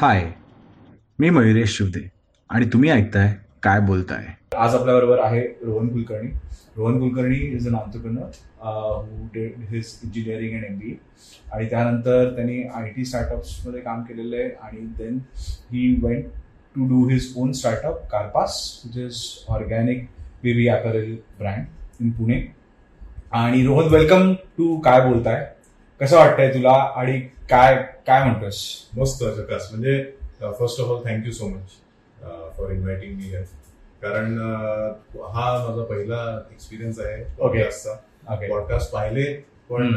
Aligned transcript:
हाय 0.00 0.20
मी 1.18 1.30
मयुरेश 1.30 1.76
शिवदे 1.76 2.00
आणि 2.50 2.66
तुम्ही 2.72 2.90
ऐकताय 2.90 3.32
काय 3.62 3.80
बोलताय? 3.86 4.26
आज 4.56 4.74
आपल्याबरोबर 4.74 5.18
आहे 5.20 5.40
Rohan 5.40 5.88
Kulkarni. 5.88 6.28
Rohan 6.76 6.98
Kulkarni 7.00 7.36
is 7.46 7.66
an 7.68 7.74
entrepreneur 7.74 8.28
who 8.60 9.26
did 9.34 9.54
his 9.70 9.92
engineering 10.04 10.54
and 10.56 10.64
M 10.64 10.78
B 10.78 10.94
आणि 11.52 11.66
त्यानंतर 11.70 12.30
त्यांनी 12.36 12.62
आय 12.74 12.88
टी 12.90 13.04
स्टार्टअप्समध्ये 13.04 13.80
काम 13.80 14.02
केलेलं 14.02 14.36
आहे 14.36 14.48
आणि 14.62 14.86
then 14.98 15.18
he 15.72 15.94
went 16.02 16.24
to 16.76 16.88
do 16.88 17.06
his 17.08 17.32
own 17.36 17.52
startup 17.52 18.08
Kaarpas 18.12 18.60
which 18.84 19.04
is 19.04 19.22
organic 19.48 20.06
baby 20.42 20.68
apparel 20.68 21.14
brand 21.38 22.02
in 22.02 22.10
Pune 22.10 22.40
आणि 23.34 23.66
Rohan 23.66 23.92
welcome 23.94 24.32
to 24.58 24.76
काय 24.80 25.00
बोलताय? 25.08 25.46
कसं 26.00 26.16
वाटतंय 26.16 26.52
तुला 26.54 26.72
आणि 26.96 27.20
काय 27.50 27.74
काय 28.06 28.22
म्हणतोस? 28.24 28.58
मस्त 28.96 29.24
झकास 29.24 29.68
म्हणजे 29.70 30.02
first 30.58 30.80
of 30.80 30.88
all 30.88 31.00
thank you 31.04 31.32
so 31.32 31.48
much 31.48 31.76
for 32.56 32.70
inviting 32.72 33.16
me 33.16 33.22
here 33.22 33.42
कारण 34.02 34.36
uh, 34.38 35.22
हा 35.34 35.46
माझा 35.66 35.84
पहिला 35.84 36.20
एक्सपिरियन्स 36.52 36.98
आहे 37.00 37.22
पॉडकास्टचा 37.38 38.34
ओके 38.34 38.48
पॉडकास्ट 38.48 38.92
पाहिले 38.92 39.24
पण 39.70 39.92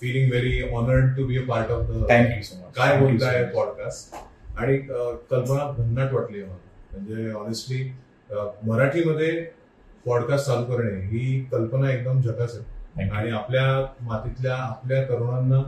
feeling 0.00 0.30
very 0.30 0.60
honoured 0.74 1.16
to 1.16 1.26
be 1.26 1.36
a 1.38 1.46
part 1.48 1.70
of 1.70 1.86
the 1.88 2.06
thank you 2.10 2.42
so 2.42 2.56
much 2.56 2.74
काय 2.76 2.98
बोलताय 3.00 3.44
पॉडकास्ट 3.54 4.14
आणि 4.58 4.78
uh, 4.78 5.14
कल्पना 5.30 5.70
भन्नाट 5.78 6.12
वाटली 6.12 6.40
आहे 6.40 6.48
मला 6.48 6.98
म्हणजे 6.98 7.32
ऑनेस्टली 7.32 7.90
मराठीमध्ये 8.66 9.30
पॉडकास्ट 10.06 10.46
चालू 10.46 10.64
करणे 10.64 11.00
ही 11.06 11.40
कल्पना 11.52 11.90
एकदम 11.90 12.20
झकास 12.20 12.54
आहे. 12.54 12.72
आणि 12.96 13.30
आपल्या 13.30 13.64
मातीतल्या 14.06 14.56
आपल्या 14.56 15.02
तरुणांना 15.08 15.62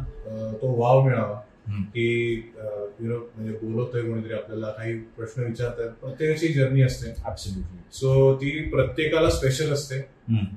तो 0.62 0.74
वाव 0.80 1.02
मिळावा. 1.04 1.40
की 1.68 2.52
यु 3.00 3.08
नो 3.08 3.16
म्हणजे 3.36 3.52
बोलवतोय 3.52 4.02
कोणीतरी 4.02 4.32
आपल्याला 4.32 4.70
काही 4.72 4.92
प्रश्न 5.16 5.42
विचारतात. 5.42 5.88
प्रत्येकाची 6.02 6.48
जर्नी 6.52 6.82
असते. 6.82 7.10
ऍब्सोल्युटली 7.26 7.78
सो 7.92 8.34
ती 8.40 8.51
प्रत्येकाला 8.70 9.30
स्पेशल 9.30 9.73
असते. 9.73 9.98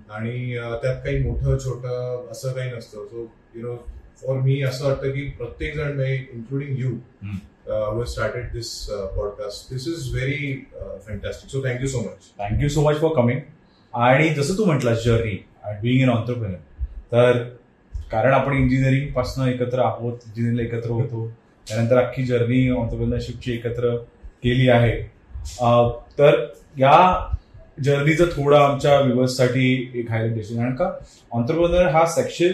आणि 0.09 0.55
त्यात 0.81 1.01
काही 1.03 1.23
मोठं 1.23 1.57
छोटं 1.65 2.27
असं 2.31 2.53
काही 2.53 2.71
नसतं. 2.71 3.05
So 3.05 3.27
you 3.55 3.61
know 3.61 3.75
for 4.21 4.39
me 4.41 4.61
असं 4.63 4.85
वाटतं 4.85 5.11
की 5.11 5.29
प्रत्येक 5.37 5.75
जण 5.75 5.99
including 6.01 6.79
you 6.79 6.95
who 7.67 8.03
started 8.05 8.51
this 8.53 8.71
podcast 9.15 9.73
this 9.73 9.87
is 9.87 10.13
very 10.13 10.53
fantastic 11.07 11.51
so 11.51 11.61
thank you 11.67 11.87
so 11.87 11.99
much 11.99 12.31
thank you 12.39 12.69
so 12.69 12.81
much 12.81 12.99
for 13.01 13.15
coming 13.15 13.39
आणि 13.93 14.29
जसं 14.29 14.57
तू 14.57 14.65
म्हटलास 14.65 15.03
जर्नी 15.05 15.35
बिईंग 15.81 16.01
इन 16.01 16.09
ऑन्टरप्रेनर 16.09 16.57
तर 17.11 17.43
कारण 18.11 18.33
आपण 18.33 18.53
इंजिनिअरिंगपासून 18.53 19.47
एकत्र 19.47 19.79
आहोत 19.79 20.17
इंजिनिअरिंगला 20.27 20.63
एकत्र 20.63 20.89
होतो 20.89 21.27
त्यानंतर 21.67 21.97
अख्खी 21.97 22.23
जर्नी 22.25 22.69
ऑन्टरप्रेनरशिपची 22.69 23.51
एकत्र 23.53 23.95
केली 24.43 24.69
आहे. 24.69 24.95
तर 26.19 26.45
या 26.77 26.95
जर्नीचं 27.83 28.25
थोडं 28.27 28.57
आमच्या 28.57 28.99
व्ह्युअर्ससाठी 28.99 29.91
एक 29.95 30.09
हायलाइट 30.09 30.33
द्यायचं 30.33 30.55
कारण 30.55 30.75
का? 30.75 30.91
ऑन्टरप्रेनर 31.31 31.87
हा 31.91 32.05
सेक्शन 32.05 32.51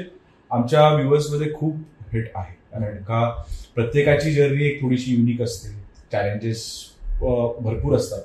आमच्या 0.52 0.88
व्ह्युअर्समध्ये 0.90 1.52
खूप 1.54 1.76
हिट 2.14 2.30
आहे. 2.36 2.54
कारण 2.72 2.96
का? 3.04 3.30
प्रत्येकाची 3.76 4.32
जर्नी 4.34 4.66
एक 4.68 4.82
थोडीशी 4.82 5.16
युनिक 5.16 5.42
असते. 5.42 5.70
चॅलेंजेस 6.12 6.66
भरपूर 7.22 7.96
असतात. 7.96 8.22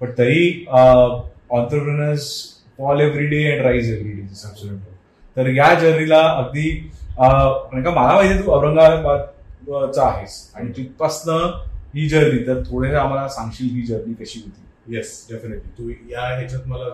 पण 0.00 0.10
तरी 0.18 0.64
entrepreneurs 0.68 2.32
fall 2.78 3.00
every 3.00 3.26
day 3.26 3.42
and 3.52 3.62
rise 3.66 3.90
every 3.92 4.12
day 4.12 4.22
म्हणतो 4.66 4.92
तर 5.36 5.48
या 5.48 5.72
जर्नीला 5.74 6.20
अगदी 6.20 6.70
का 7.18 7.90
मला 7.90 8.14
माहिती 8.14 8.42
तू 8.46 8.50
औरंगाबादचा 8.52 10.04
आहेस 10.04 10.52
आणि 10.54 10.70
तिथपासनं 10.76 11.62
ही 11.94 12.08
जर्नी 12.08 12.46
तर 12.46 12.62
थोडे 12.70 12.94
आम्हाला 12.94 13.28
सांगशील 13.28 13.74
ही 13.74 13.82
जर्नी 13.82 14.14
कशी 14.24 14.40
होती? 14.40 14.60
येस 14.96 15.26
डेफिनेटली 15.30 15.70
तू 15.78 15.88
या 16.12 16.26
ह्याच्यात 16.26 16.66
मला 16.66 16.88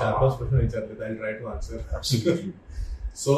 चार 0.00 0.12
पाच 0.20 0.36
प्रश्न 0.38 0.56
विचारले 0.56 1.04
I 1.04 1.14
try 1.14 1.32
to 1.32 1.46
answer 1.46 1.96
so 3.16 3.34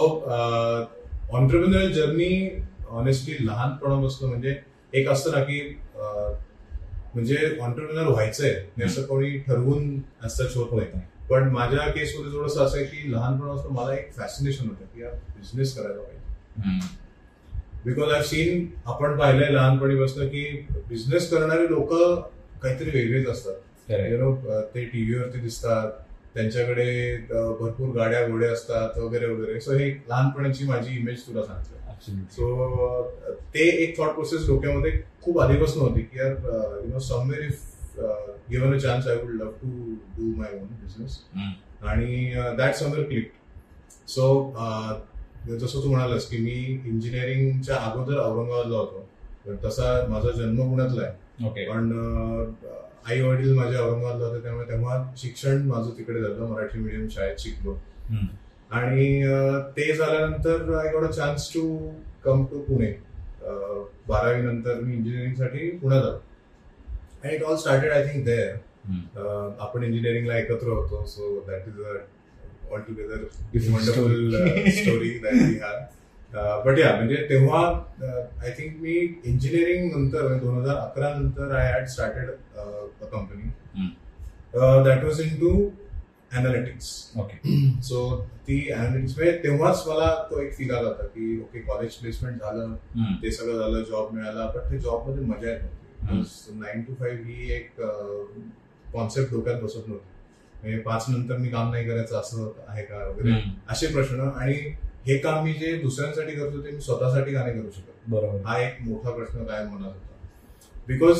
entrepreneur 1.32 1.86
journey 1.92 2.60
honestly 2.90 3.46
लहानपणापासून 3.46 4.28
म्हणजे 4.28 4.54
एक 4.92 5.08
असतं 5.08 5.32
ना 5.32 5.42
की 5.44 5.60
म्हणजे 5.96 7.36
ऑन्टरप्रिनर 7.60 8.06
व्हायचंय. 8.08 8.54
असं 8.84 9.02
कोणी 9.02 9.38
ठरवून 9.38 9.98
असं 10.24 10.44
होत 10.54 10.72
नाही 10.94 11.06
पण 11.30 11.48
माझ्या 11.50 11.86
केसमध्ये 11.90 12.32
थोडंसं 12.32 12.64
असं 12.64 12.76
आहे 12.78 12.86
की 12.86 13.12
लहानपणापासून 13.12 13.72
मला 13.74 13.94
एक 13.94 14.12
फॅसिनेशन 14.16 14.68
होतं 14.68 14.84
की 14.94 15.02
यार 15.02 15.12
बिझनेस 15.36 15.74
करायला 15.76 16.00
पाहिजे. 16.00 16.22
बिकॉज 17.84 18.12
आय 18.12 18.22
सीन 18.22 18.66
आपण 18.86 19.16
पाहिलंय 19.18 19.50
लहानपणीपासून 19.52 20.28
की 20.28 20.44
बिझनेस 20.88 21.30
करणारे 21.30 21.70
लोक 21.70 21.92
काहीतरी 22.62 22.90
वेगळेच 22.90 23.28
असतात. 23.28 23.54
नो 23.90 24.34
ते 24.74 24.84
टीव्हीवरती 24.84 25.38
दिसतात 25.40 25.90
त्यांच्याकडे 26.34 27.16
भरपूर 27.30 27.94
गाड्या 27.96 28.26
घोड्या 28.28 28.50
असतात 28.52 28.98
वगैरे 28.98 29.26
वगैरे. 29.26 29.60
सो 29.60 29.72
हे 29.72 29.90
लहानपणाची 30.08 30.64
माझी 30.68 30.96
इमेज 30.98 31.26
तुला 31.26 31.42
सांगते 31.42 31.82
सो 32.32 33.02
ते 33.54 33.68
एक 33.82 33.98
थॉट 33.98 34.14
प्रोसेस 34.14 34.46
डोक्यामध्ये 34.46 34.90
खूप 35.22 35.40
आधीपासून 35.40 35.82
होती 35.82 36.00
की 36.00 36.18
यार 36.18 36.32
you 36.84 36.92
know 36.92 36.98
somewhere 37.00 37.42
if 37.42 37.60
given 38.50 38.74
a 38.74 38.78
chance 38.78 39.06
I 39.08 39.16
would 39.16 39.30
love 39.34 39.50
to 39.62 39.68
do 40.16 40.34
my 40.36 40.52
own 40.52 40.66
business 40.82 41.18
आणि 41.88 42.32
दॅट 42.58 42.74
समवेअर 42.74 43.04
क्लिक 43.08 43.30
सो 44.08 44.26
जसं 45.48 45.82
तू 45.82 45.90
म्हणालास 45.90 46.28
की 46.28 46.38
मी 46.38 46.52
इंजिनिअरिंगच्या 46.90 47.76
अगोदर 47.76 48.18
औरंगाबादला 48.18 48.76
होतो. 48.76 49.06
पण 49.46 49.56
तसा 49.64 50.06
माझा 50.08 50.30
जन्म 50.30 50.68
पुण्यातला 50.70 51.02
आहे. 51.02 51.46
ओके 51.46 51.68
पण 51.70 51.92
आई 53.08 53.20
वडील 53.20 53.54
माझे 53.54 53.76
औरंगाबादला 53.76 54.26
होते 54.26 54.42
त्यामुळे 54.42 54.68
तेव्हा 54.68 55.02
शिक्षण 55.16 55.66
माझं 55.66 55.90
तिकडे 55.98 56.20
झालं 56.22 56.46
मराठी 56.46 56.78
मीडियम 56.78 57.08
शाळेत 57.08 57.40
शिकलो. 57.40 57.76
आणि 58.70 59.22
अं, 59.22 59.60
ते 59.76 59.92
झाल्यानंतर 59.96 60.74
I 60.74 60.92
got 60.92 61.04
a 61.04 61.10
chance 61.10 61.52
to 61.54 61.62
come 62.24 62.44
to 62.44 62.58
Pune 62.58 62.92
बारावी 64.08 64.42
नंतर 64.42 64.80
मी 64.80 64.94
इंजिनिअरिंगसाठी 64.96 65.70
पुण्यात 65.70 66.02
आलो. 66.02 66.18
And 67.24 67.32
it 67.32 67.42
all 67.42 67.56
started 67.56 67.92
I 67.92 68.06
think 68.06 68.24
there 68.24 69.56
आपण 69.60 69.84
इंजिनिअरिंगला 69.84 70.36
एकत्र 70.38 70.68
होतो 70.68 71.04
so 71.06 71.38
that 71.48 71.68
is 71.68 71.80
a 71.80 72.72
altogether 72.80 73.24
wonderful 73.70 74.30
story 74.72 75.10
that 75.18 75.34
we 75.34 75.58
have 75.58 76.62
but 76.62 76.78
या 76.78 76.94
म्हणजे 76.96 77.16
तेव्हा 77.28 77.60
आय 78.00 78.50
थिंक 78.58 78.80
मी 78.80 78.94
इंजिनिअरिंग 79.24 79.90
नंतर 79.92 80.32
दोन 80.38 80.58
हजार 80.58 80.76
अकरा 80.76 81.14
नंतर 81.14 81.54
I 81.56 81.70
had 81.72 81.86
started 81.88 82.30
a 82.30 83.06
company 83.12 83.50
that 84.84 85.04
was 85.04 85.20
into 85.40 85.52
analytics 86.36 86.88
okay 87.18 87.36
so 87.82 88.00
ती 88.48 88.58
अनालिटिक्स 88.70 89.18
म्हणजे 89.18 89.36
तेव्हाच 89.44 89.82
मला 89.86 90.08
तो 90.30 90.40
एक 90.42 90.52
फील 90.54 90.70
आला 90.70 90.88
होता 90.88 91.06
की 91.06 91.38
ओके 91.40 91.60
कॉलेज 91.60 91.94
प्लेसमेंट 91.94 92.40
झालं 92.40 92.74
ते 93.22 93.30
सगळं 93.30 93.58
झालं 93.58 93.82
जॉब 93.90 94.12
मिळाला 94.14 94.46
पण 94.46 94.70
ते 94.70 94.78
जॉबमध्ये 94.78 95.24
मजा 95.24 95.48
येत 95.50 95.58
नव्हती. 95.60 95.83
नाईन 96.10 96.82
टू 96.82 96.94
फाईव्ह 96.94 97.28
ही 97.28 97.52
एक 97.52 97.80
कॉन्सेप्ट 98.92 99.32
डोक्यात 99.32 99.60
बसत 99.62 99.88
नव्हती. 99.88 100.12
म्हणजे 100.62 100.78
पाच 100.78 101.04
नंतर 101.08 101.36
मी 101.36 101.48
काम 101.48 101.70
नाही 101.70 101.88
करायचं 101.88 102.20
असं 102.20 102.50
आहे 102.68 102.82
का 102.82 103.06
वगैरे? 103.08 103.30
असे 103.70 103.86
प्रश्न. 103.86 104.20
आणि 104.20 104.54
हे 105.06 105.16
काम 105.18 105.44
मी 105.44 105.52
जे 105.52 105.76
दुसऱ्यांसाठी 105.78 106.34
करतो 106.36 106.62
ते 106.64 106.70
मी 106.70 106.80
स्वतःसाठी 106.80 107.34
का 107.34 107.42
नाही 107.44 107.60
करू 107.60 107.70
शकत? 107.70 108.08
बरोबर. 108.08 108.38
हा 108.46 108.58
एक 108.60 108.80
मोठा 108.80 109.10
प्रश्न 109.10 109.44
काय 109.44 109.64
मनात 109.64 109.84
होता. 109.84 110.12
Because 110.88 111.18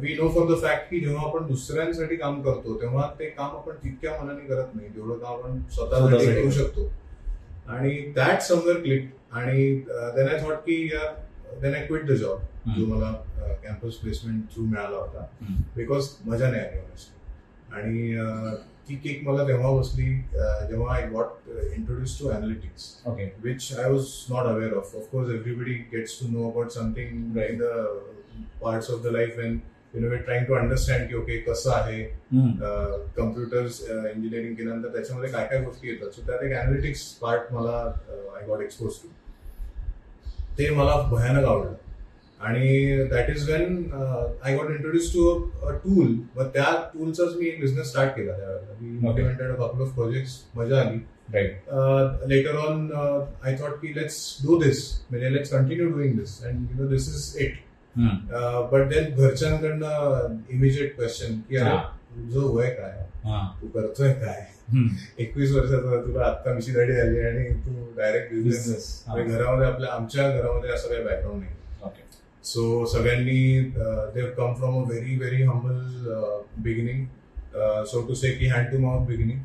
we 0.00 0.14
know 0.14 0.28
for 0.34 0.46
the 0.48 0.60
fact 0.62 0.90
की 0.90 1.00
जेव्हा 1.00 1.26
आपण 1.28 1.46
दुसऱ्यांसाठी 1.46 2.16
काम 2.16 2.40
करतो 2.42 2.80
तेव्हा 2.80 3.06
ते 3.18 3.26
काम 3.30 3.56
आपण 3.56 3.76
तितक्या 3.84 4.12
मनाने 4.22 4.46
करत 4.46 4.74
नाही. 4.74 4.88
जेवढं 4.88 5.18
काम 5.18 5.32
आपण 5.34 5.62
स्वतःसाठी 5.74 6.34
करू 6.34 6.50
शकतो. 6.50 6.90
आणि 7.68 7.96
दॅट 8.16 8.40
समवेअर 8.42 8.80
क्लिक 8.80 9.08
आणि 9.32 9.74
देन 9.78 10.28
आय 10.28 10.38
थॉट 10.42 10.56
की 10.56 10.84
यार 10.92 11.14
then 11.60 11.74
I 11.74 11.86
quit 11.86 12.06
the 12.06 12.12
job 12.12 12.40
जो 12.66 12.86
मला 12.86 13.12
कॅम्पस 13.62 13.94
प्लेसमेंट 13.96 14.44
थ्रू 14.54 14.64
मिळाला 14.64 14.96
होता. 14.96 15.26
बिकॉज 15.76 16.08
मजा 16.26 16.50
नाही 16.50 16.62
आली. 16.62 16.78
आणि 17.72 18.16
ती 18.88 18.94
केक 19.02 19.22
मला 19.28 19.46
तेव्हा 19.48 19.70
बसली 19.78 20.06
जेव्हा 20.68 20.94
I 20.94 21.06
got 21.10 21.48
introduce 21.48 22.18
to 22.20 22.28
analytics 22.28 22.84
was 23.92 24.08
not 24.30 24.46
aware 24.46 24.74
of. 24.78 24.86
Of 24.98 25.04
course, 25.10 25.28
everybody 25.34 25.74
gets 25.92 26.12
to 26.18 26.30
know 26.32 26.44
about 26.48 26.72
something 26.72 27.10
in 27.44 27.58
the 27.58 27.74
parts 28.62 28.88
of 28.88 29.02
the 29.04 29.12
life 29.16 29.38
when 29.40 29.60
you 29.94 30.02
know 30.02 30.10
we're 30.12 30.24
trying 30.28 30.46
to 30.48 30.54
understand 30.58 31.08
की 31.08 31.16
okay 31.16 31.36
कसं 31.48 31.72
आहे 31.72 32.02
computers 33.16 33.80
engineering 33.90 34.54
केल्यानंतर 34.54 34.92
त्याच्यामध्ये 34.94 35.30
काय 35.30 35.46
काय 35.46 35.62
गोष्टी 35.64 35.88
येतात. 35.88 36.10
So 36.10 36.26
त्यात 36.26 36.42
एक 36.44 36.56
अनालिटिक्स 36.58 37.02
पार्ट 37.22 37.52
मला 37.52 37.76
आय 38.36 38.46
गॉट 38.46 38.62
एक्सपोज 38.62 38.92
टू 39.02 39.08
ते 40.58 40.70
मला 40.76 40.96
भयानक 41.12 41.44
आवडलं. 41.44 41.74
आणि 42.42 43.04
that 43.10 43.30
is 43.30 43.50
when 43.50 43.92
I 44.42 44.56
got 44.56 44.70
introduce 44.70 45.12
to 45.12 45.28
a 45.62 45.70
tool 45.70 46.14
मग 46.36 46.46
त्या 46.46 46.90
टूलचाच 46.94 47.36
मी 47.36 47.50
बिझनेस 47.50 47.90
स्टार्ट 47.90 48.10
केला 48.16 48.36
त्यावेळेला 48.38 48.72
मी 48.80 49.22
अ 49.22 49.54
कपल 49.54 49.82
ऑफ 49.82 49.94
प्रोजेक्ट्स 49.94 50.42
मजा 50.54 50.80
आली 50.80 50.98
right 51.32 52.48
on, 52.48 52.80
uh, 52.92 53.20
I 53.42 53.52
thought, 53.58 53.76
ki, 53.82 53.92
let's 53.98 54.16
do 54.46 54.56
this. 54.62 54.80
म्हणजे 55.10 55.28
let's 55.30 55.52
continue 55.52 55.86
doing 55.92 56.16
this. 56.18 56.32
And 56.46 56.70
you 56.70 56.78
know, 56.78 56.88
this 56.94 57.06
is 57.08 57.36
it. 57.44 57.54
Hmm. 57.96 58.68
But 58.72 58.88
then 58.88 59.14
घरच्यांकडनं 59.14 60.36
immediate 60.50 60.94
question 60.96 61.40
की 61.48 61.56
अरे 61.56 61.70
हा. 61.70 61.82
तुझं 62.16 62.54
वय 62.56 62.70
काय. 62.70 63.06
तू 63.62 63.68
करतोय 63.68 64.12
काय. 64.12 64.46
एकवीस 65.18 65.52
वर्षाचा 65.52 66.00
तुला 66.02 66.24
आता 66.24 66.54
मिशी 66.54 66.72
दाढी 66.72 66.96
आली 67.00 67.20
आणि 67.20 67.48
तू 67.66 67.86
डायरेक्ट 67.96 68.34
बिझनेस 68.34 68.66
Business. 68.66 69.08
हा. 69.08 69.22
घरामध्ये 69.22 69.66
आपल्या 69.66 69.92
आमच्या 69.92 70.28
घरामध्ये 70.30 70.70
असं 70.70 70.88
काही 70.88 71.04
बॅकग्राऊंड 71.04 71.40
नाही. 71.40 71.54
सो 72.44 72.84
सगळ्यांनी 72.92 73.60
they 74.14 74.26
come 74.36 74.54
from 74.54 74.82
a 74.82 74.86
very 74.88 75.16
very 75.18 75.42
humble 75.42 76.62
beginning 76.62 77.04
so 77.86 78.00
to 78.08 78.14
say 78.14 78.30
की 78.38 78.46
हँड 78.50 78.70
टू 78.72 78.78
माउथ 78.78 79.06
बिगिनिंग 79.06 79.40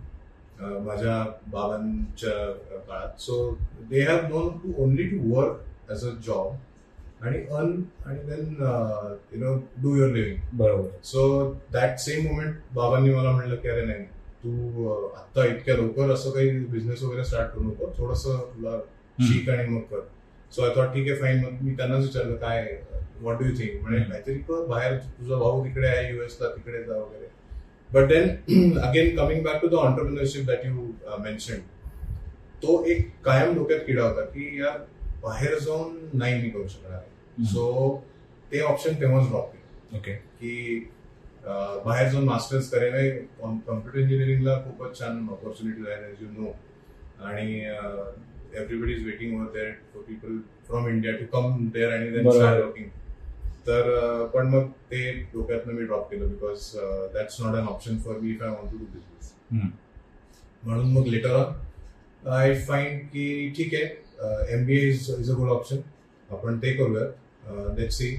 माझ्या 0.86 1.24
बाबांच्या 1.52 2.32
अ, 2.32 2.78
काळात. 2.88 3.20
So 3.22 3.36
they 3.90 4.02
have 4.04 4.22
known 4.30 4.50
to 4.64 4.74
only 4.84 5.04
to 5.10 5.18
work 5.36 5.90
as 5.92 6.06
a 6.06 6.10
job 6.28 7.26
आणि 7.26 7.38
अर्न 7.52 7.82
आणि 8.06 8.18
then 8.26 8.56
you 9.34 9.40
know 9.44 9.54
do 9.82 9.96
your 9.98 10.10
living 10.14 10.58
बरोबर. 10.58 10.90
So 11.04 11.54
that 11.74 11.98
same 12.00 12.26
moment 12.28 12.56
बाबांनी 12.76 13.14
मला 13.14 13.32
म्हणलं 13.32 13.56
की 13.56 13.68
अरे 13.70 13.86
नाही 13.86 14.04
तू 14.44 14.90
अ, 14.90 15.18
आत्ता 15.20 15.46
इतक्या 15.46 15.76
लवकर 15.78 16.12
असं 16.14 16.32
काही 16.32 16.60
बिझनेस 16.66 17.04
वगैरे 17.04 17.24
स्टार्ट 17.24 17.52
करू 17.54 17.64
नको. 17.64 17.92
थोडस 17.98 18.26
तुला 18.28 18.78
शिक 19.18 19.50
आणि 19.50 19.68
मग 19.70 19.82
कर. 19.92 20.00
सो 20.52 20.64
आय 20.66 20.70
थॉट 20.76 20.94
ठीक 20.94 21.10
आहे 21.12 21.20
फाईन 21.22 21.44
मग 21.44 21.62
मी 21.62 21.76
त्यांनाच 21.78 22.04
विचारलं 22.04 22.36
काय 22.38 22.66
व्हॉट 23.22 23.38
डू 23.40 23.46
यू 23.46 23.56
थिंक 23.58 23.82
म्हणजे. 23.82 24.04
काहीतरी 24.04 24.66
बाहेर 24.68 24.98
तुझा 24.98 25.36
भाऊ 25.36 25.64
तिकडे 25.64 25.88
आहे 25.88 26.12
युएसला 26.12 26.50
तिकडे 26.56 26.84
जा 26.84 26.94
वगैरे. 26.94 27.26
But 27.90 28.08
then 28.08 28.78
again 28.80 29.16
coming 29.18 29.44
back 29.44 29.62
to 29.62 29.68
the 29.68 29.74
entrepreneurship 29.76 30.46
that 30.48 30.66
you 30.66 30.92
mention 31.24 31.60
तो 32.64 32.84
एक 32.92 33.10
कायम 33.26 33.56
डोक्यात 33.56 33.80
किडा 33.88 34.04
होता 34.04 34.22
की 34.26 34.60
यार 34.60 34.78
बाहेर 35.24 35.58
जाऊन 35.60 35.98
नाही 36.14 36.42
मी 36.42 36.50
करू 36.50 36.68
शकणार. 36.68 37.00
सो 37.46 38.04
ते 38.52 38.62
ऑप्शन 38.64 39.00
तेव्हाच 39.02 39.28
ड्रॉप 39.30 39.52
केलं. 39.52 39.98
ओके 39.98 40.14
की 40.14 40.80
बाहेर 41.86 42.10
जाऊन 42.12 42.24
मास्टर्स 42.26 42.70
करेल 42.72 43.18
कम्प्युटर 43.42 44.00
इंजिनिअरिंगला 44.00 44.56
खूपच 44.64 45.00
छान 45.00 45.28
ऑपॉर्च्युनिटी 45.32 45.92
आहे 45.92 46.12
यू 46.22 46.28
नो 46.32 46.52
आणि 47.26 47.62
everybody 48.58 48.94
is 48.94 49.06
waiting 49.06 49.34
over 49.34 49.52
there 49.54 49.72
for 49.94 50.04
people 50.04 50.38
from 50.68 50.88
India 50.90 51.14
to 51.18 51.26
come 51.34 51.68
there 51.74 51.94
आणि 51.94 52.10
देन. 52.12 52.30
स्टार्ट 52.32 52.64
वर्किंग 52.64 52.90
तर 53.68 54.30
पण 54.34 54.48
मग 54.48 54.68
ते 54.92 55.12
डोक्यातनं 55.34 55.74
मी 55.74 55.86
ड्रॉप 55.86 56.10
केलं 56.12 56.30
because 56.30 56.72
that's 57.14 57.42
not 57.42 57.56
an 57.56 57.68
option 57.68 57.98
for 58.06 58.20
me 58.20 58.32
if 58.32 58.44
I 58.44 58.50
want 58.50 58.72
to 58.72 58.78
do 58.78 58.86
business. 58.86 59.34
म्हणून 60.64 60.92
मग 60.94 61.08
लेटर 61.08 61.34
ऑन 61.36 62.30
आय 62.34 62.54
फाईंड 62.68 63.02
की 63.08 63.54
ठीक 63.58 63.74
आहे 63.74 64.54
M 64.54 64.66
B 64.66 64.80
is 64.88 65.10
is 65.20 65.32
a 65.32 65.34
good 65.36 65.50
option 65.52 65.78
आपण 66.30 66.58
ते 66.62 66.72
करूयात 66.78 67.80
लेट 67.80 67.92
सी 67.92 68.16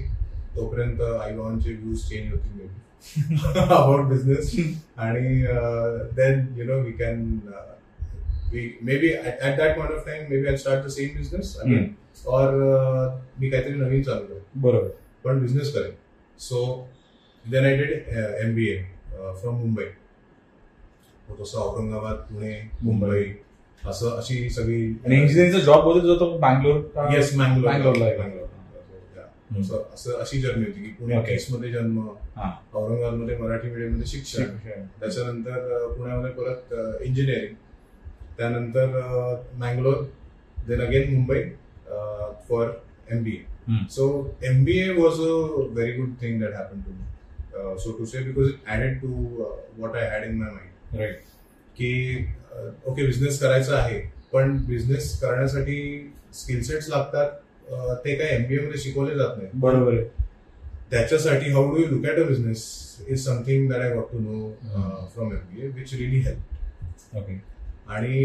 तोपर्यंत 0.55 1.01
आई 1.01 1.35
बाबांचे 1.35 1.73
व्ह्यूज 1.73 2.07
चेंज 2.09 2.31
होतील 2.31 2.51
मेबी 2.57 3.35
अबाउट 3.59 4.05
बिझनेस 4.05 4.55
आणि 4.97 5.41
then 6.15 6.45
you 6.57 6.65
know 6.65 6.79
we 6.83 6.91
can 6.93 7.37
maybe 8.53 9.13
at 9.13 9.57
that 9.57 9.77
point 9.77 9.91
of 9.91 10.05
time 10.05 10.29
maybe 10.31 10.47
I 10.47 10.57
start 10.57 10.85
the 10.85 10.89
same 10.89 11.17
business 11.17 11.55
again 11.61 11.89
और 12.27 12.53
मी 13.39 13.49
काहीतरी 13.49 13.73
नवीन 13.73 14.03
चालू 14.03 14.25
करेन 14.25 14.61
बरोबर 14.61 14.89
पण 15.23 15.41
बिझनेस 15.41 15.73
करेन 15.73 15.91
so 16.39 16.63
then 17.45 17.65
I 17.65 17.75
did 17.77 17.91
M 18.45 18.55
B 18.55 18.67
A 18.67 18.77
from 19.11 19.55
Mumbai 19.55 19.85
तसं 21.41 21.57
औरंगाबाद 21.59 22.15
पुणे 22.29 22.53
मुंबई 22.83 23.23
असं 23.87 24.17
अशी 24.17 24.49
सगळी 24.49 24.85
आणि 25.05 25.21
इंजिनिअरिंगचा 25.21 25.59
जॉब 25.65 25.83
होता 25.83 25.99
तुझा 25.99 26.19
तो 26.19 26.37
बँगलोर? 26.37 26.79
येस 27.13 27.33
बँगलोरला. 27.37 28.05
बँगलोर 28.17 28.47
हम्म. 29.51 29.61
असं 29.93 30.17
अशी 30.21 30.41
जर्नी 30.41 30.65
होती 30.65 30.81
की 30.81 30.89
पुणे 30.99 31.15
Okay. 31.17 31.37
मध्ये 31.51 31.71
जन्म 31.71 31.99
हा. 32.35 32.49
औरंगाबादमध्ये 32.73 33.37
मराठी 33.37 33.69
मीडियममध्ये 33.69 34.07
शिक्षण. 34.07 34.43
त्याच्यानंतर 34.99 35.87
पुण्यामध्ये 35.97 36.31
परत 36.31 37.01
इंजिनिअरिंग 37.01 37.53
त्यानंतर 38.39 38.87
Mangalore 39.59 40.03
then 40.67 40.81
again 40.81 41.13
Mumbai 41.13 41.39
for 42.49 42.65
M 43.11 43.23
B. 43.23 43.31
A 43.31 43.85
so 43.91 44.05
M 44.45 44.63
B 44.65 44.77
A 44.79 44.89
was 44.93 45.19
a 45.21 45.31
very 45.73 45.91
good 45.93 46.13
thing 46.21 46.39
that 46.41 46.53
happen 46.55 46.81
to 46.81 46.91
me 46.91 47.77
so 47.83 47.91
to 47.97 48.05
say 48.05 48.23
because 48.23 48.47
it 48.49 48.69
added 48.75 48.99
to 49.01 49.07
what 49.79 49.95
I 49.95 50.07
had 50.11 50.23
in 50.25 50.37
my 50.37 50.51
mind 50.51 50.99
right 50.99 51.19
की 51.77 51.91
okay 52.87 53.05
business 53.05 53.39
करायचा 53.41 53.75
आहे 53.77 53.99
पण 54.33 54.57
business 54.65 55.17
करण्यासाठी 55.21 55.77
skill 56.33 56.61
sets 56.63 56.89
लागतात 56.89 57.37
ते 58.05 58.15
काय 58.15 58.35
MBA 58.35 58.59
मध्ये 58.59 58.79
शिकवले 58.79 59.15
जात 59.15 59.37
नाही 59.37 59.49
बरोबर 59.59 59.93
आहे. 59.93 60.03
त्याच्यासाठी 60.91 61.51
how 61.51 61.69
do 61.71 61.81
you 61.81 61.87
look 61.87 62.05
at 62.05 62.19
a 62.19 62.23
business 62.27 62.61
is 63.07 63.23
something 63.25 63.69
that 63.71 63.81
I 63.81 63.93
got 63.95 64.11
to 64.11 64.19
know 64.19 65.07
from 65.13 65.31
MBA 65.33 65.67
which 65.71 65.93
really 65.93 66.19
help 66.21 67.15
okay 67.17 67.33
आणि 67.89 68.17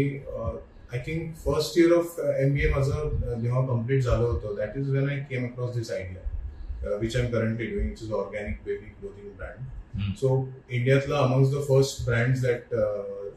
I 0.93 0.99
think 1.05 1.33
first 1.45 1.77
year 1.79 1.93
of 1.93 2.19
MBA 2.19 2.69
माझं 2.69 2.91
अ, 2.91 3.33
जेव्हा 3.33 3.65
कंप्लीट 3.67 4.03
झालं 4.03 4.25
होतं 4.25 4.55
that 4.57 4.77
is 4.77 4.89
when 4.89 5.09
I 5.09 5.19
came 5.29 5.45
across 5.45 5.75
this 5.75 5.91
idea 5.91 6.97
which 6.97 7.15
I 7.15 7.23
am 7.23 7.31
currently 7.31 7.65
doing 7.67 7.91
it 7.91 8.03
is 8.03 8.11
organic 8.13 8.57
baby 8.65 8.89
clothing 8.89 9.31
brand. 9.37 10.13
So 10.15 10.47
इंडियातलं 10.69 11.15
amongst 11.17 11.49
the 11.53 11.61
first 11.67 12.05
brand 12.05 12.35
that 12.41 12.73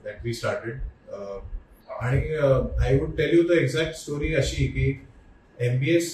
that 0.05 0.25
we 0.25 0.33
started 0.35 0.81
आणि 2.01 2.21
I 2.81 2.99
would 2.99 3.17
tell 3.17 3.37
you 3.37 3.43
the 3.49 3.59
exact 3.59 3.97
story 3.97 4.35
अशी 4.35 4.67
की 4.69 4.91
MBS 5.59 6.13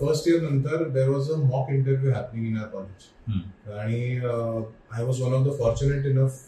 first 0.00 0.28
year 0.28 0.40
नंतर 0.42 0.84
there 0.90 1.08
was 1.08 1.30
a 1.30 1.36
mock 1.44 1.70
interview 1.70 2.12
happening 2.12 2.46
in 2.46 2.56
our 2.58 2.66
college 2.72 3.70
आणि 3.78 4.16
I 4.16 5.02
was 5.04 5.20
one 5.20 5.32
of 5.34 5.46
the 5.46 5.56
fortunate 5.58 6.06
enough 6.06 6.44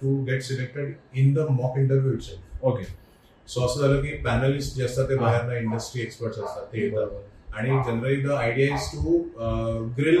to 0.00 0.16
get 0.24 0.42
selected 0.42 0.94
in 1.14 1.32
the 1.34 1.46
mock 1.50 1.78
interview 1.78 2.12
it 2.12 2.22
okay. 2.62 2.84
So 3.48 3.64
असं 3.66 3.80
झालं 3.80 4.00
की 4.02 4.12
panellist 4.24 4.76
जे 4.76 4.84
असतात 4.84 5.08
ते. 5.08 5.16
बाहेरनं 5.16 5.54
इंडस्ट्री 5.56 6.02
एक्सपर्ट्स 6.02 6.38
असतात 6.38 6.66
ते 6.72 6.80
येतात. 6.80 7.08
आणि 7.54 7.70
generally 7.86 8.22
the 8.22 8.30
idea 8.30 8.74
is 8.74 8.88
to 8.92 9.18
grill 9.98 10.20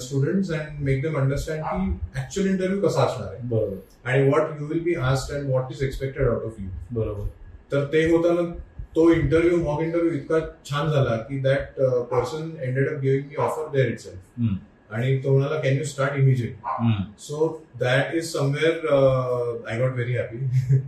students 0.00 0.50
and 0.52 0.82
make 0.84 1.02
them 1.02 1.16
understand 1.18 1.62
की 1.64 2.18
ऍक्च्युअल 2.20 2.48
इंटरव्ह्यू 2.48 2.80
कसा 2.80 3.02
असणार 3.02 3.32
आहे. 3.32 3.48
बरोबर. 3.48 3.76
आणि 4.04 4.28
what 4.28 4.60
you 4.60 4.66
will 4.66 4.80
be 4.84 4.94
asked 4.94 5.34
and 5.34 5.48
what 5.48 5.72
is 5.72 5.82
expected 5.82 6.28
out 6.28 6.44
of 6.44 6.60
you 6.60 6.68
बरोबर. 6.92 7.26
तर 7.72 7.84
ते 7.92 8.04
होताना 8.10 8.42
तो 8.96 9.10
इंटरव्ह्यू 9.12 9.56
मॉक 9.64 9.82
इंटरव्ह्यू 9.82 10.12
इतका 10.12 10.38
छान 10.66 10.90
झाला 10.90 11.16
की 11.28 11.38
that 11.40 11.80
person 12.10 12.50
ended 12.60 12.88
up 12.88 13.00
giving 13.00 13.24
me 13.28 13.36
offer 13.44 13.68
there 13.72 13.88
itself. 14.00 14.40
आणि 14.92 15.16
तो 15.24 15.32
म्हणाला 15.32 15.60
can 15.60 15.76
you 15.78 15.84
start 15.84 16.18
immediate. 16.18 16.54
So 17.20 17.48
that 17.80 18.14
is 18.14 18.32
somewhere 18.32 18.86
I 19.68 19.78
got 19.80 19.92
very 19.94 20.16
happy 20.16 20.78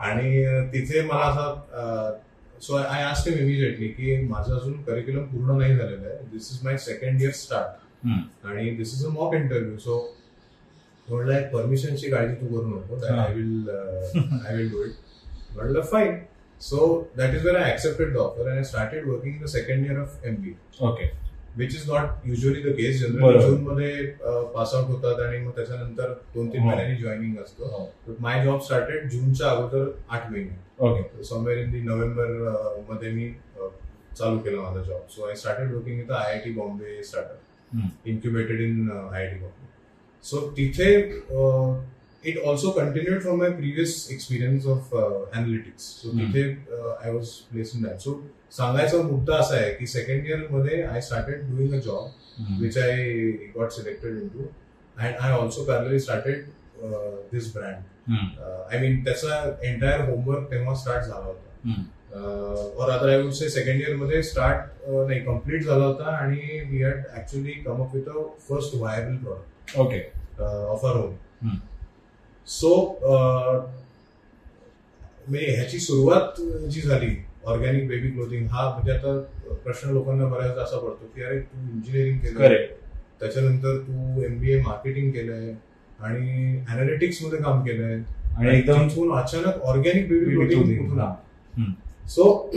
आणि 0.00 0.44
तिथे 0.72 1.02
मला 1.02 1.24
असा 1.24 2.18
so 2.62 2.76
I 2.76 3.02
ask 3.02 3.28
him 3.28 3.38
immediately 3.38 3.88
की 3.88 4.16
माझं 4.28 4.54
अजून 4.56 4.80
करिक्युलम 4.82 5.24
पूर्ण 5.26 5.58
नाही 5.58 5.76
झालेलं 5.76 6.06
आहे. 6.06 6.16
This 6.32 6.50
is 6.52 6.64
my 6.64 6.76
second 6.78 7.22
year 7.22 7.30
start. 7.34 8.46
आणि 8.46 8.70
this 8.76 8.94
is 8.94 9.04
a 9.06 9.08
mock 9.10 9.34
interview 9.34 9.78
so 9.78 9.98
म्हणलं 11.08 11.32
एक 11.36 11.50
परमिशनची 11.52 12.10
काळजी 12.10 12.34
तू 12.40 12.46
करू 12.48 12.66
नको. 12.68 12.96
I 13.06 13.34
will 13.34 13.68
I 13.68 14.56
will 14.56 14.70
do 14.70 14.84
it 14.84 15.56
म्हणलं 15.56 15.80
fine 15.82 16.18
so 16.60 17.10
that 17.16 17.34
is 17.34 17.46
where 17.46 17.56
I 17.56 17.72
accepted 17.72 18.12
the 18.14 18.16
offer 18.18 18.48
and 18.48 18.56
I 18.56 18.64
started 18.64 19.08
working 19.08 19.42
the 19.42 19.46
second 19.48 19.86
year 19.86 20.00
of 20.00 20.24
M 20.24 20.34
B 20.42 20.54
okay 20.86 21.06
which 21.56 21.74
is 21.74 21.88
not 21.90 22.26
usually 22.26 22.62
the 22.62 22.74
case 22.76 23.00
generally. 23.00 23.40
जून 23.40 23.60
मध्ये 23.64 24.04
pass 24.54 24.74
out 24.74 24.88
होतात 24.88 25.20
आणि 25.20 25.38
मग 25.44 25.50
त्याच्यानंतर 25.56 26.12
दोन 26.34 26.48
तीन 26.52 26.60
हो. 26.60 26.66
महिन्यांनी 26.66 26.96
जॉईनिंग 27.02 27.36
असतं. 27.42 27.86
माय 28.20 28.44
जॉब 28.44 28.60
स्टार्टेड 28.62 29.08
जूनच्या 29.10 29.50
अगोदर 29.50 29.90
आठ 30.08 30.30
महिने 30.30 30.58
ओके 30.86 31.24
समवेअर 31.24 31.58
इन 31.58 31.70
दी 31.72 31.80
नोव्हेंबरमध्ये 31.80 33.10
मी 33.12 33.28
चालू 34.18 34.38
केला 34.38 34.60
माझा 34.60 34.82
job 34.82 35.08
so 35.10 35.28
I 35.28 35.34
started 35.36 35.72
working 35.74 36.00
in 36.00 36.10
I 36.12 36.32
I 36.32 36.38
T 36.44 36.52
Bombay 36.52 37.02
startup. 37.02 37.38
Incubated 38.06 38.60
in 38.60 38.90
I 38.90 39.20
I 39.20 39.26
T 39.26 39.40
Bombay 39.40 39.68
so 40.24 40.40
तिथे 40.56 40.92
it 42.24 42.38
also 42.46 42.70
continued 42.70 43.20
from 43.22 43.38
my 43.38 43.50
previous 43.50 44.08
experience 44.12 44.66
of 44.66 44.94
analytics 44.94 45.82
so 46.02 46.10
hmm. 46.10 46.32
तिथे 46.32 46.42
I 47.04 47.10
was 47.12 47.28
place 47.50 47.72
in 47.76 47.82
that 47.82 47.98
so 48.00 48.20
सांगायचा 48.52 49.02
मुद्दा 49.02 49.36
असा 49.36 49.54
आहे 49.56 49.72
की 49.74 49.86
second 49.86 50.26
इयरमध्ये 50.26 50.82
I 50.82 51.00
started 51.00 51.48
doing 51.50 51.74
a 51.74 51.84
job 51.84 52.08
hmm. 52.38 52.62
which 52.62 52.76
I 52.78 52.92
got 53.54 53.72
selected 53.72 54.18
into. 54.18 54.44
And 54.96 55.16
I 55.20 55.30
also 55.32 55.64
parallelly 55.64 55.98
started 56.00 56.46
uh, 56.82 57.10
this 57.32 57.48
brand. 57.56 57.82
हम्म. 58.06 58.28
Uh, 58.38 58.60
I 58.70 58.80
mean, 58.82 58.94
त्याचा 59.04 59.40
entire 59.62 60.00
homework 60.08 60.50
तेव्हा 60.50 60.74
start 60.74 61.04
झाला 61.04 61.24
होता. 61.24 61.74
और 62.76 62.90
other 62.90 63.08
I 63.08 63.20
would 63.22 63.32
say 63.32 63.48
second 63.50 63.80
इयरमध्ये 63.80 64.22
start 64.22 64.88
नाही 64.88 65.20
complete 65.24 65.64
झाला 65.64 65.84
होता 65.84 66.16
आणि 66.16 66.60
we 66.70 66.82
had 66.82 67.02
actually 67.18 67.52
come 67.66 67.82
up 67.82 67.94
with 67.94 68.08
a 68.08 68.22
first 68.48 68.74
viable 68.74 69.16
product 69.24 69.78
okay 69.78 70.00
of 70.42 70.84
our 70.84 70.96
home. 70.96 71.14
So 72.48 72.74
म्हणजे 75.28 75.46
ह्याची 75.46 75.78
सुरुवात 75.80 76.40
जी 76.70 76.80
झाली 76.80 77.14
ऑर्गॅनिक 77.44 77.86
बेबी 77.88 78.10
क्लोथिंग 78.10 78.46
हा 78.50 78.68
म्हणजे 78.70 78.92
आता 78.92 79.18
प्रश्न 79.64 79.90
लोकांना 79.90 80.26
बऱ्याचदा 80.26 80.62
असा 80.62 80.78
पडतो 80.78 81.10
की 81.14 81.22
अरे 81.22 81.38
तू 81.40 81.58
इंजिनिअरिंग 81.72 82.18
केलं. 82.18 82.38
त्याच्यानंतर 83.20 83.76
तू 83.78 84.22
एमबीए 84.24 84.60
मार्केटिंग 84.62 85.10
केलंय 85.12 85.52
आणि 86.00 86.58
अनालिटिक्समध्ये 86.68 87.38
काम 87.38 87.62
केलंय 87.64 87.94
आणि 88.36 88.48
एकदम 88.58 89.12
अचानक 89.14 89.62
organic 89.62 90.08
baby. 90.08 90.34
Hmm. 91.54 91.72
So 92.08 92.50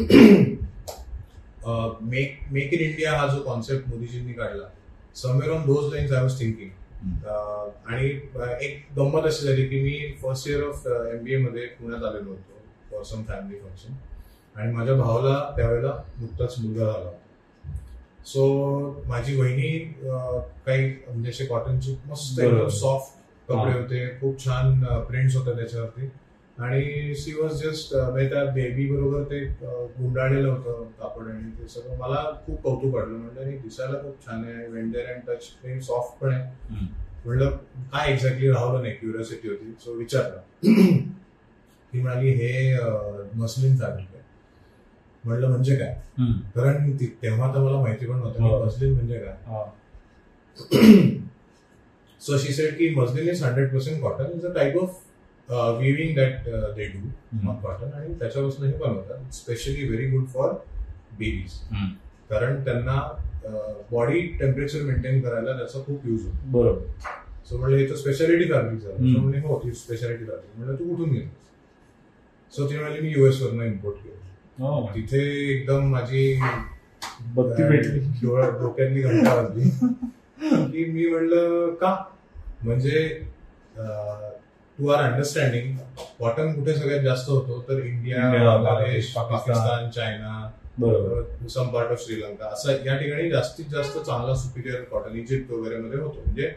make 2.03 2.39
make 2.51 2.73
in 2.73 2.79
India 2.81 3.11
हा 3.17 3.27
जो 3.27 3.39
कॉन्सेप्ट 3.43 3.87
मोदीजींनी 3.89 4.33
काढला 4.33 4.67
somewhere 5.15 5.51
on 5.51 5.65
those 5.65 5.93
lines 5.93 6.11
I 6.11 6.21
was 6.21 6.39
thinking 6.39 6.69
आणि 7.85 8.07
एक 8.61 8.85
गंमत 8.97 9.25
अशी 9.25 9.45
झाली 9.45 9.67
की 9.67 9.81
मी 9.81 10.13
फर्स्ट 10.23 10.47
इयर 10.47 10.63
ऑफ 10.63 10.87
एमबीए 10.87 11.37
मध्ये 11.37 11.65
पुण्यात 11.79 12.03
आलेलो 12.03 12.29
होतो 12.29 12.59
फॉर 12.91 13.03
सम 13.03 13.23
फॅमिली 13.23 13.59
फंक्शन 13.59 13.93
आणि 14.55 14.71
माझ्या 14.73 14.95
भावाला 14.95 15.39
त्यावेळेला 15.55 15.93
नुकताच 16.19 16.55
मुलगा 16.59 16.91
झाला 16.91 17.11
सो 18.25 19.03
माझी 19.07 19.35
वहिनी 19.35 19.77
अ, 20.09 20.39
काही 20.65 20.87
म्हणजे 21.07 21.29
असे 21.29 21.45
कॉटनचे 21.45 21.95
मस्त. 22.05 22.39
एकदम 22.39 22.67
सॉफ्ट 22.67 23.17
कपडे. 23.49 23.71
होते 23.79 24.07
खूप 24.19 24.45
छान 24.45 24.83
प्रिंट्स 25.07 25.35
होते 25.35 25.55
त्याच्यावरती 25.55 26.09
आणि 26.57 27.15
सी 27.15 27.33
वॉज 27.33 27.61
जस्ट 27.63 27.95
म्हणजे 27.95 28.29
त्या 28.29 28.43
बेबी 28.45 28.85
बरोबर 28.91 29.23
ते 29.23 29.39
गुंडाळलेलं 29.63 30.47
होतं 30.49 30.83
कापड 30.99 31.27
आणि 31.27 31.51
ते 31.51 31.67
सगळं. 31.67 31.97
मला 31.97 32.23
खूप 32.45 32.61
कौतुक 32.61 32.93
वाटलं. 32.95 33.17
म्हणजे 33.17 33.41
आणि 33.41 33.57
दिसायला 33.57 33.97
खूप 33.99 34.25
छान 34.25 34.43
आहे. 34.43 34.67
वेंडेर 34.67 35.05
अँड 35.05 35.21
टच 35.27 35.85
सॉफ्ट 35.85 36.21
पण 36.21 36.33
आहे. 36.33 36.53
म्हणलं 37.25 37.49
काय 37.93 38.13
एक्झॅक्टली 38.13 38.49
राहलं 38.49 38.81
नाही 38.81 38.93
क्युरियोसिटी 38.93 39.47
होती? 39.47 39.73
सो 39.79 39.93
विचारलं. 39.93 40.37
ती 41.93 42.01
म्हणाली 42.01 42.29
हे 42.29 42.77
मस्लिन 43.35 43.77
फॅब्रिक 43.77 44.07
आहे. 44.13 44.21
म्हणलं 45.23 45.49
म्हणजे 45.49 45.75
काय. 45.75 46.01
कारण 46.55 46.91
ती- 46.91 47.09
तेव्हा 47.21 47.53
तर 47.55 47.59
मला 47.59 47.79
माहिती 47.79 48.05
पण 48.05 48.17
नव्हतं 48.17 48.43
हो. 48.43 48.65
मस्लिन 48.65 48.93
म्हणजे 48.93 49.19
काय. 49.19 49.35
हा. 49.45 49.63
सो 52.21 52.37
शी 52.37 52.53
सेड 52.53 52.77
की 52.77 52.89
muslin 52.95 53.29
is 53.29 53.43
hundred 53.43 53.71
percent 53.73 54.01
cotton 54.01 54.31
is 54.37 54.45
a 54.45 54.53
type 54.53 54.77
of 54.77 54.99
weaving 55.49 56.15
that 56.15 56.45
they 56.75 56.85
do. 56.87 57.09
Cotton 57.63 57.93
आणि 57.93 58.13
त्याच्यापासून 58.13 58.67
हे 58.67 58.77
बनवतात. 58.77 59.33
Specially 59.33 59.87
very 59.87 60.09
good 60.09 60.27
for 60.27 60.53
babies. 61.19 61.53
कारण 62.29 62.63
त्यांना 62.63 62.99
बॉडी 63.91 64.19
टेम्परेचर 64.39 64.81
मेंटेन 64.81 65.21
करायला 65.21 65.57
त्याचा 65.57 65.79
खूप 65.79 66.07
यूज 66.07 66.25
होतो. 66.25 66.37
बरोबर. 66.51 66.85
सो 67.49 67.57
म्हणलं 67.57 67.77
हे 67.77 67.89
तर 67.89 67.95
स्पेशालिटी 67.95 68.51
फॅब्रिक 68.51 68.79
झालं. 68.79 69.19
म्हणले 69.19 69.39
हो 69.39 69.59
ती 69.63 69.71
स्पेशालिटी 69.71 70.25
फॅब्रिक 70.25 70.57
म्हणलं 70.57 70.75
तू 70.75 70.89
कुठून 70.89 71.09
घेतलीस? 71.09 72.55
सो 72.55 72.69
ती 72.69 72.75
म्हणाली 72.75 73.01
मी 73.01 73.09
युएस 73.09 73.41
वरनं 73.41 73.63
इम्पोर्ट 73.63 73.97
केलं. 73.97 74.65
हो. 74.65 74.89
तिथे 74.95 75.21
एकदम 75.51 75.87
माझी 75.91 76.39
बत्ती 77.35 77.63
भेटली. 77.63 77.99
डोळ्या 77.99 78.49
डोक्यातली 78.49 79.01
घंटा 79.01 79.33
वाजली. 79.33 79.69
की 80.71 80.85
मी 80.91 81.09
म्हणलं 81.09 81.73
का? 81.73 81.95
म्हणजे 82.63 83.21
टू 84.77 84.87
आर 84.87 85.03
अंडरस्टँडिंग 85.03 85.77
कॉटन 86.19 86.53
कुठे 86.53 86.73
सगळ्यात 86.75 87.01
जास्त 87.03 87.29
होतो 87.29 87.59
तर 87.67 87.83
इंडिया 87.85 88.29
बांगलादेश 88.33 89.13
पाकिस्तान. 89.15 89.89
चायना 89.89 90.51
बरोबर. 90.79 91.47
सम 91.47 91.67
पार्ट 91.67 91.91
ऑफ 91.91 92.05
श्रीलंका 92.05 92.45
असं 92.45 92.85
या 92.85 92.97
ठिकाणी 92.97 93.29
जास्तीत 93.29 93.65
जास्त 93.71 93.97
चांगला 93.97 94.35
सुपिरियर 94.35 94.81
कॉटन 94.81 95.17
इजिप्त 95.19 95.51
वगैरे 95.51 95.77
मध्ये 95.77 95.99
होतो. 95.99 96.21
म्हणजे. 96.25 96.53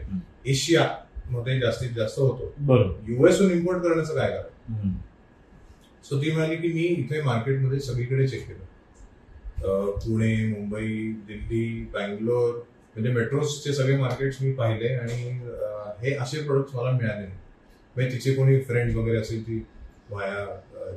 एशिया 0.47 0.87
मध्ये 1.29 1.59
जास्तीत 1.59 1.89
जास्त 1.89 2.19
होतो. 2.19 2.53
युएसहून 3.07 3.51
इम्पोर्ट 3.51 3.83
करण्याचं 3.83 4.15
काय 4.15 4.29
कारण. 4.31 4.95
सो 6.03 6.21
ती 6.21 6.31
म्हणाली 6.31 6.55
की 6.55 6.73
मी 6.73 6.83
इथे 6.83 7.21
मार्केटमध्ये 7.21 7.79
सगळीकडे 7.79 8.27
चेक 8.27 8.47
केलं. 8.47 8.65
पुणे 9.99 10.35
मुंबई 10.47 11.11
दिल्ली 11.27 11.89
बँगलोर 11.93 12.53
म्हणजे 12.53 13.11
मेट्रोचे 13.11 13.73
सगळे 13.73 13.97
मार्केट्स 13.97 14.41
मी 14.41 14.51
पाहिले 14.53 14.93
आणि 14.95 15.39
हे 16.01 16.13
असे 16.15 16.41
प्रोडक्ट्स 16.43 16.75
मला 16.75 16.91
मिळाले 16.91 17.19
नाही. 17.19 17.37
म्हणजे 17.97 18.15
तिचे 18.15 18.33
कोणी 18.33 18.59
फ्रेंड 18.61 18.95
वगैरे 18.95 19.17
असेल 19.17 19.41
ती 19.47 19.63
वाया 20.09 20.45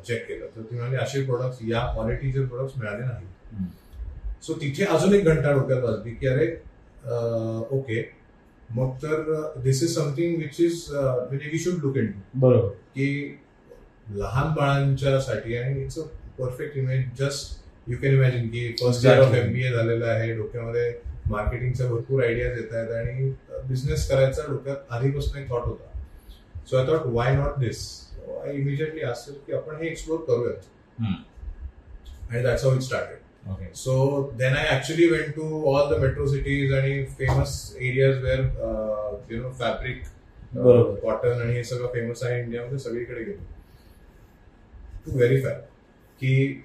चेक 0.07 0.27
केलं 0.29 0.47
तर 0.57 0.63
ती 0.63 0.77
म्हणाली 0.77 0.97
असे 0.97 1.23
प्रोडक्ट्स 1.25 1.59
या 1.69 1.81
क्वालिटीचे 1.95 2.45
प्रोडक्ट्स 2.47 2.79
मिळाले 2.79 3.05
नाही. 3.05 3.27
सो 4.43 4.55
तिथे 4.61 4.85
अजून 4.85 5.15
एक 5.15 5.25
घंटा 5.25 5.53
डोक्यात 5.53 5.83
वाजली 5.85 6.15
की 6.15 6.27
अरे 6.27 6.47
ओके 7.77 8.03
मग 8.71 8.95
तर 9.03 9.23
this 9.63 9.83
is 9.83 9.95
something 9.95 10.37
which 10.41 10.61
is 10.61 10.85
म्हणजे 10.93 11.49
वी 11.53 11.59
शुड 11.59 11.83
लुक 11.85 11.97
इन 11.99 12.11
बरोबर. 12.35 12.69
की 12.95 13.39
लहान 14.17 14.53
बाळांच्यासाठी 14.55 15.57
आणि 15.57 15.83
it's 15.83 15.99
a 15.99 16.03
perfect 16.39 16.77
image 16.79 17.05
just 17.19 17.91
you 17.91 17.97
can 18.03 18.15
imagine 18.15 18.49
की 18.49 18.69
first 18.81 19.05
year 19.05 19.19
of 19.19 19.25
Exactly. 19.25 19.47
MBA 19.47 19.71
झालेलं 19.73 20.07
आहे 20.07 20.35
डोक्यामध्ये 20.37 20.93
मार्केटिंगच्या 21.31 21.87
भरपूर 21.89 22.23
आयडियाज 22.25 22.59
येत 22.59 22.73
आहेत 22.73 22.91
आणि 22.97 23.31
बिझनेस 23.69 24.09
करायचा 24.11 24.47
डोक्यात 24.49 24.93
आधीपासून 24.93 25.43
एक 25.43 25.49
थॉट 25.51 25.65
होता. 25.65 25.90
So 26.71 26.77
I 26.79 26.87
thought 26.89 27.07
why 27.15 27.35
not 27.37 27.59
this 27.59 27.79
I 28.43 28.53
immediately 28.57 29.01
असेल 29.03 29.35
की 29.47 29.53
आपण 29.53 29.77
हे 29.83 29.89
एक्सप्लोर 29.89 30.25
करूयात. 30.29 30.69
आणि 32.31 32.43
that's 32.43 32.65
how 32.65 32.75
it 32.75 32.83
started 32.83 33.51
okay 33.51 33.75
so 33.75 33.93
then 34.39 34.55
I 34.57 34.69
actually 34.77 35.07
went 35.11 35.35
to 35.37 35.63
all 35.73 35.95
the 35.95 35.99
metro 36.01 36.27
cities 36.33 36.73
आणि 36.75 37.05
famous 37.19 37.77
areas 37.81 38.23
where 38.25 38.41
you 39.31 39.43
know 39.43 39.51
fabric. 39.61 40.03
Cotton 40.55 41.41
आणि 41.41 41.55
हे 41.55 41.63
सगळं 41.65 41.87
फेमस 41.93 42.23
आहे 42.25 42.41
इंडियामध्ये 42.41 42.79
सगळीकडे 42.79 43.25
गेलो. 43.25 43.45
टू 45.05 45.17
व्हेरीफाय 45.17 45.55
की 46.21 46.65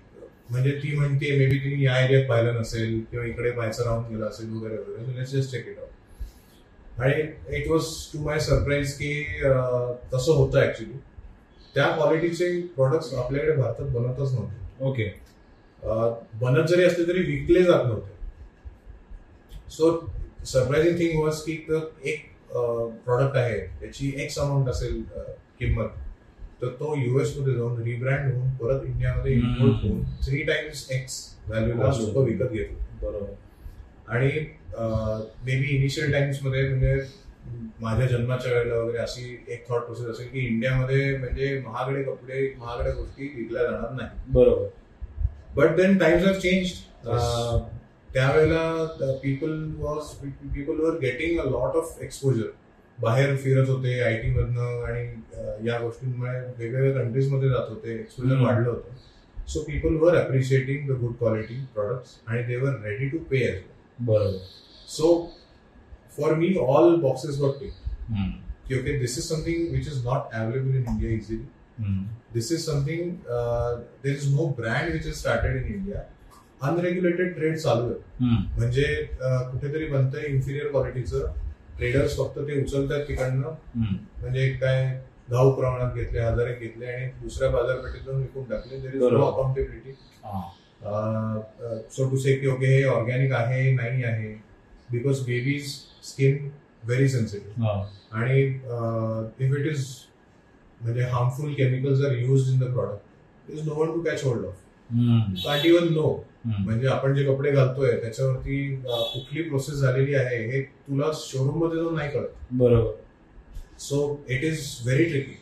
म्हणजे 0.49 0.71
ती 0.83 0.95
म्हणते 0.97 1.31
मे 1.37 1.45
बी 1.45 1.59
तिने 1.59 1.83
या 1.83 1.99
एरियात 1.99 2.27
पाहिलं 2.29 2.59
नसेल 2.59 2.99
किंवा 3.11 3.25
इकडे 3.25 3.51
पाहायचं 3.51 3.83
राहून 3.83 4.03
गेलं 4.09 4.25
असेल 4.25 4.49
वगैरे 4.49 4.77
वगैरे. 4.77 5.17
लेट्स 5.17 5.31
जस्ट 5.31 5.51
चेक 5.51 5.67
इट 5.67 5.79
आणि 6.99 7.13
it 7.57 7.67
was 7.69 7.85
to 8.13 8.19
my 8.25 8.39
surprise 8.39 8.93
की 8.97 9.13
तसं 10.13 10.33
होतं 10.33 10.61
ऍक्च्युली 10.61 10.97
त्या 11.75 11.87
क्वालिटीचे 11.95 12.49
प्रोडक्ट्स 12.75 13.13
आपल्याकडे 13.13 13.55
भारतात 13.55 13.85
बनतच 13.93 14.33
नव्हते. 14.33 14.85
ओके 14.85 15.09
बनत 16.41 16.67
जरी 16.69 16.83
असले 16.83 17.07
तरी 17.07 17.21
विकले 17.25 17.63
जात 17.63 17.85
नव्हते. 17.85 18.13
सो 19.71 19.91
सरप्राइझिंग 20.45 20.97
थिंग 20.99 21.19
वॉज 21.19 21.41
की 21.41 21.53
एक 22.03 22.25
प्रॉडक्ट 22.53 23.37
आहे 23.37 23.59
त्याची 23.79 24.13
एक्स 24.23 24.39
अमाऊंट 24.39 24.69
असेल 24.69 25.01
किंमत 25.59 25.89
तर 26.61 26.67
तो 26.79 26.95
युएसमध्ये 26.97 27.53
जाऊन 27.53 27.81
रिब्रँड 27.83 28.33
होऊन 28.33 28.49
परत 28.57 28.85
इंडियामध्ये. 28.85 29.33
इम्पोर्ट 29.33 29.83
होऊन 29.83 30.03
थ्री 30.25 30.43
टाइम्स 30.43 30.89
एक्स 30.91 31.23
व्हॅल्यूला 31.47 31.91
लोक 31.97 32.17
विकत 32.27 32.51
घेतो 32.51 32.75
बरोबर. 33.01 33.33
आणि 34.07 34.29
मे 35.45 35.59
बी 35.59 35.75
इनिशियल 35.75 36.11
टाइम्समध्ये 36.13 36.67
म्हणजे 36.69 36.95
माझ्या 37.81 38.05
जन्माच्या 38.07 38.51
वेळेला 38.51 38.75
वगैरे 38.75 38.97
अशी 38.97 39.45
एक 39.47 39.67
थॉट 39.69 39.81
प्रोसेस 39.85 40.07
असेल 40.07 40.27
की 40.29 40.45
इंडियामध्ये 40.47 41.17
म्हणजे 41.17 41.57
महागडे 41.65 42.03
कपडे 42.03 42.53
महागड्या 42.57 42.93
गोष्टी 42.93 43.31
विकल्या 43.35 43.63
जाणार 43.63 43.91
नाही 43.91 44.31
बरोबर. 44.33 44.67
But 45.55 45.75
then 45.75 45.97
times 45.97 46.25
have 46.25 46.39
change. 46.39 46.71
त्यावेळेला 48.13 49.17
people 49.23 49.51
was 49.77 50.13
people 50.53 50.79
were 50.79 50.97
getting 50.99 51.39
a 51.39 51.43
lot 51.49 51.75
of 51.75 51.97
exposure 52.01 52.47
बाहेर 52.97 53.35
फिरत 53.35 53.69
होते 53.69 53.99
आय 54.03 54.15
टी 54.21 54.29
मधनं 54.31 54.83
आणि 54.87 55.67
या 55.67 55.79
गोष्टींमुळे 55.79 56.39
वेगवेगळ्या 56.57 56.93
कंट्रीजमध्ये 56.93 57.49
जात 57.49 57.69
होते 57.69 57.93
एक्सपोजर. 57.93 58.35
वाढलं 58.43 58.69
होतं. 58.69 58.95
So 59.47 59.61
people 59.63 59.95
were 60.01 60.15
appreciating 60.17 60.87
the 60.89 60.99
good 60.99 61.13
quality 61.19 61.55
products 61.73 62.19
आणि 62.27 62.43
they 62.43 62.55
were 62.57 62.79
ready 62.83 63.09
to 63.09 63.17
pay 63.31 63.37
edge 63.45 63.61
बरोबर 63.99 64.39
so 64.89 65.11
for 66.17 66.35
me 66.35 66.53
all 66.57 66.95
boxes 67.01 67.39
got 67.39 67.59
tick. 67.59 67.73
की 68.67 68.79
okay 68.79 68.97
this 68.99 69.17
is 69.17 69.23
something 69.23 69.71
which 69.71 69.87
is 69.87 70.05
not 70.05 70.33
available 70.33 70.75
in 70.75 70.85
India 70.89 71.11
easily 71.11 71.43
is 72.51 72.63
something 72.65 73.01
uh, 73.33 73.71
there 74.03 74.13
is 74.13 74.23
no 74.31 74.45
brand 74.57 74.93
which 74.93 75.05
is 75.05 75.17
started 75.17 75.55
in 75.57 75.73
India. 75.75 76.03
Unregulated 76.63 77.33
trade 77.35 77.57
चालू 77.57 77.85
आहे 77.85 78.25
हम्म. 78.25 78.35
म्हणजे 78.57 78.83
अं, 78.83 79.49
कुठेतरी 79.51 79.87
बनतंय 79.87 80.25
inferior 80.27 80.67
क्वालिटीचं 80.71 81.25
traders 81.77 82.15
फक्त 82.17 82.37
ते 82.39 82.61
उचलतात 82.61 83.07
तिकडनं 83.07 83.47
हम्म. 83.75 83.95
म्हणजे 84.21 84.47
काय 84.61 84.79
घाऊ 85.29 85.51
प्रमाणात 85.55 85.93
घेतले 85.93 86.19
हजार 86.19 86.51
घेतले 86.53 86.85
आणि 86.85 87.09
दुसऱ्या 87.21 87.49
बाजारपेठेत 87.49 88.05
जाऊन 88.05 88.21
विकून 88.21 88.43
टाकले 88.49 88.79
there 88.79 88.93
is 88.95 89.01
no. 89.03 89.25
Accountability. 89.25 89.91
So 90.81 92.09
to 92.09 92.17
say 92.17 92.35
की 92.35 92.47
ओके 92.47 92.67
हे 92.67 92.83
ऑर्गॅनिक 92.85 93.31
आहे 93.33 93.71
नाही 93.73 94.03
आहे 94.03 94.33
because 94.91 95.19
baby's 95.25 95.73
skin 96.03 96.49
very 96.85 97.07
sensitive. 97.09 97.69
आणि 98.13 98.41
इफ 99.39 99.53
इट 99.53 99.65
इज 99.67 99.85
म्हणजे 100.81 101.01
harmful 101.03 101.53
chemicals 101.53 102.05
are 102.05 102.15
use 102.17 102.51
in 102.53 102.59
the 102.59 102.71
product 102.73 103.51
is 103.51 103.67
no 103.67 103.73
one 103.75 103.91
to 103.93 104.01
catch 104.03 104.23
hold 104.23 104.45
of. 104.45 104.53
Can't 105.45 105.65
even 105.65 105.93
know. 105.93 106.13
म्हणजे 106.47 106.87
आपण 106.87 107.15
जे 107.15 107.23
कपडे 107.25 107.51
घालतोय 107.51 107.91
त्याच्यावरती 108.01 108.75
कुठली 108.83 109.41
प्रोसेस 109.43 109.75
झालेली 109.75 110.13
आहे 110.15 110.37
हे 110.47 110.61
तुला 110.61 111.09
शोरूममध्ये 111.15 111.77
जाऊन 111.77 111.95
नाही 111.95 112.11
कळत 112.11 112.53
बरोबर 112.59 113.77
so 113.79 113.97
it 114.29 114.43
is 114.43 114.67
very 114.85 115.05
tricky 115.05 115.35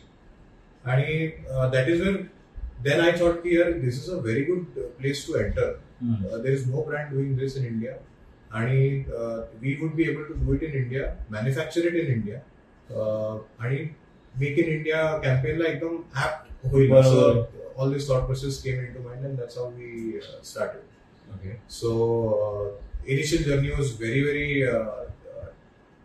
आणि 0.84 1.26
that 1.72 1.88
is 1.88 2.02
where 2.73 2.89
then 2.89 3.01
I 3.01 3.11
thought 3.21 3.41
की 3.43 3.57
यार 3.57 3.71
this 3.79 4.03
is 4.03 4.09
a 4.09 4.17
very 4.21 4.43
good 4.45 4.65
place 4.97 5.25
to 5.27 5.35
enter 5.35 5.79
hmm. 6.01 6.41
There 6.41 6.53
is 6.53 6.69
no 6.69 6.83
brand 6.83 7.13
doing 7.13 7.37
this 7.39 7.57
in 7.57 7.65
India 7.65 7.93
आणि 8.59 9.05
we 9.61 9.77
would 9.81 9.93
be 9.95 10.03
able 10.03 10.23
to 10.23 10.33
do 10.45 10.53
it 10.55 10.63
in 10.63 10.75
India 10.83 11.15
manufacture 11.31 11.87
it 11.87 11.95
in 11.95 12.13
India 12.13 12.39
आणि 13.59 13.87
make 14.33 14.59
in 14.59 14.69
India 14.69 15.05
कॅम्पेनला 15.23 15.69
एकदम 15.69 15.95
app 16.17 16.67
होईल 16.71 16.89
बरोबर. 16.89 17.43
All 17.77 17.93
this 17.93 18.09
thought 18.09 18.25
process 18.25 18.61
came 18.63 18.79
in 18.79 18.93
to 18.93 19.03
mind 19.03 19.25
and 19.25 19.37
that's 19.39 19.57
how 19.57 19.71
we 19.71 20.19
started 20.43 20.87
okay 21.29 21.55
So 21.69 21.89
uh, 22.37 22.63
initial 23.07 23.43
journey 23.43 23.71
was 23.71 23.91
very 23.93 24.21
very 24.23 24.67
uh, 24.67 24.79
uh, 25.33 25.47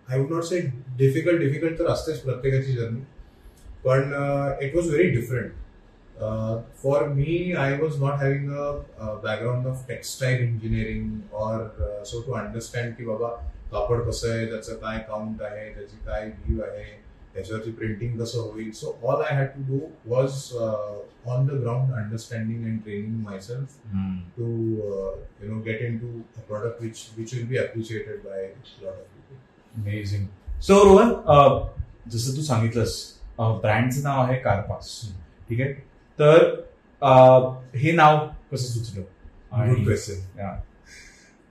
I 0.09 0.19
would 0.19 0.31
not 0.31 0.45
say 0.45 0.61
difficult 0.99 1.41
difficult 1.41 1.79
तर 1.79 1.87
असतेच 1.93 2.21
प्रत्येकाची 2.21 2.73
journey 2.73 3.01
पण 3.85 4.13
it 4.63 4.75
was 4.77 4.89
very 4.89 5.09
different 5.11 5.53
for 6.22 7.08
me 7.10 7.52
I 7.58 7.76
was 7.82 8.00
not 8.02 8.14
having 8.14 8.50
a 8.52 9.14
background 9.24 9.68
of 9.68 9.88
textile 9.88 10.42
engineering 10.44 11.36
or 11.42 11.68
so 12.06 12.22
to 12.22 12.34
understand 12.34 12.94
की 12.96 13.06
बाबा 13.06 13.28
कापड 13.72 14.08
कसं 14.10 14.32
आहे 14.34 14.46
त्याचं 14.46 14.76
काय 14.76 14.98
काउंट 15.08 15.42
आहे 15.42 15.70
त्याची 15.74 15.98
काय 16.06 16.26
व्ह्यू 16.28 16.62
आहे 16.62 16.84
त्याच्यावरती 17.34 17.72
प्रिंटिंग 17.72 18.20
कसं 18.20 18.40
होईल 18.42 18.72
so 18.72 18.98
all 19.04 19.22
I 19.24 19.36
had 19.36 19.48
to 19.48 19.64
do 19.68 19.80
was 20.14 20.32
on 21.34 21.46
the 21.48 21.60
ground 21.62 21.94
understanding 21.94 22.64
and 22.66 22.80
training 22.84 23.22
myself 23.40 23.78
to 24.38 24.48
uh, 24.88 25.12
you 25.42 25.50
know 25.52 25.60
get 25.66 25.82
into 25.88 26.10
a 26.38 26.44
product 26.50 26.82
which 26.84 27.00
which 27.18 27.34
will 27.36 27.48
be 27.52 27.58
appreciated 27.64 28.24
by 28.26 28.40
a 28.40 28.86
lot 28.86 28.94
of 28.94 29.06
people. 29.14 29.38
Amazing 29.76 30.26
so 30.62 30.84
Rohan 30.84 31.12
uh, 31.28 31.38
जसं 32.10 32.36
तू 32.38 32.42
सांगितलंस 32.44 32.96
ब्रँडचं 33.40 34.04
नाव 34.04 34.22
आहे 34.24 34.38
कारपास 34.42 34.90
ठीक 35.50 35.62
आहे? 35.62 35.74
तर 36.20 36.44
हे 37.76 37.92
नाव 37.92 38.18
कसं 38.52 38.74
सुचलं. 38.74 39.02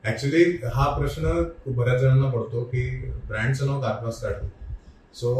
ऍक्च्युली 0.04 0.42
हा 0.74 0.84
प्रश्न 0.98 1.42
बऱ्याच 1.66 2.00
जणांना 2.00 2.28
पडतो 2.30 2.62
की 2.64 2.88
ब्रँडचं 3.28 3.66
नाव 3.66 3.80
कारपास 3.82 4.20
काढतो 4.22 4.46
सो 5.14 5.32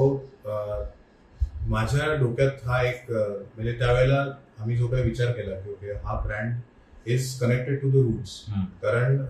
माझ्या 1.68 2.14
डोक्यात 2.14 2.66
हा 2.66 2.82
एक 2.82 3.10
म्हणजे 3.10 3.72
त्यावेळेला 3.78 4.24
आम्ही 4.60 4.76
जो 4.76 4.86
काही 4.86 5.02
विचार 5.02 5.32
केला 5.32 5.54
की 5.60 5.70
ओके 5.70 5.92
हा 6.04 6.18
brand 6.20 7.10
is 7.10 7.38
connected 7.40 7.80
to 7.82 7.90
the 7.90 7.94
roots. 7.94 8.44
कारण 8.82 9.20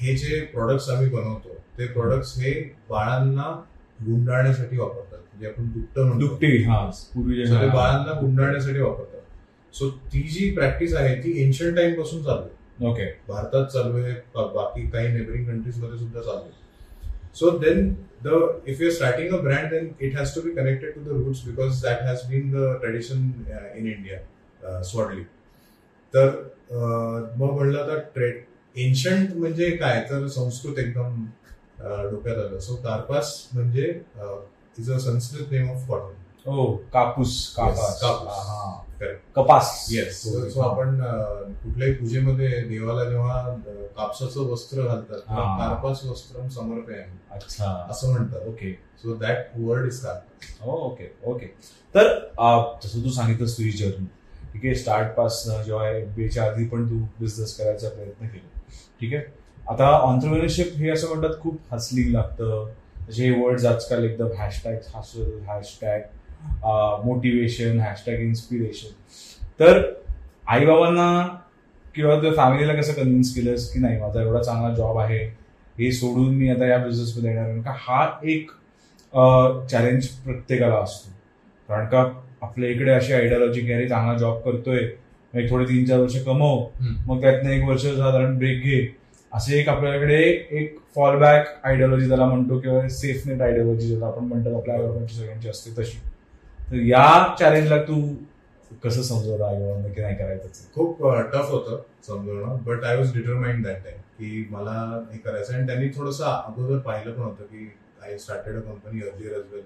हे 0.00 0.14
जे 0.16 0.40
प्रोडक्ट्स 0.52 0.88
आम्ही 0.90 1.08
बनवतो 1.10 1.54
ते 1.78 1.86
प्रोडक्ट्स 1.86 2.38
हे 2.38 2.52
बाळांना 2.90 3.50
गुंडाळण्यासाठी 4.06 4.76
वापरतात. 4.78 5.18
म्हणजे 5.18 5.46
आपण 5.48 5.68
दुपट 5.72 5.98
म्हणतो. 5.98 6.26
हा 6.64 6.90
बाळांना 7.74 8.20
गुंडाळण्यासाठी 8.20 8.80
वापरतात. 8.80 9.17
सो 9.78 9.88
ती 10.12 10.22
जी 10.28 10.50
प्रॅक्टिस 10.54 10.94
आहे 10.94 11.14
ती 11.24 11.32
एन्शियंट 11.42 11.76
टाइमपासून 11.76 12.22
चालू 12.22 12.40
आहे. 12.40 12.86
ओके 12.90 13.04
भारतात 13.28 13.66
चालू 13.72 14.02
आहे 14.02 14.12
बाकी 14.54 14.86
काही 14.90 15.08
नेबरिंग 15.12 15.46
कंट्रीजमध्ये 15.46 15.98
सुद्धा 15.98 16.20
चालू 16.20 16.38
आहे. 16.38 16.52
So 17.34 17.50
then 17.58 17.88
the 18.24 18.28
if 18.68 18.80
you 18.82 18.90
starting 18.90 19.34
a 19.34 19.40
brand 19.42 19.70
then 19.70 19.88
it 20.00 20.16
has 20.16 20.34
to 20.34 20.40
be 20.42 20.50
connected 20.54 20.94
to 20.94 21.00
the 21.00 21.22
roots 21.24 21.44
because 21.46 21.82
that 21.82 22.02
has 22.02 22.24
been 22.30 22.50
the 22.52 22.72
tradition 22.80 23.30
in 23.76 23.86
India 23.86 24.80
स्वॉडली 24.82 25.22
तर 26.14 26.28
अं, 26.70 27.26
मग 27.38 27.52
म्हणलं 27.52 27.86
तर 27.86 27.98
ट्रेड 28.14 28.40
एन्शंट 28.76 29.32
म्हणजे 29.36 29.70
काय? 29.76 30.00
तर 30.10 30.26
संस्कृत 30.28 30.78
एकदम 30.78 31.24
अं, 31.80 32.10
डोक्यात 32.10 32.36
आलं. 32.36 32.58
सो 32.58 32.74
कार्पास 32.84 33.48
म्हणजे 33.54 33.86
is 34.78 34.90
a 34.92 34.98
Sanskrit 34.98 35.52
name 35.52 35.70
of 35.70 35.86
cotton 35.88 36.14
ओ 36.46 36.66
कापूस 36.92 37.32
कापास. 37.56 37.98
कापूस. 38.00 38.28
हा. 38.38 38.84
येस 39.92 40.22
सो 40.52 40.60
आपण 40.60 41.00
अं, 41.00 41.52
कुठल्याही 41.54 41.92
पूजेमध्ये 41.94 42.48
देवाला 42.68 43.04
जेव्हा 43.10 43.42
कापसाचं 43.96 44.48
वस्त्र 44.50 44.82
घालतात 44.82 45.20
हा. 45.28 45.44
कार्पास 45.58 46.04
वस्त्रम 46.04 46.48
समर्पयामी 46.48 47.18
अच्छा. 47.30 47.70
असं 47.90 48.12
म्हणतात. 48.12 48.46
Okay 48.48 48.72
so 49.02 49.14
that 49.16 49.58
word 49.58 49.86
is 49.86 50.00
कार्पास 50.00 50.58
हो 50.62 50.76
ओके 50.86 51.08
ओके 51.30 51.46
तर 51.94 52.08
जसं 52.84 53.04
तू 53.04 53.10
सांगितलंस 53.10 53.56
तुझी 53.58 53.70
जर्नी 53.72 54.06
ठीक 54.52 54.64
आहे? 54.64 54.74
स्टार्ट 54.74 55.14
पासन 55.16 55.62
जेव्हा 55.62 55.88
एमबीएच्या 55.90 56.44
आधी 56.44 56.66
पण 56.68 56.88
तू 56.90 56.98
बिझनेस 57.20 57.56
करायचा 57.58 57.88
प्रयत्न 57.88 58.26
केला 58.26 58.70
ठीक 59.00 59.14
आहे? 59.14 59.22
आता 59.70 59.88
ऑन्टरप्रिनरशिप 59.92 60.72
हे 60.76 60.90
असं 60.90 61.08
म्हणतात 61.08 61.40
खूप 61.42 61.58
हसलिंग 61.72 62.12
लागतं. 62.14 62.68
जे 63.12 63.30
वर्ड्स 63.40 63.64
आजकाल 63.66 64.04
एकदम 64.04 64.28
hashtag 64.38 64.76
hashtag 65.48 66.00
motivation 67.04 67.80
hashtag 67.80 68.20
inspiration 68.20 68.92
तर 69.60 69.82
आईबाबांना 70.48 71.08
किंवा 71.94 72.20
त्या 72.22 72.32
फॅमिलीला 72.36 72.74
कसं 72.74 72.92
कन्व्हिन्स 72.92 73.34
केलंस 73.34 73.72
की 73.72 73.80
नाही 73.80 74.00
माझा 74.00 74.20
एवढा 74.22 74.42
चांगला 74.42 74.74
जॉब 74.74 74.98
आहे 74.98 75.18
हे 75.76 75.90
सोडून 75.92 76.34
मी 76.34 76.48
आता 76.50 76.66
या 76.66 76.76
बिझनेसमध्ये 76.78 77.30
येणार 77.30 77.48
आहे. 77.48 77.62
का 77.62 77.72
हा 77.78 78.06
एक 78.24 78.50
चॅलेंज 79.70 80.06
प्रत्येकाला 80.24 80.74
असतो. 80.74 81.10
कारण 81.68 81.86
का 81.86 82.04
आपल्या 82.42 82.70
इकडे 82.70 82.92
अशी 82.92 83.12
आयडियोलॉजी 83.12 83.60
की 83.60 83.72
अरे 83.72 83.88
चांगला 83.88 84.16
जॉब 84.18 84.40
करतोय 84.44 84.78
एक 85.34 85.50
थोडे 85.50 85.64
तीन 85.64 85.84
चार 85.84 85.98
वर्ष 86.00 86.16
कमव 86.24 86.64
मग 87.06 87.20
त्यातनं 87.20 87.50
एक 87.50 87.64
वर्ष 87.68 87.82
साधारण 87.82 88.36
ब्रेक 88.38 88.62
घे. 88.62 88.86
असे 89.32 89.58
एक 89.60 89.68
आपल्याकडे 89.68 90.20
एक 90.58 90.76
फॉलबॅक 90.94 91.46
आयडियोलॉजी 91.64 92.06
ज्याला 92.06 92.26
म्हणतो 92.26 92.58
किंवा 92.60 92.88
सेफनेट 92.88 93.42
आयडियोलॉजी 93.42 93.88
ज्याला 93.88 94.06
आपण 94.06 94.24
म्हणतो 94.24 94.56
आपल्या 94.58 94.76
गव्हर्नमेंटची 94.76 95.16
सगळ्यांची 95.16 95.48
असते 95.48 95.70
तशी. 95.78 95.98
तर 96.70 96.76
या 96.76 97.34
चॅलेंजला 97.38 97.82
तू 97.82 98.00
कसं 98.82 99.02
समजवलं? 99.02 99.44
आई 99.44 99.92
की 99.94 100.00
नाही 100.00 100.16
करायचं. 100.16 100.48
खूप 100.74 101.02
टफ 101.32 101.50
होतं 101.50 101.80
समजवणं 102.06 102.62
but 102.64 102.84
I 102.84 102.96
was 102.96 103.12
determined 103.14 103.64
that 103.66 103.84
time 103.84 103.98
की 104.18 104.46
मला 104.50 104.72
हे 105.12 105.18
करायचं. 105.18 105.54
आणि 105.54 105.66
त्यांनी 105.66 105.88
थोडंसं 105.96 106.24
अगोदर 106.24 106.78
पाहिलं 106.78 107.12
पण 107.12 107.22
होतं 107.22 107.44
की 107.44 107.70
I 108.02 108.18
started 108.18 108.56
a 108.56 108.60
company 108.60 109.00
earlier 109.00 109.32
as 109.32 109.52
well 109.52 109.62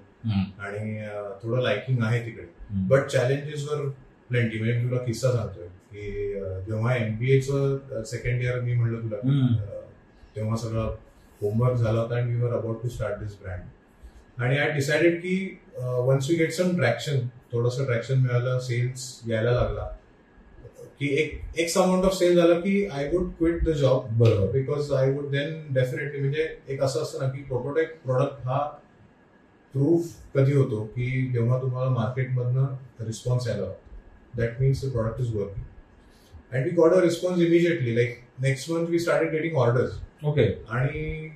आणि 0.58 1.06
थोडं 1.42 1.62
लाइकिंग 1.62 2.02
आहे 2.02 2.24
तिकडे. 2.26 2.46
बट 2.88 3.06
चॅलेंजेस 3.06 3.68
वर 3.68 3.88
प्लेंटी 4.28 4.58
म्हणजे 4.58 4.82
तुला 4.82 5.02
किस्सा 5.04 5.30
सांगतोय 5.32 5.66
की 5.66 6.34
जेव्हा 6.66 6.94
एमबीएचं 6.96 8.02
सेकंड 8.06 8.42
इयर 8.42 8.60
मी 8.60 8.74
म्हणलं 8.74 9.02
तुला 9.02 9.16
तेव्हा 10.36 10.56
सगळं 10.56 10.94
होमवर्क 11.40 11.76
झाला 11.76 12.00
होता 12.00 12.16
आणि 12.16 12.34
we 12.34 12.40
were 12.42 12.52
about 12.56 12.82
to 12.82 12.88
start 12.88 13.18
this 13.18 13.36
brand 13.42 14.42
आणि 14.42 14.58
आय 14.58 14.70
डिसाइडेड 14.72 15.20
की 15.20 15.34
once 15.78 16.30
we 16.30 16.36
get 16.36 16.52
some 16.52 16.76
traction 16.76 17.26
थोडंसं 17.52 17.84
ट्रॅक्शन 17.84 18.18
मिळालं 18.18 18.58
सेल्स 18.60 19.20
यायला 19.28 19.50
लागला 19.50 19.84
की 21.00 21.06
एक 21.22 21.58
एक 21.58 21.76
अमाऊंट 21.78 22.04
ऑफ 22.04 22.14
सेल 22.14 22.36
झालं 22.36 22.60
की 22.60 22.84
I 22.86 23.08
would 23.08 23.30
quit 23.38 23.64
the 23.64 23.70
job 23.70 24.06
बरोबर. 24.18 24.50
Because 24.52 24.92
I 24.92 25.10
would 25.10 25.30
then 25.30 25.74
definitely 25.74 26.20
म्हणजे 26.20 26.48
एक 26.68 26.82
असं 26.82 27.02
असतं 27.02 27.22
ना 27.22 27.28
की 27.28 27.42
प्रोटोटाईप 27.42 27.96
प्रॉडक्ट 28.04 28.46
हा 28.46 28.58
प्रूफ 29.74 30.08
कधी 30.34 30.52
होतो 30.52 30.82
की 30.96 31.26
जेव्हा 31.32 31.60
तुम्हाला 31.62 31.90
मार्केटमधनं 31.90 33.04
रिस्पॉन्स 33.06 33.48
यायला 33.48 33.72
that 34.36 34.60
means 34.60 34.84
the 34.84 34.90
product 34.92 35.20
is 35.20 35.34
working 35.36 36.54
and 36.54 36.64
we 36.64 36.70
got 36.70 36.92
a 36.92 37.00
response 37.00 37.40
immediately 37.40 37.94
like 37.96 38.18
next 38.40 38.70
month 38.70 38.86
we 38.86 38.98
started 38.98 39.30
getting 39.32 39.56
orders 39.56 39.92
okay 40.24 40.44
आणि 40.68 41.28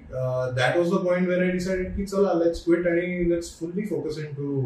that 0.57 0.77
was 0.77 0.90
the 0.90 1.05
point 1.07 1.29
when 1.29 1.42
I 1.42 1.51
decided 1.51 1.96
की 1.96 2.05
चला 2.07 2.33
लेट्स 2.44 2.64
क्विट 2.64 2.87
आणि 2.87 3.31
let's 3.31 3.59
fully 3.59 3.87
focus 3.87 4.18
in 4.18 4.35
to 4.35 4.61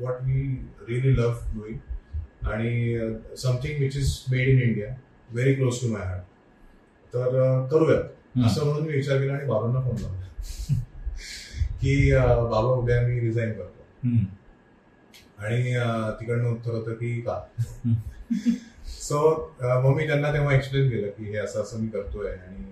what 0.00 0.22
we 0.22 0.42
really 0.88 1.16
love 1.16 1.54
doing 1.54 2.46
आणि 2.46 2.98
something 3.36 3.80
which 3.80 3.96
is 3.96 4.22
made 4.30 4.48
in 4.48 4.60
India 4.62 4.94
very 5.32 5.54
close 5.54 5.80
to 5.80 5.88
my 5.88 6.04
heart 6.04 6.30
तर 7.14 7.28
uh, 7.28 7.70
करूयात. 7.70 8.04
असं 8.46 8.64
म्हणून 8.64 8.86
मी 8.86 8.92
विचार 8.92 9.18
केला 9.18 9.32
आणि 9.32 9.46
बाबांना 9.46 9.80
फोन 9.80 9.96
लावला. 10.02 10.26
की 11.80 12.12
uh, 12.14 12.50
बाबा 12.50 12.68
उद्या 12.68 13.00
मी 13.02 13.20
रिझाईन 13.20 13.52
करतो. 13.52 14.08
आणि 15.38 15.76
uh, 15.76 16.10
तिकडनं 16.20 16.48
उत्तर 16.50 16.70
होतं 16.70 16.94
की 16.94 17.20
का? 17.20 17.40
सो 18.86 19.20
मग 19.62 19.96
मी 19.96 20.06
त्यांना 20.06 20.32
तेव्हा 20.32 20.54
एक्सप्लेन 20.54 20.90
केलं 20.90 21.08
की 21.08 21.24
हे 21.24 21.36
असं 21.36 21.62
असं 21.62 21.80
मी 21.80 21.88
करतोय 21.88 22.30
आणि 22.30 22.64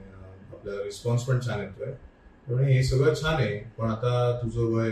आपला 0.60 0.82
रिस्पॉन्स 0.84 1.22
पण 1.24 1.38
छान 1.46 1.60
येतोय. 1.60 1.92
त्यामुळे 2.46 2.72
हे 2.72 2.82
सगळं 2.82 3.14
छान 3.14 3.34
आहे 3.34 3.56
पण 3.78 3.90
आता 3.90 4.10
तुझं 4.42 4.72
वय 4.74 4.90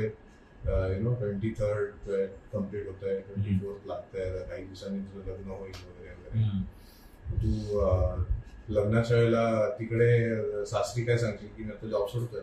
you 0.66 1.02
know 1.02 1.12
twenty 1.14 1.50
third 1.58 2.10
complete 2.52 2.86
होत 2.86 3.04
आहे 3.04 3.18
ट्वेंटी 3.18 3.58
फोर्थ 3.58 3.86
लागतंय 3.88 4.38
काही 4.48 4.64
दिवसांनी 4.64 4.98
तुझं 5.14 5.30
लग्न 5.30 5.50
होईल 5.50 5.72
वगैरे 5.88 6.14
वगैरे. 6.14 6.42
तू 7.42 7.48
लग्नाच्या 8.74 9.16
वेळेला 9.16 9.68
तिकडे 9.78 10.64
सासरी 10.66 11.04
काय 11.04 11.18
सांगशील? 11.18 11.48
की 11.56 11.62
मी 11.62 11.70
आता 11.72 11.86
जॉब 11.88 12.06
सोडतोय. 12.08 12.40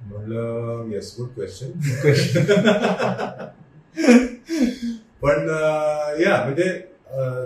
म्हणलं 0.00 0.90
येस 0.92 1.14
गुड 1.18 1.28
क्वेश्चन 1.34 1.70
पण 5.22 5.48
या 6.20 6.42
म्हणजे 6.44 6.68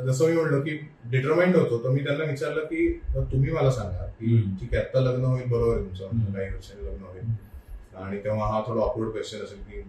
जसं 0.07 0.27
मी 0.27 0.33
म्हणलो 0.33 0.61
की 0.61 0.71
डिटरमाइंड 1.05 1.57
होतो 1.57 1.79
तर 1.85 1.89
मी 1.89 2.01
त्यांना 2.01 2.25
विचारलं 2.25 2.65
की 2.65 2.89
तुम्ही 3.17 3.51
मला 3.53 3.71
सांगा 3.71 4.05
की. 4.21 4.41
ठीक 4.61 4.75
आहे 4.75 4.85
आता 4.85 5.01
लग्न 5.01 5.25
होईल 5.25 5.49
बरोबर 5.49 5.77
आहे 5.77 5.85
तुमचं. 5.85 6.33
काही 6.33 6.49
वर्षांनी 6.55 6.87
लग्न 6.87 7.03
होईल. 7.03 7.25
आणि 7.97 8.19
तेव्हा 8.25 8.47
हा 8.47 8.63
थोडा 8.67 8.81
ऑकवर्ड 8.81 9.11
क्वेश्चन 9.11 9.45
असेल 9.45 9.59
की 9.59 9.81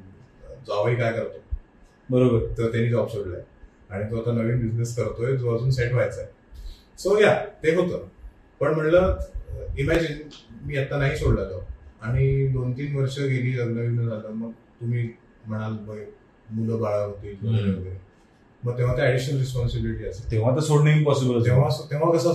जावई 0.68 0.96
काय 0.96 1.14
करतो? 1.14 1.40
बरोबर. 2.10 2.46
तर 2.58 2.72
त्यांनी 2.72 2.90
जॉब 2.90 3.08
सोडलाय. 3.08 3.42
आणि 3.90 4.12
तो 4.12 4.22
आता 4.22 4.32
नवीन 4.32 4.60
बिझनेस 4.60 4.96
करतोय 4.96 5.36
जो 5.38 5.56
अजून 5.56 5.70
सेट 5.72 5.92
व्हायचा 5.94 6.22
आहे 6.22 6.30
सो 7.00 7.20
या 7.20 7.34
ते 7.64 7.76
होतं. 7.76 8.08
पण 8.60 8.74
म्हणलं 8.74 9.18
इमॅजिन 9.78 10.18
मी 10.66 10.78
आता 10.78 10.98
नाही 10.98 11.18
सोडला 11.18 11.44
जॉब 11.44 11.62
आणि 12.02 12.48
दोन 12.48 12.72
तीन 12.72 12.96
वर्ष 12.96 13.20
गेली 13.20 13.58
लग्न 13.58 14.08
झालं 14.10 14.30
मग 14.30 14.52
तुम्ही 14.82 15.08
म्हणाल 15.48 15.74
"बघ, 15.78 15.98
मुलं 16.52 16.80
बाळा 16.82 17.04
होतील 17.04 17.36
हम्म. 17.42 17.58
वगैरे. 17.58 17.98
मग 18.66 18.78
तेव्हा 18.78 18.98
ते 18.98 19.02
ऍडिशनल 19.02 19.38
रिस्पॉन्सिबिलिटी 19.38 20.06
असेल? 20.06 20.32
तेव्हा 20.32 20.56
तर 20.56 20.60
सोडणं 20.60 20.90
इम्पॉसिबल 20.90 21.46
तेव्हा 21.46 21.70
तेव्हा 21.92 22.12
कसा 22.12 22.34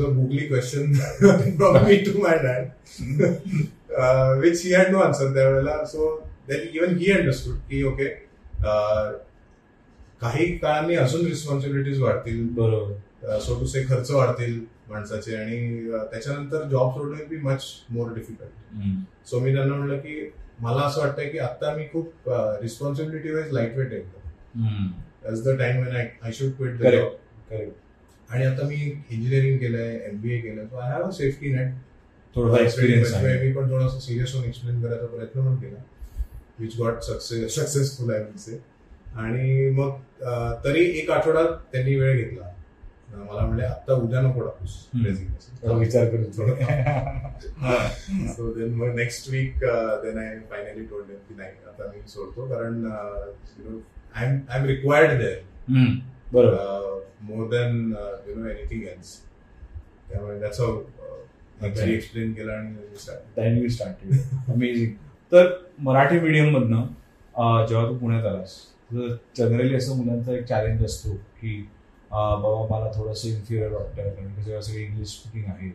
a 0.00 0.10
googly 0.10 0.48
question 0.48 0.94
from 1.58 1.86
me 1.86 2.02
to 2.04 2.18
my 2.18 2.36
dad, 2.36 2.72
uh, 3.98 4.36
which 4.36 4.62
he 4.62 4.70
had 4.70 4.92
no 4.92 5.02
answer 5.02 5.34
त्यावेळेला. 5.34 5.84
So 5.92 5.98
then 6.48 6.60
even 6.72 6.96
he 6.98 7.12
understood 7.12 7.58
की 7.70 7.82
ओके 7.82 8.08
काही 10.20 10.58
काळाने 10.58 10.94
अजून 10.94 11.26
रिस्पॉन्सिबिलिटीज 11.26 12.00
वाढतील. 12.00 12.48
बरोबर. 12.48 12.92
सो 13.38 13.60
टू 13.60 13.66
से 13.66 13.82
खर्च 13.82 14.10
वाढतील 14.10 14.64
माणसाचे 14.90 15.36
आणि 15.36 15.90
uh, 15.90 16.04
त्याच्यानंतर 16.04 16.62
जॉब 16.62 16.90
सोडणं 16.90 17.28
be 17.28 17.36
much 17.36 17.64
more 17.90 18.12
difficult 18.14 19.28
so 19.28 19.40
मी 19.40 19.54
त्यांना 19.54 19.74
म्हणलं 19.74 19.96
की 19.96 20.32
मला 20.60 20.82
असं 20.82 21.00
वाटतंय 21.00 21.28
की 21.28 21.38
आता 21.38 21.74
मी 21.76 21.84
खूप 21.92 22.28
रिस्पॉन्सिबिलिटी 22.62 23.30
वाईज 23.32 23.52
लाइट 23.52 23.76
वेट 23.76 23.92
आहे. 23.92 24.02
The 25.44 25.58
time 25.58 25.82
when 25.84 25.96
I 25.96 26.08
I 26.22 26.32
should 26.32 26.52
quit 26.56 26.78
the. 26.78 26.82
Job 26.84 27.60
आणि 28.30 28.44
आता 28.44 28.66
मी 28.68 28.74
इंजिनिअरिंग 29.10 29.58
केलंय 29.58 29.94
एमबीए 30.08 30.40
केलंय. 30.40 30.66
So 30.66 30.76
I 30.76 30.90
have 30.92 31.02
a 31.02 31.10
safety 31.12 31.52
net 31.52 31.72
थोडंफार 32.36 32.60
एक्सपिरियन्स 32.60 33.14
आहे. 33.14 33.38
मी 33.40 33.52
पण 33.52 33.70
थोडासा 33.70 33.98
सिरियस 34.00 34.34
होऊन 34.34 34.44
एक्सप्लेन 34.46 34.82
करायचा 34.82 35.06
प्रयत्न 35.06 35.46
पण 35.46 35.56
केला. 35.60 35.78
Which 36.60 36.76
got 36.78 37.00
success 37.02 37.54
successful 37.54 38.12
say 38.38 38.60
आणि 39.16 39.70
मग 39.70 39.90
तरी 40.64 40.84
एक 40.98 41.10
आठवडा 41.10 41.44
त्यांनी 41.72 41.94
वेळ 41.96 42.16
घेतला. 42.16 42.52
मला 43.10 43.42
म्हणले 43.42 43.64
आता 43.64 43.94
उद्या 43.94 44.20
नको 44.20 44.40
टाकूस 44.40 44.74
हम्म. 44.94 45.06
resignation." 45.06 45.62
थोडा 45.62 45.76
विचार 45.76 46.08
करून 46.08 46.30
सो 48.28 48.52
देन 48.54 48.74
मग 48.80 48.94
next 48.94 49.28
week 49.30 49.64
then 50.02 50.18
I 50.18 50.38
finally 50.50 50.84
told 50.86 51.10
की 51.28 51.34
नाही 51.34 51.50
आता 51.68 51.86
मी 51.86 52.08
सोडतो 52.08 52.46
कारण 52.48 52.84
I 52.86 54.24
am 54.24 54.38
I 54.48 54.58
am 54.58 54.64
required 54.66 55.18
there 55.20 55.38
hmm. 55.68 55.98
बरोबर 56.32 56.96
more 57.24 57.48
than 57.48 57.76
you 58.28 58.34
know 58.34 58.48
anything 58.48 58.82
else 58.84 59.16
त्यामुळे 60.08 60.38
त्याच 60.40 60.60
अच्छा. 60.60 61.84
एक्सप्लेन 61.84 62.32
केलं 62.32 62.52
आणि 62.52 63.60
यू 63.60 63.68
स्टार्टेड 63.68 64.50
अमेझिंग 64.52 64.92
तर 65.32 65.48
मराठी 65.78 66.20
मीडियम 66.20 66.56
मधनं 66.56 66.82
अं, 67.34 67.66
जेव्हा 67.66 67.88
तू 67.88 67.94
पुण्यात 67.98 68.24
आलास 68.26 68.54
तर 68.90 69.14
जनरली 69.36 69.74
असं 69.74 69.96
मुलांचा 69.96 70.32
एक 70.32 70.44
चॅलेंज 70.44 70.84
असतो 70.84 71.14
की 71.40 71.60
बाबा 72.10 72.66
मला 72.70 72.90
थोडंसं 72.96 73.28
इन्फिरियर 73.28 73.72
वाटतं 73.72 74.10
कारण 74.10 74.34
की 74.34 74.42
जेव्हा 74.42 74.60
सगळं 74.62 74.80
इंग्लिश 74.80 75.08
स्पीकिंग 75.08 75.50
आहे 75.50 75.68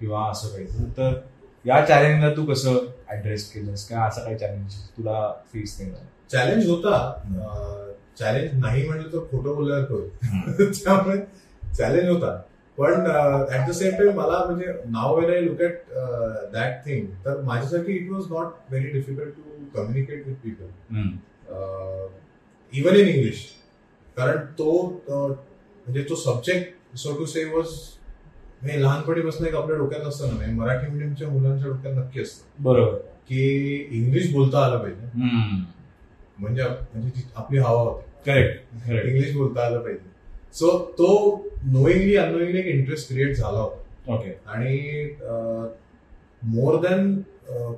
किंवा 0.00 0.30
असं 0.30 0.48
काही 0.48 0.90
तर 0.96 1.20
या 1.64 1.84
चॅलेंजला 1.86 2.34
तू 2.36 2.44
कसं 2.44 2.78
ऍड्रेस 3.12 3.50
केलंस? 3.52 3.88
का 3.88 4.04
असं 4.04 4.24
काही 4.24 4.38
चॅलेंज 4.38 4.74
तुला 4.96 5.32
फेस 5.52 5.76
नाही 5.80 5.92
चॅलेंज 6.30 6.68
होता. 6.70 6.98
चॅलेंज 8.18 8.58
नाही 8.60 8.86
म्हणलं 8.86 9.12
तर 9.12 9.18
खोटं 9.18 9.50
होईल. 9.50 10.08
त्यामुळे 10.84 11.18
चॅलेंज 11.76 12.08
होता. 12.08 12.40
पण 12.78 13.06
ऍट 13.54 13.68
द 13.68 13.72
सेम 13.72 13.90
टाइम 13.90 14.16
मला 14.16 14.44
म्हणजे 14.44 14.72
now 14.86 15.18
when 15.20 15.30
I 15.30 15.40
look 15.40 15.60
at 15.60 15.92
that 16.52 16.84
thing 16.86 17.06
तर 17.24 17.40
माझ्यासाठी 17.40 17.92
it 17.92 18.10
was 18.10 18.30
not 18.30 18.52
very 18.70 18.90
difficult 18.90 19.34
to 19.36 19.64
communicate 19.74 20.26
with 20.26 20.34
people 20.34 20.68
even 22.72 22.96
in 22.96 23.08
English 23.08 23.44
कारण 24.16 24.38
तो 24.58 24.70
म्हणजे 25.86 26.02
तो 26.08 26.14
subject 26.14 26.96
so 26.98 27.16
to 27.18 27.26
say 27.26 27.44
was 27.44 27.66
हे 28.62 28.82
लहानपणीपासून 28.82 29.46
एक 29.46 29.54
आपल्या 29.54 29.76
डोक्यात 29.78 30.06
असतं 30.06 30.28
ना 30.28 30.34
म्हणजे 30.34 30.52
मराठी 30.54 30.90
मिडियमच्या 30.92 31.28
मुलांच्या 31.28 31.68
डोक्यात 31.68 31.94
नक्की 31.96 32.20
असतं. 32.22 32.62
बरोबर. 32.62 32.96
की 33.28 33.76
इंग्लिश 33.90 34.32
बोलता 34.32 34.64
आलं 34.64 34.78
पाहिजे. 34.78 35.06
म्हणजे 36.38 36.62
म्हणजे 36.62 37.22
आपली 37.36 37.58
हवा 37.58 37.80
होती. 37.80 38.10
करेक्ट 38.26 38.86
करेक्ट 38.86 39.08
इंग्लिश 39.08 39.34
बोलता 39.36 39.64
आलं 39.66 39.78
पाहिजे. 39.78 40.08
सो 40.54 40.78
तो 40.98 41.08
नोईंगली 41.64 42.16
अनोईंगली 42.16 42.58
एक 42.58 42.66
इंटरेस्ट 42.66 43.08
क्रिएट 43.08 43.36
झाला 43.36 43.58
होता. 43.58 44.12
ओके 44.14 44.30
आणि 44.46 45.16
मोर 46.42 46.80
दॅन 46.82 47.20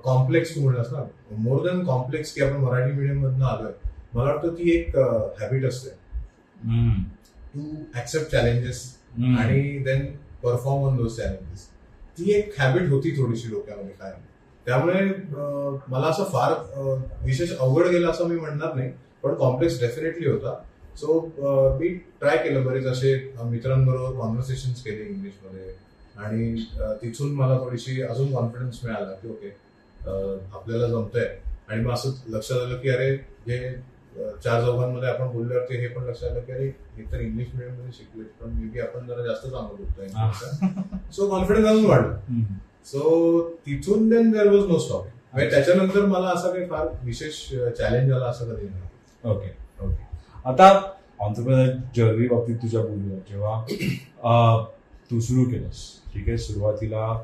कॉम्प्लेक्स 0.04 0.54
तू 0.54 0.60
म्हणलास 0.60 0.92
ना 0.92 1.04
मोर 1.38 1.62
दॅन 1.66 1.84
कॉम्प्लेक्स 1.84 2.32
की 2.34 2.42
आपण 2.42 2.60
मराठी 2.62 2.92
मीडियम 2.92 3.24
मधनं 3.24 3.44
आलोय. 3.46 3.72
मला 4.14 4.32
वाटतं 4.32 4.54
ती 4.54 4.70
एक 4.70 4.96
हॅबिट 5.40 5.64
असते. 5.64 5.90
टू 7.54 7.60
ऍक्सेप्ट 7.98 8.30
चॅलेंजेस 8.32 8.84
आणि 9.38 9.60
then 9.84 10.04
perform 10.42 10.84
on 10.86 10.96
those 10.96 11.16
challenges 11.16 11.66
ती 12.18 12.32
एक 12.32 12.54
हॅबिट 12.58 12.88
होती 12.90 13.10
थोडीशी 13.16 13.48
डोक्यामध्ये 13.50 13.92
काय. 14.00 14.12
त्यामुळे 14.66 15.00
मला 15.88 16.06
असं 16.06 16.24
फार 16.32 16.52
विशेष 17.24 17.52
अवघड 17.52 17.86
गेलं 17.86 18.10
असं 18.10 18.28
मी 18.28 18.36
म्हणणार 18.36 18.74
नाही 18.74 18.90
पण 19.22 19.34
कॉम्प्लेक्स 19.34 19.80
डेफिनेटली 19.80 20.28
होता. 20.28 20.54
सो 20.96 21.20
मी 21.78 21.88
ट्राय 22.20 22.36
केलं 22.44 22.64
बरेच 22.64 22.86
असे 22.86 23.14
मित्रांबरोबर 23.42 24.18
कॉन्व्हर्सेशन 24.18 24.72
केले 24.84 25.04
इंग्लिशमध्ये. 25.04 25.74
आणि 26.16 26.54
तिथून 27.02 27.32
मला 27.34 27.58
थोडीशी 27.58 28.02
अजून 28.02 28.32
कॉन्फिडन्स 28.34 28.84
मिळाला 28.84 29.12
की 29.12 29.28
ओके 29.28 29.48
आपल्याला 30.54 30.88
जमतंय. 30.88 31.26
आणि 31.68 31.84
मग 31.84 31.92
असं 31.92 32.10
लक्षात 32.28 32.58
आलं 32.58 32.78
की 32.80 32.88
अरे 32.88 33.16
जे 33.46 33.58
चार 34.16 34.61
चौघांमध्ये 34.64 35.09
आपण 35.09 35.29
बोलल्यावरती 35.33 35.77
हे 35.81 35.87
पण 35.88 36.05
लक्षात 36.05 36.31
आलं 36.31 36.40
की 36.40 36.53
अरे 36.53 36.66
हे 36.96 37.05
तर 37.12 37.20
इंग्लिश 37.20 37.48
मिडियममध्ये 37.55 37.92
शिकले 37.92 38.25
पण 38.40 38.51
मे 38.55 38.68
बी 38.68 38.81
आपण 38.81 39.07
जरा 39.07 39.22
जास्त 39.27 39.46
चांगलं 39.46 39.77
बोलतोय 39.77 41.12
सो 41.12 41.29
कॉन्फिडन्स 41.31 41.68
अजून 41.68 41.85
वाढलं. 41.87 42.16
सो 42.87 43.40
तिथून 43.66 44.09
then 44.09 44.31
there 44.33 44.48
was 44.53 44.66
no 44.68 44.79
stop 44.79 45.07
म्हणजे 45.33 45.51
त्याच्यानंतर 45.51 46.05
मला 46.07 46.29
असं 46.29 46.53
काही 46.53 46.66
फार 46.70 46.87
विशेष 47.05 47.38
चॅलेंज 47.79 48.12
आला 48.12 48.27
असं 48.27 48.55
कधी 48.55 48.68
नाही. 48.68 49.31
ओके 49.31 49.51
ओके 49.87 50.05
आता 50.48 50.68
ऑन्टरप्रिनर 51.20 51.72
जर्नी 51.96 52.27
बाबतीत 52.29 52.57
तुझ्या 52.62 52.81
बोलूया 52.83 53.18
जेव्हा 53.29 54.64
तू 55.11 55.20
सुरू 55.20 55.44
केलंस 55.51 55.83
ठीक 56.14 56.29
आहे? 56.29 56.38
सुरुवातीला 56.38 57.22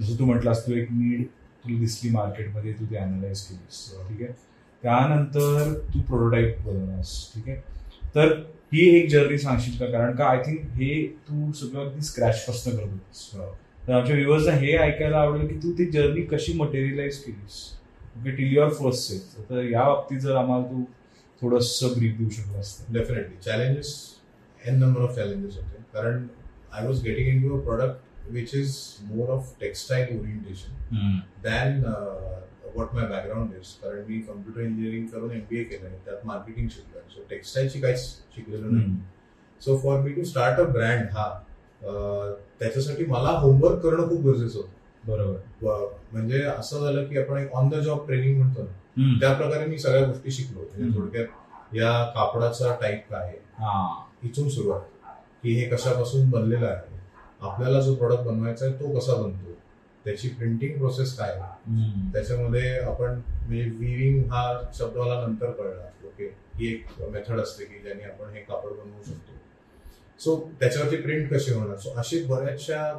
जसं 0.00 0.18
तू 0.18 0.24
म्हटलास 0.24 0.66
तू 0.66 0.72
एक 0.74 0.88
नीड 0.90 1.24
तुला 1.64 1.78
दिसली 1.78 2.10
मार्केटमध्ये 2.10 2.72
तू 2.72 2.84
ते 2.90 2.96
अनालाइज 2.96 3.40
केलीस 3.42 3.84
ठीक 4.08 4.22
आहे? 4.22 4.32
त्यानंतर 4.82 5.72
तू 5.94 6.00
प्रोटोटाईप 6.00 6.58
बनवलास 6.66 7.10
ठीक 7.34 7.48
आहे? 7.48 7.56
तर 8.14 8.32
ही 8.72 8.86
एक 8.96 9.08
जर्नी 9.10 9.38
सांगशील 9.38 9.76
का? 9.78 9.86
कारण 9.86 10.14
का 10.16 10.24
आय 10.26 10.42
थिंक 10.46 10.60
हे 10.74 11.06
तू 11.28 11.52
सगळं 11.52 11.84
अगदी 11.84 12.04
स्क्रॅच 12.04 12.44
पासून 12.46 12.76
करत 12.76 12.90
होतीस 12.90 13.30
तर 13.86 13.92
आमच्या 13.94 14.16
व्ह्युअर्सला 14.16 14.52
हे 14.54 14.76
ऐकायला 14.78 15.18
आवडेल 15.18 15.46
की 15.48 15.54
तू 15.62 15.72
ती 15.78 15.84
जर्नी 15.90 16.22
कशी 16.32 16.52
मटेरियलाइज 16.52 17.18
केलीस. 17.18 17.60
Okay 18.16 18.30
till 18.36 18.52
your 18.54 18.68
first 18.74 19.08
sale 19.08 19.48
तर 19.50 19.62
या 19.70 19.84
बाबतीत 19.84 20.18
जर 20.20 20.36
आम्हाला 20.36 20.64
तू 20.64 20.82
थोडस 21.42 21.78
ब्रीफ 21.96 22.16
देऊ 22.18 22.28
शकलास 22.30 22.78
तर. 22.78 22.92
Definitely 22.92 23.36
challenges 23.44 23.94
n 24.66 24.78
number 24.78 25.00
of 25.00 25.14
challenges 25.16 25.56
होते 25.56 25.82
कारण 25.94 26.26
I 26.72 26.86
was 26.86 27.02
getting 27.04 27.28
in 27.28 27.42
to 27.42 27.58
a 27.58 27.62
product 27.64 28.32
which 28.32 28.54
is 28.54 28.76
more 29.04 29.30
of 29.34 29.54
textile 29.60 30.18
orientation 30.18 31.18
than 31.44 31.82
what 32.74 32.94
my 32.94 33.06
background 33.06 33.52
is 33.52 33.68
कारण 33.82 34.02
मी 34.08 34.18
कम्प्युटर 34.20 34.60
इंजिनिअरिंग 34.60 35.06
करून 35.06 35.32
एमबीए 35.32 35.62
केलं 35.64 35.88
त्यात 36.04 36.26
मार्केटिंग 36.26 36.68
शिकलोय. 36.68 37.02
सो 37.10 37.24
टेक्स्टाईलची 37.30 37.80
काहीच 37.80 38.00
शिकलेलं 38.36 38.72
नाही. 38.72 38.86
So 39.60 39.76
for 39.78 40.00
me 40.00 40.12
to 40.12 40.24
start 40.24 40.60
a 40.60 40.64
brand 40.64 41.08
हा 41.12 41.28
त्याच्यासाठी 42.60 43.04
मला 43.04 43.30
होमवर्क 43.30 43.78
करणं 43.78 44.08
खूप 44.08 44.24
गरजेचं 44.24 44.58
होतं. 44.58 44.78
बरोबर. 45.06 45.86
म्हणजे 46.12 46.42
असं 46.42 46.80
झालं 46.80 47.04
की 47.04 47.18
आपण 47.18 47.38
एक 47.38 47.52
ऑन 47.52 47.68
द 47.68 47.74
जॉब 47.74 48.06
ट्रेनिंग 48.06 48.36
म्हणतो 48.38 48.62
ना. 48.62 48.72
त्या 49.20 49.32
प्रकारे 49.34 49.66
मी 49.66 49.78
सगळ्या 49.78 50.06
गोष्टी 50.06 50.30
शिकलो. 50.30 50.60
म्हणजे. 50.60 50.98
थोडक्यात 50.98 51.74
या 51.74 51.92
कापडाचा 52.04 52.74
टाईप 52.80 53.04
काय 53.10 53.20
आहे 53.20 54.28
इथून 54.28 54.48
सुरुवात. 54.48 54.80
की 55.42 55.52
हे 55.52 55.68
कशापासून 55.68 56.30
बनलेलं 56.30 56.66
आहे. 56.66 56.98
आपल्याला 57.40 57.80
जो 57.80 57.94
प्रोडक्ट 57.94 58.22
बनवायचा 58.22 58.66
आहे 58.66 58.74
तो 58.74 58.98
कसा 58.98 59.14
बनतो? 59.14 59.50
त्याची 60.04 60.28
प्रिंटिंग 60.28 60.76
प्रोसेस 60.78 61.16
काय. 61.18 61.32
त्याच्यामध्ये 62.12 62.78
आपण 62.80 63.14
म्हणजे 63.14 63.62
विविंग 63.78 64.22
हा 64.32 64.42
शब्द 64.78 64.96
मला 64.96 65.20
नंतर 65.26 65.50
कळला. 65.50 65.88
ओके 66.06 66.24
ही 66.58 66.72
एक 66.72 67.00
मेथड 67.12 67.40
असते 67.40 67.64
की 67.64 67.82
ज्याने 67.82 68.04
आपण 68.04 68.34
हे 68.34 68.40
कापड 68.40 68.70
बनवू 68.70 69.02
शकतो. 69.06 69.38
सो 70.20 70.36
त्याच्यावरती 70.60 70.96
प्रिंट 71.02 71.32
कशी 71.32 71.52
होणार? 71.52 71.76
सो 71.76 71.90
अशी 71.98 72.22
बऱ्याचशा 72.24 72.92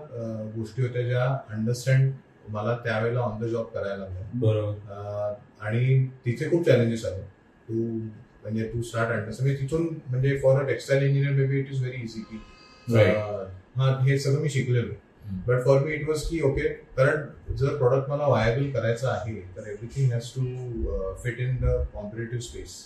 गोष्टी 0.55 0.81
होत्या 0.81 1.01
ज्या 1.07 1.25
अंडरस्टँड 1.55 2.11
मला 2.49 2.75
त्यावेळेला 2.83 3.19
ऑन 3.19 3.39
द 3.41 3.45
जॉब 3.49 3.65
करायला 3.73 3.97
लागल्या. 3.97 4.23
बरोबर. 4.33 5.33
आणि 5.65 6.07
तिथे 6.25 6.49
खूप 6.49 6.65
चॅलेंजेस 6.65 7.05
आले. 7.05 7.21
टू 7.67 7.73
म्हणजे 8.43 8.67
टू 8.67 8.81
स्टार्ट 8.81 9.11
अंडरस्टँड 9.11 9.47
म्हणजे 9.47 9.61
तिथून 9.61 9.87
म्हणजे 10.07 10.37
for 10.43 10.63
a 10.63 10.67
textile 10.67 11.03
engineer 11.03 11.33
may 11.33 11.45
be 11.47 11.59
it 11.59 11.71
is 11.71 11.81
very 11.81 12.01
easy 12.03 12.21
की 12.21 12.37
हा 13.77 13.89
हे 14.03 14.17
सगळं 14.19 14.41
मी 14.41 14.49
शिकलेलो. 14.49 14.93
But 15.47 15.63
for 15.65 15.83
me 15.83 15.93
it 15.93 16.07
was 16.07 16.21
की 16.29 16.41
ओके 16.51 16.67
कारण 16.97 17.55
जर 17.55 17.75
प्रॉडक्ट 17.77 18.09
मला 18.09 18.27
वायबल 18.27 18.69
करायचं 18.71 19.09
आहे 19.09 19.35
तर 19.57 19.69
everything 19.71 20.11
has 20.13 20.31
to 20.35 21.13
fit 21.23 21.39
in 21.39 21.55
the 21.61 21.77
competitive 21.93 22.43
space 22.49 22.79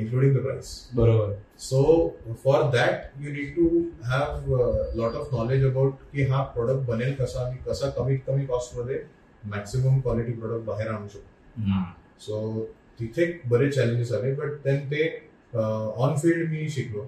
including 0.00 0.30
the 0.34 0.42
price. 0.42 0.68
बरोबर. 0.96 1.32
So 1.62 1.80
for 2.42 2.58
that, 2.74 3.10
you 3.22 3.32
need 3.32 3.50
to 3.56 3.64
have 4.10 4.46
a 4.58 4.68
lot 5.00 5.18
of 5.18 5.32
knowledge 5.32 5.64
about 5.70 5.98
की 6.12 6.24
हा 6.30 6.42
प्रोडक्ट 6.54 6.86
बनेल 6.86 7.14
कसा 7.16 7.48
मी 7.50 7.58
कसा 7.66 7.90
कमीत 7.98 8.20
कमी 8.26 8.46
कॉस्टमध्ये 8.46 9.02
मॅक्सिमम 9.54 10.00
क्वालिटी 10.00 10.32
प्रोडक्ट 10.32 10.64
बाहेर 10.66 10.88
आणू 10.90 11.08
शकतो. 11.08 11.82
सो 12.20 12.64
तिथे 13.00 13.26
बरेच 13.50 13.74
चॅलेंजेस 13.74 14.12
आले 14.12 14.32
बट 14.34 14.54
देन 14.64 14.80
ते 14.90 15.02
ऑन 15.54 16.16
फील्ड 16.22 16.50
मी 16.50 16.68
शिकलो. 16.70 17.02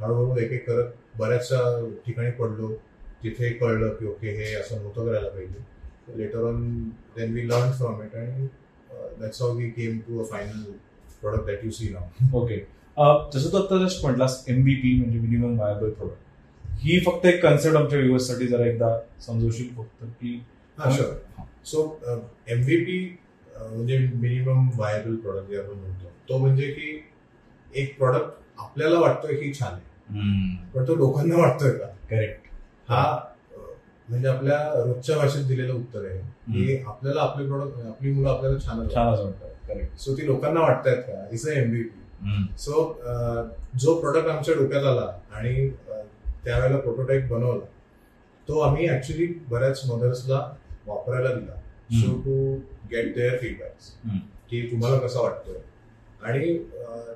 हळूहळू 0.00 0.36
एक 0.44 0.52
एक 0.52 0.66
करत 0.66 0.92
बऱ्याचशा 1.18 1.60
ठिकाणी 2.06 2.30
पडलो. 2.40 2.74
तिथे 3.22 3.48
कळलं 3.50 3.94
की 3.94 4.06
ओके 4.06 4.30
हे 4.36 4.54
असं 4.54 4.76
नव्हतं 4.76 5.06
करायला 5.06 5.28
पाहिजे. 5.28 5.64
Later 6.16 6.44
on 6.48 6.62
then 7.16 7.32
we 7.34 7.48
learn 7.48 7.70
from 7.72 8.02
it 8.02 8.14
आणि 8.16 8.46
that's 9.20 9.42
how 9.42 9.56
we 9.56 9.68
came 9.70 9.98
to 9.98 10.20
a 10.20 10.24
final 10.30 10.62
product 11.20 11.46
that 11.46 11.64
you 11.64 11.70
see 11.70 11.88
now 11.88 12.36
okay 12.38 12.56
जसं 13.34 13.52
तू 13.52 13.56
आता 13.56 13.84
जस्ट 13.86 14.04
म्हटलास 14.04 14.44
एमबीपी 14.48 14.94
म्हणजे 15.00 15.18
मिनिमम 15.18 15.58
वायबल 15.60 15.90
प्रोडक्ट 15.90 16.24
ही 16.82 16.98
फक्त 17.06 17.26
एक 17.26 17.42
कन्सेप्ट 17.42 17.76
आमच्या 17.76 17.98
व्ह्युअर्ससाठी 17.98 18.46
जरा 18.46 18.66
एकदा 18.66 18.96
समजवशील 19.26 19.68
फक्त 19.76 20.04
की 20.20 20.40
हा 20.78 20.90
शुअर 20.96 21.42
सो 21.64 21.82
एमव्हीपी 22.46 22.98
म्हणजे 23.58 23.98
मिनिमम 23.98 24.68
व्हायबल 24.76 25.16
प्रोडक्ट 25.16 25.50
जे 25.50 25.56
आपण 25.58 25.78
म्हणतो 25.78 26.10
तो 26.28 26.38
म्हणजे 26.38 26.70
की 26.72 26.98
एक 27.74 27.96
प्रोडक्ट 27.98 28.60
आपल्याला 28.60 28.98
वाटतोय 29.00 29.34
की 29.36 29.52
छान 29.54 29.72
आहे. 29.72 30.64
पण 30.74 30.86
तो 30.88 30.94
लोकांना 30.96 31.36
वाटतोय 31.36 31.70
का? 31.70 31.86
करेक्ट 32.10 32.45
हा 32.88 33.02
म्हणजे 34.08 34.28
आपल्या 34.28 34.58
रोजच्या 34.76 35.16
भाषेत 35.16 35.44
दिलेलं 35.46 35.72
उत्तर 35.74 36.04
आहे. 36.06 36.18
की 36.46 36.76
आपल्याला 36.86 37.20
आपले 37.20 37.46
प्रोडक्ट 37.46 37.86
आपली 37.86 38.12
मुलं 38.12 38.28
आपल्याला 38.30 38.58
छान 38.58 38.86
छान 38.88 39.06
वाटतं 39.06 39.48
करेक्ट 39.68 39.96
सो 40.00 40.16
ती 40.16 40.26
लोकांना 40.26 40.60
वाटतायत 40.60 41.02
का? 41.02 41.26
इज 41.32 41.48
अ 41.48 41.52
एमव्हीपी 41.52 42.52
सो 42.58 42.82
जो 43.80 43.94
प्रोडक्ट 44.00 44.28
आमच्या 44.28 44.54
डोक्यात 44.54 44.84
आला 44.84 45.06
आणि 45.32 45.68
त्यावेळेला 46.44 46.78
प्रोटोटाईप 46.78 47.28
बनवला 47.30 47.64
तो 48.48 48.58
आम्ही 48.60 48.88
ऍक्च्युली 48.90 49.26
बऱ्याच 49.48 49.82
मदर्सला 49.88 50.38
वापरायला 50.86 51.32
दिला. 51.34 51.54
So 51.92 52.14
to 52.20 52.34
get 52.90 53.14
their 53.14 53.36
feedbacks 53.38 53.92
hmm. 54.04 54.18
की 54.50 54.60
तुम्हाला 54.70 54.98
कसं 54.98 55.20
वाटतोय? 55.22 55.56
आणि 56.22 56.56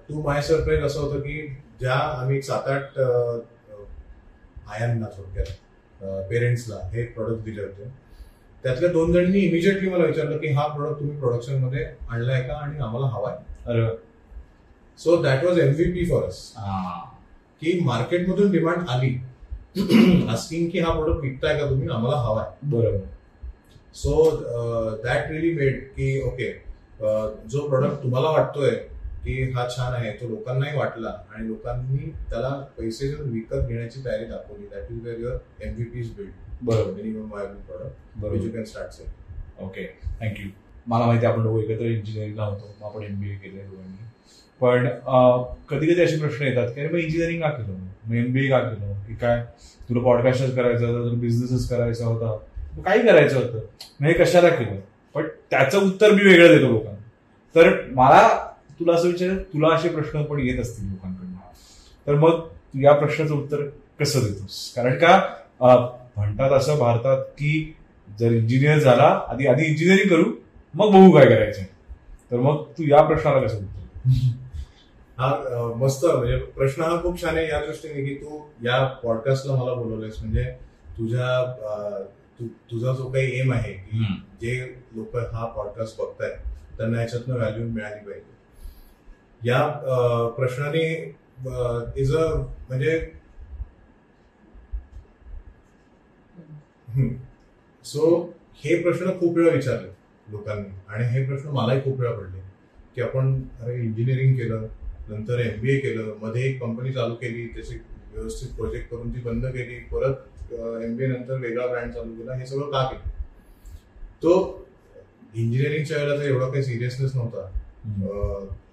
टू 0.09 0.23
माय 0.23 0.43
सरप्राईज 0.43 0.83
असं 0.85 1.01
होतं 1.01 1.21
की 1.21 1.47
ज्या 1.81 1.95
आम्ही 1.95 2.41
सात 2.43 2.69
आठ 2.69 2.99
आयांना 4.71 5.07
थोडक्यात 5.17 6.27
पेरेंट्सला 6.29 6.77
हे 6.93 7.03
प्रोडक्ट 7.07 7.45
दिले 7.45 7.63
होते. 7.63 7.89
त्यातल्या 8.65 8.91
दोन 8.93 9.13
जणांनी 9.13 9.39
इमिजिएटली 9.39 9.89
मला 9.91 10.05
विचारलं 10.05 10.39
की 10.39 10.49
हा 10.53 10.67
प्रोडक्ट 10.67 11.01
तुम्ही 11.01 11.19
प्रोडक्शनमध्ये 11.19 11.85
आणलाय 12.11 12.43
का 12.43 12.55
आणि 12.55 12.79
आम्हाला 12.79 13.07
हवाय? 13.07 13.37
अरे 13.67 13.87
so 14.99 15.17
that 15.23 15.45
was 15.45 15.59
MVP 15.59 16.05
for 16.11 16.25
us. 16.25 16.53
की 17.63 17.79
मार्केटमधून 17.85 18.51
डिमांड 18.53 18.89
आली. 18.89 19.15
आस्किंग 20.29 20.69
की 20.71 20.79
हा 20.79 20.93
प्रोडक्ट 20.93 21.23
विकताय 21.23 21.59
का 21.59 21.69
तुम्ही? 21.71 21.89
आम्हाला 21.89 22.17
हवाय. 22.19 22.47
बरोबर. 22.71 23.05
सो 23.95 24.31
दॅट 25.05 25.31
रिली 25.31 25.53
मेड 25.55 25.83
की 25.87 26.21
ओके 26.27 26.53
जो 27.03 27.69
प्रोडक्ट 27.69 28.03
तुम्हाला 28.03 28.31
वाटतोय 28.31 28.71
की 29.25 29.43
हा 29.53 29.67
छान 29.69 29.93
आहे 29.95 30.11
तो 30.13 30.29
लोकांनाही 30.29 30.77
वाटला 30.79 31.09
आणि 31.35 31.47
लोकांनी 31.49 32.11
त्याला 32.31 32.49
पैसे 32.79 33.09
देऊन 33.09 33.31
विकत 33.31 33.69
घेण्याची 33.69 34.05
तयारी 34.05 34.25
दाखवली. 34.25 34.67
That 34.67 34.93
is 34.93 35.05
where 35.05 35.19
your 35.21 35.37
MVP 35.61 35.99
is 36.01 36.11
build 36.17 36.31
बरोबर. 36.63 36.93
मिनिमम 36.93 37.33
वायबल 37.33 37.55
प्रोडक्ट 37.67 38.19
बरोबर. 38.21 38.45
You 38.45 38.51
can 38.53 38.65
start 38.65 38.93
sale 38.93 39.65
okay 39.65 39.85
thank you 40.21 40.49
मला 40.87 41.07
माहिती 41.07 41.27
आपण 41.27 41.43
दोघं 41.43 41.63
एकत्र 41.63 41.85
इंजिनिअरिंगला 41.87 42.45
होतो 42.45 42.75
मग 42.81 42.87
आपण 42.87 43.03
एमबीए 43.03 43.35
केले 43.35 43.63
दोघांनी. 43.63 44.09
पण 44.61 44.89
कधी 45.69 45.93
कधी 45.93 46.03
असे 46.03 46.19
प्रश्न 46.19 46.45
येतात 46.45 46.69
की 46.75 46.81
अरे 46.81 46.89
मग 46.89 46.99
इंजिनिअरिंग 46.99 47.41
का 47.43 47.49
केलं 47.51 47.77
मग 48.07 48.15
एमबीए 48.17 48.49
का 48.51 48.59
केलं 48.61 48.93
की 49.07 49.15
काय? 49.15 49.43
तुला 49.89 50.03
पॉडकास्टच 50.05 50.55
करायचं 50.57 50.87
होतं 50.87 51.05
तुला 51.05 51.21
बिझनेसच 51.21 51.69
करायचा 51.69 52.07
होता. 52.07 52.37
मग 52.77 52.83
काही 52.83 53.03
करायचं 53.03 53.37
होतं. 53.37 53.59
मग 54.01 54.07
हे 54.07 54.13
कशाला 54.15 54.49
केलं? 54.49 54.81
पण 55.15 55.27
त्याचं 55.51 55.87
उत्तर 55.87 56.13
मी 56.13 56.23
वेगळं 56.23 56.57
देतो 56.57 56.73
लोकांना. 56.73 56.99
तर 57.55 57.71
मला 57.91 58.29
तुला 58.81 58.93
असं 58.95 59.09
विचार 59.09 59.37
तुला 59.53 59.75
असे 59.75 59.89
प्रश्न 59.89 60.23
पण 60.23 60.41
येत 60.41 60.61
असतील 60.61 60.89
लोकांकडून. 60.91 61.35
तर 62.07 62.15
मग 62.15 62.41
तू 62.75 62.81
या 62.81 62.93
प्रश्नाचं 62.93 63.35
उत्तर 63.35 63.63
कसं 64.01 64.21
देतोस 64.23 64.73
कारण 64.77 64.99
का 64.99 65.17
म्हणतात 66.17 66.51
असं 66.53 66.79
भारतात 66.79 67.25
की 67.39 67.53
जर 68.09 68.33
इंजिनियर 68.33 68.79
झाला 68.79 69.05
आधी 69.29 69.47
आधी 69.47 69.65
इंजिनिअरिंग 69.65 70.09
करू 70.11 70.33
मग 70.75 70.91
बघू 70.93 71.11
काय 71.11 71.27
करायचं. 71.27 71.63
तर 72.31 72.37
मग 72.37 72.63
तू 72.79 72.85
या 72.89 73.03
प्रश्नाला 73.03 73.41
कसं 73.47 73.57
उत्तर 73.57 73.79
हा 75.19 75.73
मस्त. 75.77 76.05
म्हणजे 76.05 76.37
प्रश्न 76.57 76.83
हा 76.83 77.01
खूप 77.03 77.21
छान 77.23 77.37
आहे 77.37 77.49
या 77.49 77.61
दृष्टीने 77.67 78.05
की 78.05 78.15
तू 78.15 78.41
या 78.65 78.85
पॉडकास्टला 79.03 79.57
मला 79.57 79.75
बोलवलंयस. 79.75 80.19
म्हणजे 80.21 80.45
तुझ्या 80.99 82.05
तुझा 82.71 82.93
जो 82.93 83.11
काही 83.13 83.39
एम 83.41 83.53
आहे 83.53 83.73
की 83.73 84.05
जे 84.43 84.59
लोक 84.97 85.17
हा 85.33 85.45
पॉडकास्ट 85.57 86.01
बघतायत 86.01 86.37
त्यांना 86.77 87.01
याच्यातनं 87.01 87.37
व्हॅल्यू 87.37 87.69
मिळाली 87.69 88.05
पाहिजे. 88.05 88.29
या 89.47 89.67
प्रश्नाने 90.37 90.85
इज 91.97 92.15
अ 92.15 92.27
म्हणजे 92.69 92.99
सो 97.85 98.09
हे 98.65 98.75
प्रश्न 98.83 99.11
खूप 99.21 99.37
वेळा 99.37 99.55
विचारले 99.55 99.89
लोकांनी 100.33 100.69
आणि 100.89 101.05
हे 101.11 101.25
प्रश्न 101.27 101.51
मलाही 101.51 101.81
खूप 101.83 102.01
वेळा 102.01 102.13
पडले 102.15 102.41
की 102.95 103.03
आपण 103.03 103.43
अरे 103.61 103.75
इंजिनिअरिंग 103.75 104.37
केलं 104.37 104.67
नंतर 105.09 105.39
एमबीए 105.41 105.79
केलं 105.81 106.13
मध्ये 106.23 106.43
एक 106.49 106.61
कंपनी 106.61 106.93
चालू 106.93 107.15
केली 107.15 107.47
त्याची 107.55 107.79
व्यवस्थित 108.15 108.55
प्रोजेक्ट 108.57 108.91
करून 108.91 109.15
ती 109.15 109.21
बंद 109.21 109.47
केली 109.47 109.79
परत 109.93 110.53
एमबीए 110.85 111.07
नंतर 111.07 111.39
वेगळा 111.41 111.67
ब्रँड 111.67 111.93
चालू 111.93 112.15
केला 112.15 112.35
हे 112.35 112.47
सगळं 112.47 112.71
का 112.71 112.83
केलं? 112.85 113.09
तो 114.23 114.67
इंजिनिअरिंगच्या 115.35 115.97
वेळेला 115.97 116.19
तर 116.19 116.29
एवढा 116.29 116.49
काही 116.51 116.63
सिरियसनेस 116.63 117.15
नव्हता. 117.17 117.47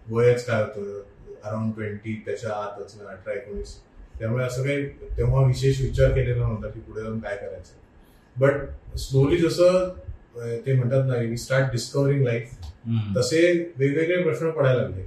वयच 0.09 0.45
काय 0.45 0.61
होतं 0.63 1.01
अराउंड 1.43 1.73
ट्वेंटी 1.75 2.13
त्याच्या 2.25 2.51
आतच 2.53 2.99
अठरा 3.01 3.33
एकोणीस. 3.33 3.75
त्यामुळे 4.19 4.45
असं 4.45 4.63
काही 4.63 4.87
तेव्हा 5.17 5.45
विशेष 5.45 5.81
विचार 5.81 6.11
केलेला 6.11 6.45
नव्हता 6.45 6.69
की 6.69 6.79
पुढे 6.79 7.01
जाऊन 7.01 7.19
काय 7.19 7.35
करायचं. 7.37 7.73
बट 8.35 8.97
स्लोली 8.97 9.37
जसं 9.37 9.89
ते 10.65 10.73
म्हणतात 10.73 11.05
ना 11.07 11.15
वी 11.19 11.37
स्टार्ट 11.37 11.71
डिस्कवरिंग 11.71 12.23
लाईफ 12.25 12.53
तसे 13.17 13.41
वेगवेगळे 13.77 14.21
प्रश्न 14.23 14.49
पडायला 14.51 14.81
लागले. 14.81 15.01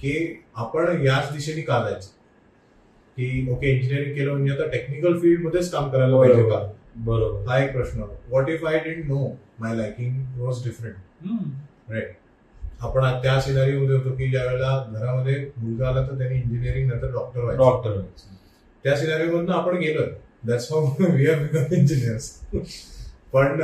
की 0.00 0.42
आपण 0.56 1.04
याच 1.04 1.32
दिशेने 1.32 1.60
का 1.62 1.78
जायचं? 1.80 2.08
की 3.16 3.50
ओके 3.52 3.70
इंजिनिअरिंग 3.70 4.14
केलं 4.14 4.32
म्हणजे 4.32 4.52
आता 4.52 4.66
टेक्निकल 4.70 5.18
फील्ड 5.20 5.44
मध्येच 5.44 5.70
काम 5.72 5.90
करायला 5.90 6.16
पाहिजे 6.18 6.48
का? 6.50 6.66
बरोबर 6.96 7.48
हा 7.48 7.58
एक 7.64 7.72
प्रश्न. 7.72 8.02
What 8.28 8.48
if 8.50 8.64
I 8.66 8.78
didn't 8.84 9.04
know 9.08 9.26
my 9.60 9.76
liking 9.76 10.40
was 10.40 10.64
different 10.64 11.90
right 11.90 12.16
आपण 12.82 13.04
त्या 13.22 13.40
सिनारी 13.40 13.76
मध्ये 13.78 13.96
होतो 13.96 14.14
की 14.16 14.28
ज्या 14.30 14.44
वेळेला 14.44 14.70
घरामध्ये 14.92 15.34
मुलगा 15.56 15.88
आला 15.88 16.06
तर 16.06 16.18
त्यांनी 16.18 16.36
इंजिनिअरिंग 16.36 16.90
नंतर 16.90 17.10
डॉक्टर 17.12 17.40
व्हायचं. 17.40 17.62
डॉक्टर 17.62 18.00
त्या 18.84 18.96
सिनारी 18.96 19.28
मधनं 19.30 19.52
आपण 19.54 19.76
गेलो 19.78 20.02
that's 20.46 20.70
how 20.72 20.86
we 21.12 21.26
have 21.26 21.42
become 21.42 21.74
engineers 21.74 22.30
पण 23.32 23.60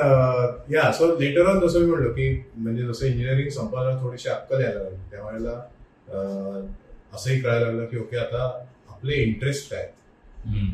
या 0.72 0.90
सो 0.92 1.06
लेटर 1.20 1.46
ऑन 1.46 1.58
जसं 1.66 1.80
मी 1.80 1.86
म्हणलो 1.86 2.10
की 2.12 2.28
म्हणजे 2.56 2.82
जसं 2.82 3.06
इंजिनिअरिंग 3.06 3.48
संपायला 3.50 3.98
थोडीशी 4.02 4.28
अक्कल 4.28 4.60
यायला 4.60 4.82
लागली. 4.82 4.98
त्यावेळेला 5.10 6.60
असंही 7.14 7.40
कळायला 7.40 7.66
लागलं 7.66 7.84
की 7.84 7.98
ओके 7.98 8.16
आता 8.18 8.44
आपले 8.88 9.14
इंटरेस्ट 9.22 9.70
काय? 9.70 9.88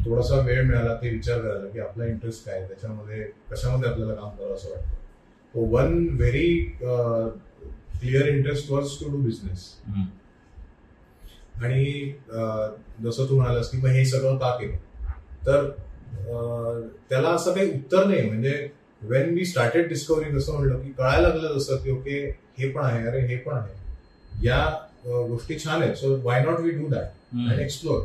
थोडासा 0.04 0.38
वेळ 0.40 0.62
मिळाला 0.64 0.94
ते 0.94 1.10
विचार 1.10 1.40
करायला 1.40 1.68
की 1.68 1.80
आपला 1.80 2.04
इंटरेस्ट 2.06 2.46
काय 2.46 2.66
त्याच्यामध्ये 2.68 3.22
कशामध्ये 3.50 3.90
आपल्याला 3.90 4.14
काम 4.14 4.36
करावं 4.36 4.54
असं 4.54 4.70
वाटतं? 4.70 4.92
One 5.54 6.06
very 6.12 6.76
clear 8.04 8.28
interest 8.28 8.70
was 8.70 8.98
to 9.00 9.10
do 9.10 9.18
business 9.22 9.66
आणि 11.62 12.12
जसं 13.02 13.28
तू 13.28 13.36
म्हणालास 13.36 13.70
की 13.70 13.78
मग 13.78 13.88
हे 13.88 14.04
सगळं 14.04 14.36
का 14.38 14.50
केलं? 14.56 14.76
तर 15.46 15.70
त्याला 17.10 17.28
असं 17.28 17.54
काही 17.54 17.70
उत्तर 17.70 18.06
नाही. 18.06 18.28
म्हणजे 18.28 18.68
वेन 19.02 19.34
वी 19.34 19.44
स्टार्टेड 19.44 19.88
डिस्कवरिंग 19.88 20.36
असं 20.38 20.52
म्हणलं 20.52 20.80
की 20.82 20.90
कळायला 20.98 21.28
लागलं 21.28 21.58
जसं 21.58 21.76
की 21.76 21.90
ओके 21.90 22.20
हे 22.58 22.68
पण 22.70 22.84
आहे 22.84 23.06
अरे 23.08 23.20
हे 23.26 23.36
पण 23.36 23.54
आहे. 23.54 23.74
या 24.44 24.58
गोष्टी 25.04 25.58
छान 25.58 25.82
आहेत. 25.82 25.94
So 25.96 26.16
why 26.24 26.44
not 26.44 26.60
we 26.60 26.70
do 26.70 26.88
that 26.88 27.36
and 27.48 27.60
explore 27.60 28.04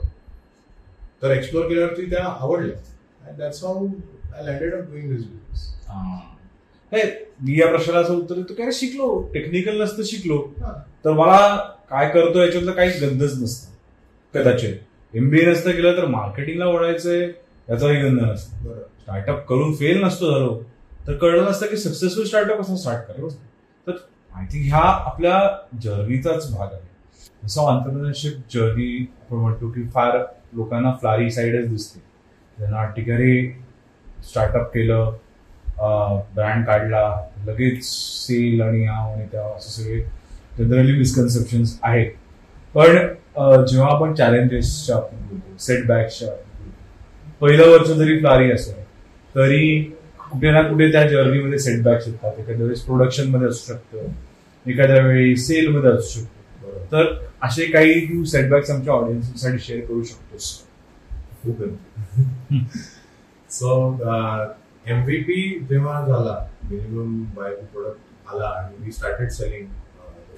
तर 1.22 1.32
एक्सप्लोर 1.32 1.68
केल्यावरती 1.68 2.10
त्या 2.12 2.24
आवडल्या. 2.24 3.34
That's 3.38 3.64
how 3.64 3.88
I 4.36 4.44
landed 4.46 4.74
up 4.76 4.90
doing 4.92 5.10
this 5.10 5.26
business 5.26 5.68
हे 6.94 7.02
मी 7.42 7.60
या 7.60 7.68
प्रश्नाला 7.68 8.00
असं 8.00 8.14
उत्तर 8.14 8.36
देतो 8.36 8.54
की 8.54 8.62
अरे 8.64 8.72
शिकलो 8.72 9.32
टेक्निकल 9.34 9.82
नसतं 9.82 10.04
शिकलो. 10.04 10.38
तर 11.06 11.12
मला 11.12 11.58
काय 11.90 12.10
करतो 12.10 12.40
याच्यातलं 12.40 12.72
काहीच 12.72 13.04
गंधच 13.04 13.42
नसतं. 13.42 13.70
कदाचित. 14.34 14.74
एमबीए 15.14 15.46
नसतं 15.46 15.72
केलं 15.72 15.98
तर 15.98 16.06
मार्केटिंगला 16.06 16.66
वळायचंय 16.66 17.22
याचाही 17.70 18.02
गंध 18.02 18.22
नसतं. 18.22 18.74
स्टार्टअप 19.00 19.46
करून 19.48 19.74
फेल 19.76 20.04
नसतो 20.04 20.32
झालो 20.32 20.64
तर 21.08 21.14
कळलं 21.14 21.46
नसतं 21.46 21.68
की 21.68 21.78
सक्सेसफुल 21.78 22.26
स्टार्टअप 22.26 22.62
कसं 22.62 22.76
स्टार्ट 22.76 23.08
करायचं 23.08 23.36
तर 23.88 23.92
आय 24.36 24.46
थिंक 24.46 24.66
ह्या 24.66 24.82
आपल्या 24.82 25.38
जर्नीचाच 25.82 26.52
भाग 26.56 26.74
आहे. 26.74 26.88
जसं 27.44 27.62
ऑन्टरप्रिनरशिप 27.62 28.34
जर्नी 28.54 29.12
आपण 29.22 29.38
म्हणतो 29.38 29.70
की 29.70 29.84
फार 29.84 30.18
लोकांना 30.54 30.92
फ्लारी 30.92 31.30
साईडच 31.32 31.70
दिसते. 31.70 32.00
की 33.02 33.12
अरे 33.12 33.58
स्टार्टअप 34.24 34.74
केलं 34.74 35.18
ब्रँड 36.36 36.66
काढला 36.66 37.02
लगेच 37.48 37.84
सेल 37.86 38.62
आणि 38.62 38.84
हा 38.86 38.96
आणि 39.14 39.26
त्या 39.32 39.44
असं 39.56 39.82
सगळे 39.82 40.00
जनरली 40.58 40.98
मिसकन्सेप्शन 40.98 41.64
आहेत. 41.84 42.12
पण 42.76 42.98
जेव्हा 43.68 43.90
आपण 43.96 44.14
चॅलेंजेसच्या 44.16 44.96
आपण 44.96 45.18
बोलतो 45.28 45.58
सेटबॅक्सच्या 45.60 46.30
पहिलं 47.42 47.70
वर्ष 47.70 47.90
जरी 47.90 48.18
फ्लारी 48.20 48.52
असेल 48.52 48.84
तरी 49.36 49.82
कुठे 50.32 50.52
ना 50.52 50.62
कुठे 50.62 50.92
त्या 50.92 51.08
जर्नीमध्ये 51.08 51.60
सेटबॅक्स 51.60 52.08
येतात. 52.08 52.40
एखाद्या 52.40 52.64
वेळेस 52.64 52.82
प्रोडक्शनमध्ये 52.82 53.48
असू 53.48 53.74
शकतं 53.74 54.70
एखाद्या 54.72 55.02
वेळी 55.06 55.36
सेलमध्ये 55.36 55.92
असू 55.92 56.20
शकतो. 56.20 56.80
तर 56.92 57.14
असे 57.44 57.66
काही 57.72 58.00
तू 58.08 58.24
सेटबॅक्स 58.26 58.72
आमच्या 58.72 58.94
ऑडियन्ससाठी 58.94 59.60
शेअर 59.60 59.80
करू 59.86 60.04
शकतोस. 60.04 60.58
खूप 61.44 61.64
सो 63.50 63.70
एमव्हीपी 64.90 65.42
जेव्हा 65.70 66.02
झाला 66.08 66.38
मिनिमम 66.64 67.24
बायबल 67.36 67.66
प्रोडक्ट 67.66 68.34
आला 68.34 68.48
आणि 68.58 68.84
वी 68.86 68.92
स्टार्टेड 68.92 69.30
सेलिंग 69.30 69.66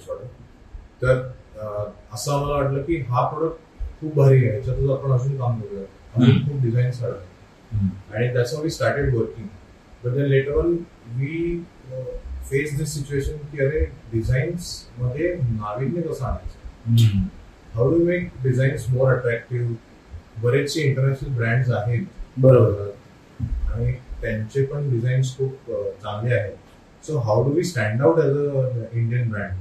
प्रोडक्ट 0.06 1.02
तर 1.02 1.20
अं, 1.60 1.90
असं 2.12 2.32
आम्हाला 2.32 2.54
वाटलं 2.54 2.82
की 2.82 2.96
हा 3.08 3.26
प्रोडक्ट 3.28 4.00
खूप 4.00 4.14
भारी 4.14 4.36
आहे. 4.36 4.56
याच्यातच 4.56 4.90
आपण 4.90 5.12
अजून 5.12 5.36
काम 5.38 5.60
करूया 5.60 5.82
अजून. 6.16 6.38
खूप 6.46 6.62
डिझाईन्स 6.62 7.00
काढूया 7.00 8.16
आणि 8.16 8.32
त्याच 8.32 8.54
we 8.62 8.70
started 8.70 9.14
working 9.14 9.46
but 10.04 10.14
then 10.14 10.24
later 10.24 10.54
on 10.54 10.76
we 11.16 11.62
face 12.50 12.76
this 12.78 12.94
situation 12.94 13.36
की 13.52 13.64
अरे 13.64 13.84
डिझाईन्समध्ये 14.12 15.34
नाविन्य 15.42 16.00
कसं 16.02 16.24
आणायचं? 16.24 17.18
How 17.74 17.90
do 17.90 18.04
make 18.04 18.28
designs 18.42 18.88
more 18.90 19.12
attractive 19.12 19.74
बरेचसे 20.42 20.80
इंटरनॅशनल 20.80 21.34
ब्रँड्स 21.36 21.70
आहेत. 21.70 22.02
बरोबर. 22.38 22.90
आणि 23.72 23.92
त्यांचे 24.22 24.64
पण 24.66 24.90
डिझाईन्स 24.90 25.36
खूप 25.36 25.70
चांगले 26.02 26.34
आहेत. 26.34 26.54
So 27.04 27.18
how 27.18 27.44
do 27.44 27.50
we 27.54 27.62
stand 27.64 28.02
out 28.02 28.18
as 28.18 28.36
a 28.36 28.88
Indian 28.92 29.30
brand. 29.30 29.52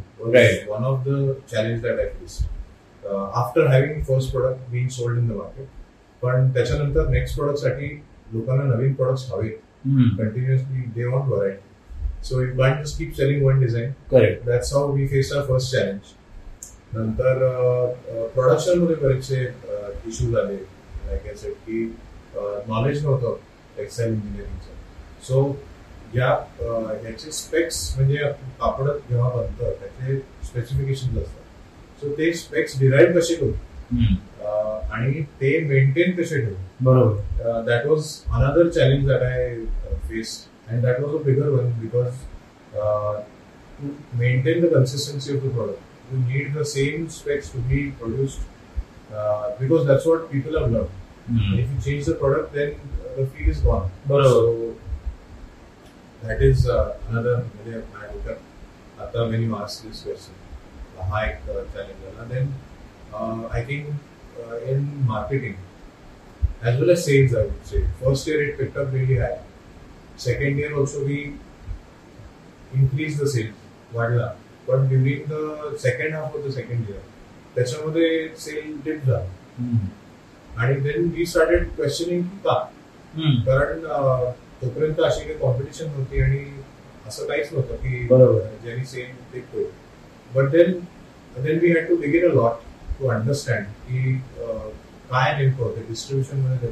One 0.70 0.84
of 0.86 1.08
the 1.08 1.32
challenge 1.52 1.82
that 1.84 2.00
I 2.00 2.08
face 2.10 2.38
after 3.06 3.68
having 3.68 4.02
first 4.08 4.32
product 4.32 4.70
being 4.72 4.88
sold 4.90 5.18
in 5.20 5.28
the 5.28 5.32
market 5.32 5.68
पण 6.22 6.50
त्याच्यानंतर 6.54 7.08
नेक्स्ट 7.10 7.36
प्रोडक्टसाठी 7.36 7.88
लोकांना 8.34 8.64
नवीन 8.76 8.94
प्रोडक्ट्स 8.94 9.32
हवेत. 9.32 9.58
Continuously 10.18 10.82
they 10.96 11.06
want 11.06 11.28
variety 11.30 12.24
so 12.24 12.42
you 12.42 12.56
can 12.58 12.84
just 12.84 12.98
keep 12.98 13.16
selling 13.18 13.46
one 13.46 13.60
design 13.60 13.92
correct 14.12 14.46
that's 14.46 14.74
how 14.74 14.92
we 14.96 15.08
face 15.08 15.32
our 15.34 15.42
first 15.48 15.76
challenge 15.76 16.14
नंतर 16.94 17.46
प्रोडक्शनमध्ये 18.34 18.96
बरेचसे 18.96 19.42
issues 20.08 20.36
आले. 20.38 20.56
Like 21.08 21.56
की 21.66 21.84
नॉलेज 22.68 23.04
नव्हतं. 23.06 23.36
टेक्सटाईल 23.78 24.14
इंजिनिअरिंग 24.14 24.58
सो 25.28 25.44
या 26.16 26.30
ह्याचे 26.62 27.32
स्पेक्स 27.32 27.78
म्हणजे 27.98 28.18
कापड 28.60 28.88
जेव्हा 29.10 29.30
बनत 29.30 29.62
त्याचे 29.62 30.16
स्पेसिफिकेशन 30.46 31.18
असतात. 31.18 31.40
सो 32.02 32.10
ते 32.18 32.32
स्पेक्स 32.34 32.80
डिराईव्ह 32.80 33.20
कसे 33.20 33.36
करू? 33.36 33.52
आणि 34.94 35.22
ते 35.42 35.58
मेंटेन 35.68 36.12
कसे 36.22 36.40
ठेवू? 36.42 36.56
बरोबर. 36.82 37.62
That 37.68 37.86
was 37.88 38.08
another 38.28 38.70
challenge 38.70 39.08
that 39.08 39.22
I 39.24 39.56
face 40.10 40.38
and 40.70 40.82
that 40.84 41.00
was 41.00 41.16
a 41.16 41.24
bigger 41.26 41.48
one 41.50 41.72
because 41.80 42.12
to 43.82 43.88
maintain 44.20 44.66
the 44.66 44.74
consistency 44.74 45.38
of 45.38 45.44
the 45.44 45.54
product 45.56 46.14
you 46.14 46.20
need 46.20 46.58
the 46.58 46.64
same 46.68 47.06
specs 47.20 47.54
to 47.54 47.60
be 47.70 47.90
produce 48.00 48.38
because 49.60 49.88
that's 49.88 50.08
what 50.08 50.30
people 50.32 50.58
have 50.58 50.68
love 50.76 51.60
if 51.60 51.72
you 51.72 51.80
change 51.82 52.10
the 52.10 52.14
product 52.20 52.56
then 52.56 52.70
the 53.11 53.11
product, 53.11 53.17
then 53.17 53.25
uh, 53.25 53.27
the 53.27 53.27
feel 53.27 53.51
is 53.51 53.61
gone. 53.61 53.91
Barabar. 54.09 54.29
So 54.29 54.75
that 56.23 56.43
is 56.43 56.69
uh, 56.69 56.95
another 57.11 57.43
म्हणजे 57.55 57.83
I 57.95 58.15
look 58.15 58.27
at 58.27 58.39
आता 58.99 59.29
when 59.31 59.43
you 59.43 59.57
ask 59.57 59.83
this 59.83 60.03
question, 60.03 60.35
हा 61.11 61.25
एक 61.25 61.39
challenge 61.47 62.01
झाला. 62.03 62.29
Then 62.29 62.55
uh, 63.15 63.49
I 63.53 63.65
think 63.65 63.87
uh, 64.45 64.73
in 64.73 65.07
marketing 65.07 65.57
as 66.63 66.81
well 66.81 66.91
as 66.91 67.05
sales, 67.05 67.35
I 67.35 67.43
would 67.43 67.67
say. 67.67 67.85
First 68.05 68.27
year 68.27 68.43
it 68.43 68.59
picked 68.59 68.77
up 68.77 68.93
really 68.93 69.19
high. 69.19 69.39
Second 70.17 70.59
year 70.59 70.75
also 70.77 71.05
we 71.05 71.35
increased 72.75 73.19
the 73.19 73.27
sales, 73.27 73.55
वाढला. 73.93 74.35
But 74.67 74.89
during 74.89 75.27
the 75.29 75.77
second 75.79 76.13
half 76.13 76.35
of 76.35 76.43
the 76.45 76.53
second 76.53 76.89
year, 76.89 77.03
त्याच्यामध्ये 77.55 78.35
sale 78.39 78.81
dip 78.85 79.05
झाला 79.07 79.25
आणि 80.57 80.81
then 80.81 81.11
we 81.15 81.27
started 81.27 81.69
questioning 81.77 82.23
की 82.23 82.39
का 82.45 82.71
कारण 83.46 83.80
तोपर्यंत 84.62 85.00
अशी 85.06 85.24
काही 85.24 85.38
कॉम्पिटिशन 85.40 85.88
नव्हती 85.88 86.22
आणि 86.22 86.40
असं 87.08 87.26
काहीच 87.28 87.52
नव्हतं 87.54 87.76
की 87.76 88.06
बरोबर. 88.08 88.42
ज्यांनी 88.64 88.86
सेम 88.86 89.16
होईल 89.54 89.66
but 90.36 90.50
then 90.52 90.80
then 91.38 91.60
we 91.60 91.72
had 91.72 91.88
to 91.88 91.96
begin 91.96 92.30
a 92.30 92.34
lot 92.34 92.62
to 93.00 93.08
understand 93.08 93.66
की 93.88 94.14
काय 95.12 95.36
नेमकं 95.38 95.64
होतं 95.64 95.82
डिस्ट्रीब्युशनमध्ये 95.88 96.70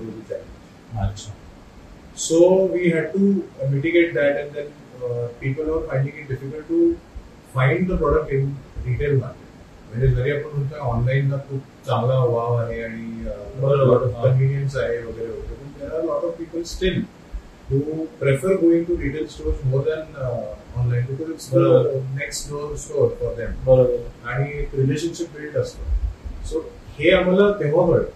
So 2.15 2.37
we 2.65 2.89
had 2.89 3.13
to 3.13 3.19
uh, 3.61 3.67
mitigate 3.71 4.13
that, 4.13 4.37
and 4.39 4.55
then 4.55 4.65
uh, 5.03 5.27
people 5.41 5.65
were 5.65 5.81
finding 5.87 6.15
it 6.15 6.27
difficult 6.27 6.67
to 6.67 6.79
find 7.53 7.87
the 7.87 7.97
product 7.97 8.31
in 8.31 8.49
retail 8.85 9.13
market. 9.19 9.45
म्हणजे 9.91 10.07
जरी 10.15 10.31
आपण 10.31 10.57
म्हणतो 10.57 10.75
ऑनलाईनला 10.87 11.37
खूप 11.49 11.61
चांगला 11.85 12.17
वाव 12.23 12.55
आहे 12.55 12.81
आणि. 12.83 13.05
कन्व्हिनियन्स 14.23 14.75
आहे 14.77 14.97
वगैरे 14.97 15.27
वगैरे 15.27 15.68
पण 15.79 15.87
there 15.87 15.95
are 15.99 16.05
lot 16.05 16.23
of 16.23 16.37
people 16.37 16.63
still 16.73 17.01
who 17.71 18.05
prefer 18.19 18.53
going 18.61 18.85
to 18.85 18.95
retail 18.99 19.25
stores 19.31 19.57
more 19.71 19.79
than 19.87 20.15
uh, 20.27 20.79
online 20.81 21.03
because 21.09 21.33
it's 21.33 21.49
the 21.49 21.65
next 22.15 22.47
door 22.51 22.69
store 22.83 23.09
for 23.19 23.33
them. 23.39 23.51
आणि 24.25 24.47
एक 24.59 24.73
रिलेशनशिप 24.75 25.35
बिल्ड 25.35 25.57
असतं 25.57 26.45
सो 26.49 26.59
हे 26.99 27.11
आम्हाला 27.15 27.51
तेव्हा 27.59 27.85
कळलं. 27.87 28.07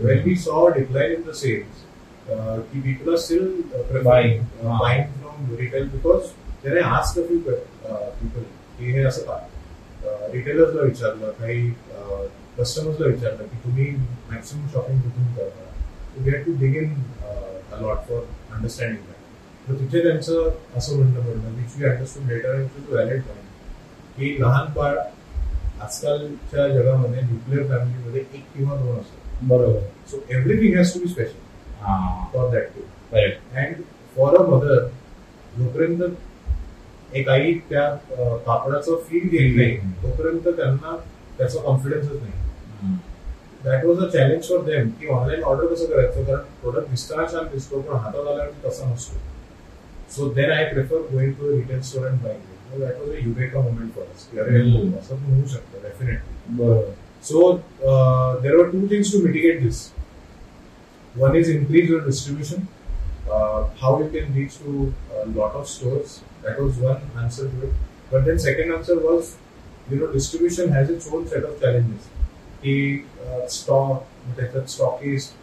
When 0.00 0.22
we 0.24 0.34
saw 0.44 0.68
decline 0.76 1.12
in 1.12 1.22
the 1.28 1.34
sales 1.40 1.82
की 2.28 2.80
people 2.80 3.10
are 3.12 3.16
still 3.24 3.48
Buying. 4.06 4.44
Buying 4.64 5.12
from 5.20 5.54
retail 5.58 5.88
because 5.88 6.28
त्याने 6.62 6.80
आज 6.80 7.12
फ्यू 7.14 7.24
पीपल 7.24 8.42
की 8.78 8.92
हे 8.92 9.02
असं 9.04 9.22
का? 9.22 9.38
रिटेलर्सला 10.32 10.82
विचारलं 10.82 11.30
काही 11.40 11.70
कस्टमर्सला 12.58 13.06
विचारलं 13.06 13.42
की 13.42 13.56
तुम्ही 13.64 13.90
मॅक्सिमम 14.30 14.66
शॉपिंग 14.72 15.00
कुठून 15.00 15.32
करता? 15.36 15.69
To 16.16 16.24
get 16.24 16.44
to 16.46 16.52
begin 16.58 16.92
lot 17.80 17.98
for 18.08 18.20
understanding 18.54 18.96
that 18.98 19.68
तर 19.68 19.74
तिथे 19.80 20.02
त्यांचं 20.02 20.50
असं 20.76 20.96
म्हणणं 20.96 21.20
पडलं 21.20 21.56
which 21.56 21.76
we 21.78 21.84
understood 21.84 22.30
later 22.32 22.62
to 22.76 22.92
valid 22.92 23.22
point 23.22 24.16
की 24.16 24.36
लहान 24.40 24.72
बाळ 24.76 24.96
आजकालच्या 25.80 26.66
जगामध्ये 26.68 27.20
न्यूक्लिअर 27.22 27.66
फॅमिलीमध्ये 27.68 28.20
एक 28.20 28.44
किंवा 28.54 28.76
दोन 28.76 28.98
असतात. 28.98 29.18
बरोबर. 29.42 29.78
So 30.10 30.18
everything 30.30 30.76
has 30.76 30.92
to 30.94 31.00
be 31.00 31.08
special 31.08 31.82
हा. 31.82 32.26
For 32.32 32.50
that 32.50 32.66
to 32.74 32.80
correct 33.12 33.56
and 33.56 33.82
for 34.16 34.36
a 34.36 34.42
mother 34.46 34.86
जोपर्यंत 35.58 36.02
एक 37.14 37.28
आई 37.28 37.54
त्या 37.70 37.84
अं, 37.86 38.36
कापडाचं 38.36 38.96
फील 39.08 39.28
घेत 39.28 39.56
नाही 39.56 39.76
तोपर्यंत 40.02 40.48
त्यांना 40.56 40.96
त्याचा 41.38 41.60
कॉन्फिडन्सच 41.60 42.12
नाही. 42.12 42.32
That 43.64 43.84
was 43.84 44.04
a 44.04 44.08
challenge 44.12 44.48
for 44.48 44.62
them 44.64 44.88
की 45.00 45.08
ऑनलाईन 45.08 45.42
ऑर्डर 45.42 45.74
कसं 45.74 45.86
करायचं 45.86 46.24
कारण 46.24 46.44
प्रोडक्ट 46.62 46.90
दिसताना 46.90 47.26
छान 47.32 47.46
दिसतो 47.52 47.80
पण 47.80 47.96
हातात 47.96 48.26
आल्यावर 48.26 48.68
तसा 48.68 48.92
नसतो 48.92 49.20
so 50.16 50.28
then 50.34 50.50
I 50.52 50.64
prefer 50.72 51.06
going 51.12 51.32
to 51.32 51.50
retail 51.50 51.80
store 51.90 52.06
and 52.06 52.22
buying 52.22 52.80
that 52.80 53.00
was 53.00 53.10
a 53.10 53.26
eureka 53.26 53.60
movement 53.60 53.94
for 53.94 54.04
us 54.14 54.26
की 54.32 54.38
अरे 54.38 54.60
हम्म. 54.60 54.98
असं 54.98 55.16
पण 55.16 55.32
होऊ 55.34 55.46
शकतं 55.46 55.82
डेफिनेटली 55.82 56.56
बरोबर 56.56 56.92
So 57.22 57.62
uh, 57.86 58.40
there 58.40 58.56
were 58.56 58.70
two 58.70 58.88
things 58.88 59.10
to 59.12 59.22
mitigate 59.22 59.62
this. 59.62 59.92
One 61.14 61.36
is 61.36 61.48
increase 61.48 61.88
your 61.88 62.00
distribution, 62.00 62.66
uh, 63.30 63.68
how 63.78 63.98
you 64.00 64.08
can 64.08 64.34
reach 64.34 64.58
to 64.58 64.94
a 65.14 65.26
lot 65.26 65.54
of 65.54 65.68
stores. 65.68 66.22
That 66.42 66.58
was 66.58 66.76
one 66.76 67.02
answer 67.18 67.48
to 67.48 67.66
it. 67.66 67.74
But 68.10 68.24
then 68.24 68.38
second 68.38 68.72
answer 68.72 68.98
was, 68.98 69.36
you 69.90 69.96
know, 69.96 70.06
distribution 70.06 70.72
has 70.72 70.88
its 70.88 71.06
की 72.62 73.06
stock 73.50 74.02
त्याच्यात 74.36 74.70
stockist 74.70 75.34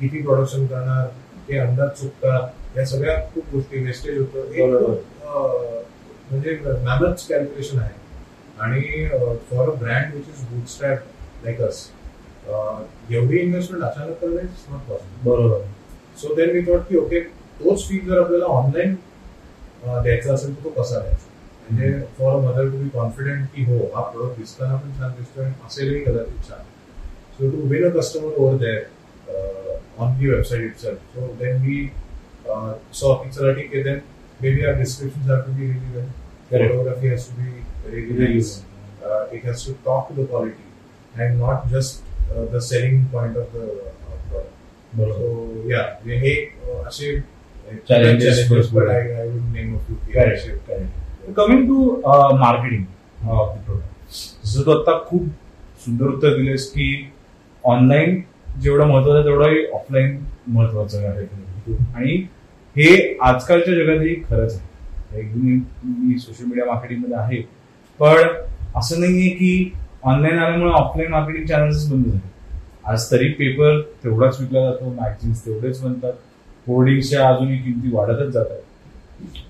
किती 0.00 0.22
production 0.22 0.66
करणार 0.66 1.06
ते 1.48 1.58
अंदाज 1.58 1.88
चुकतात 2.00 2.76
या 2.76 2.84
सगळ्या 2.86 3.18
खूप 3.34 3.44
गोष्टी 3.52 3.84
वेस्टेज 3.84 4.18
होतं 4.18 4.98
म्हणजे 6.30 6.58
मॅमथ 6.64 7.28
कॅल्क्युलेशन 7.28 7.78
आहे. 7.78 7.98
आणि 8.60 8.80
for 9.50 9.68
a 9.70 9.74
brand 9.74 10.14
which 10.14 10.28
is 10.28 10.44
bootstrap 10.50 11.44
like 11.44 11.60
us 11.62 11.88
एवढी 12.48 13.38
इन्व्हेस्टमेंट 13.38 13.84
अचानक 13.84 14.20
करणं 14.20 14.40
इज 14.40 14.64
नॉट 14.70 14.80
पॉसिबल 14.88 15.30
बरोबर. 15.30 15.60
सो 16.22 16.34
देन 16.34 16.52
मी 16.54 16.60
थॉट 16.66 16.88
की 16.88 16.96
ओके 16.98 17.20
तोच 17.60 17.88
फी 17.88 17.98
जर 18.06 18.20
आपल्याला 18.20 18.46
ऑनलाईन 18.58 18.94
द्यायचा 19.84 20.32
असेल 20.34 20.54
तर 20.56 20.64
तो 20.64 20.70
कसा 20.80 21.00
द्यायचा? 21.00 21.26
म्हणजे 21.70 22.04
for 22.18 22.40
mother 22.42 22.68
to 22.70 22.78
be 22.78 22.88
confident 22.94 23.46
की 23.54 23.64
हो 23.64 23.78
हा 23.94 24.02
प्रोडक्ट 24.10 24.38
दिसताना 24.38 24.76
पण 24.76 24.92
छान 24.98 25.10
दिसतोय 25.16 25.44
आणि 25.44 25.54
असेलही 25.66 26.00
कदाचित 26.04 26.48
छान 26.48 26.62
so 27.38 27.50
to 27.50 27.66
win 27.68 27.84
a 27.90 27.92
customer 27.98 28.38
over 28.38 28.56
there 28.64 28.80
on 30.02 30.16
the 30.18 30.28
website 30.30 30.64
itself 30.80 31.14
so 31.14 31.34
then 31.40 31.62
we 31.66 31.84
saw 33.00 33.14
की 33.22 33.30
चला 33.30 33.52
ठीक 33.52 33.74
आहे 33.74 33.82
then 33.82 33.98
maybe 34.42 34.64
our 34.64 34.74
description 34.78 35.30
have 35.30 35.40
to 35.46 35.52
be 35.52 35.66
really 35.66 35.96
well. 35.96 36.08
Uh, 39.02 39.26
quality 40.26 40.66
and 41.16 41.38
not 41.40 41.68
just 41.70 42.02
uh, 42.32 42.44
the 42.46 42.60
selling 42.60 43.06
point 43.12 43.36
of 43.36 43.52
the 43.52 43.64
uh, 43.64 44.16
product. 44.28 44.52
बरोबर 44.92 45.18
So 45.18 45.26
yeah, 45.70 45.86
म्हणजे 46.04 46.16
हे 46.16 46.34
uh, 46.66 46.86
असे 46.88 47.22
Challenges 47.88 48.38
challenges, 48.38 48.70
but 48.70 48.88
I. 48.88 49.00
I 49.12 49.26
would 49.26 49.52
name 49.52 49.74
a 49.74 49.80
few. 49.86 49.96
Correct. 50.12 51.09
Coming 51.36 51.66
to 51.68 52.00
marketing 52.38 53.28
of 53.28 53.56
the 53.56 53.60
product 53.64 54.46
जसं 54.46 54.64
तू 54.66 54.70
आता 54.70 54.98
खूप 55.08 55.26
सुंदर 55.84 56.06
उत्तर 56.06 56.36
दिलेस 56.36 56.70
की 56.72 56.88
ऑनलाईन 57.64 58.20
जेवढं 58.62 58.86
महत्वाचं 58.88 59.18
आहे 59.18 59.24
तेवढंही 59.24 59.64
ऑफलाईन 59.74 60.18
महत्वाचं 60.48 61.06
आहे. 61.08 61.24
आणि 61.94 62.16
हे 62.76 63.18
आजकालच्या 63.22 63.74
जगातही 63.74 64.14
खरंच 64.30 64.60
आहे. 65.12 65.22
मी 65.22 66.18
सोशल 66.18 66.44
मीडिया 66.44 66.66
मार्केटिंगमध्ये 66.66 67.16
आहे. 67.16 67.40
पण 68.00 68.22
असं 68.78 69.00
नाही 69.00 69.20
आहे 69.20 69.30
की 69.30 69.72
ऑनलाईन 70.02 70.38
आल्यामुळे 70.38 70.72
ऑफलाईन 70.72 71.10
मार्केटिंग 71.10 71.46
चॅनल्स 71.46 71.90
बंद 71.92 72.06
झाले. 72.06 72.28
आज 72.92 73.10
तरी 73.10 73.28
पेपर 73.32 73.80
तेवढाच 74.04 74.40
विकला 74.40 74.64
जातो 74.64 74.90
मॅगझिन्स 74.90 75.44
तेवढेच 75.46 75.82
बनतात. 75.82 76.12
होर्डिंगच्या 76.66 77.28
अजूनही 77.28 77.56
किमती 77.58 77.90
वाढतच 77.92 78.28
जात 78.32 78.46
आहेत 78.50 78.62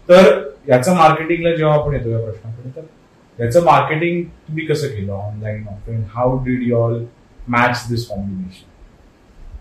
तर 0.09 0.49
याचं 0.69 0.97
मार्केटिंगला 0.97 1.55
जेव्हा 1.57 1.75
आपण 1.75 1.95
येतो 1.95 2.11
या 2.11 2.21
प्रश्नाकडे 2.25 2.71
तर 2.77 3.45
याचं 3.45 3.65
मार्केटिंग 3.65 4.23
तुम्ही 4.49 4.67
कसं 4.67 4.89
केलं 4.89 5.13
online 5.13 5.67
offline 5.69 6.03
how 6.15 6.39
did 6.45 6.63
you 6.63 6.77
all 6.77 7.05
match 7.49 7.85
this 7.91 8.07
combination 8.09 8.69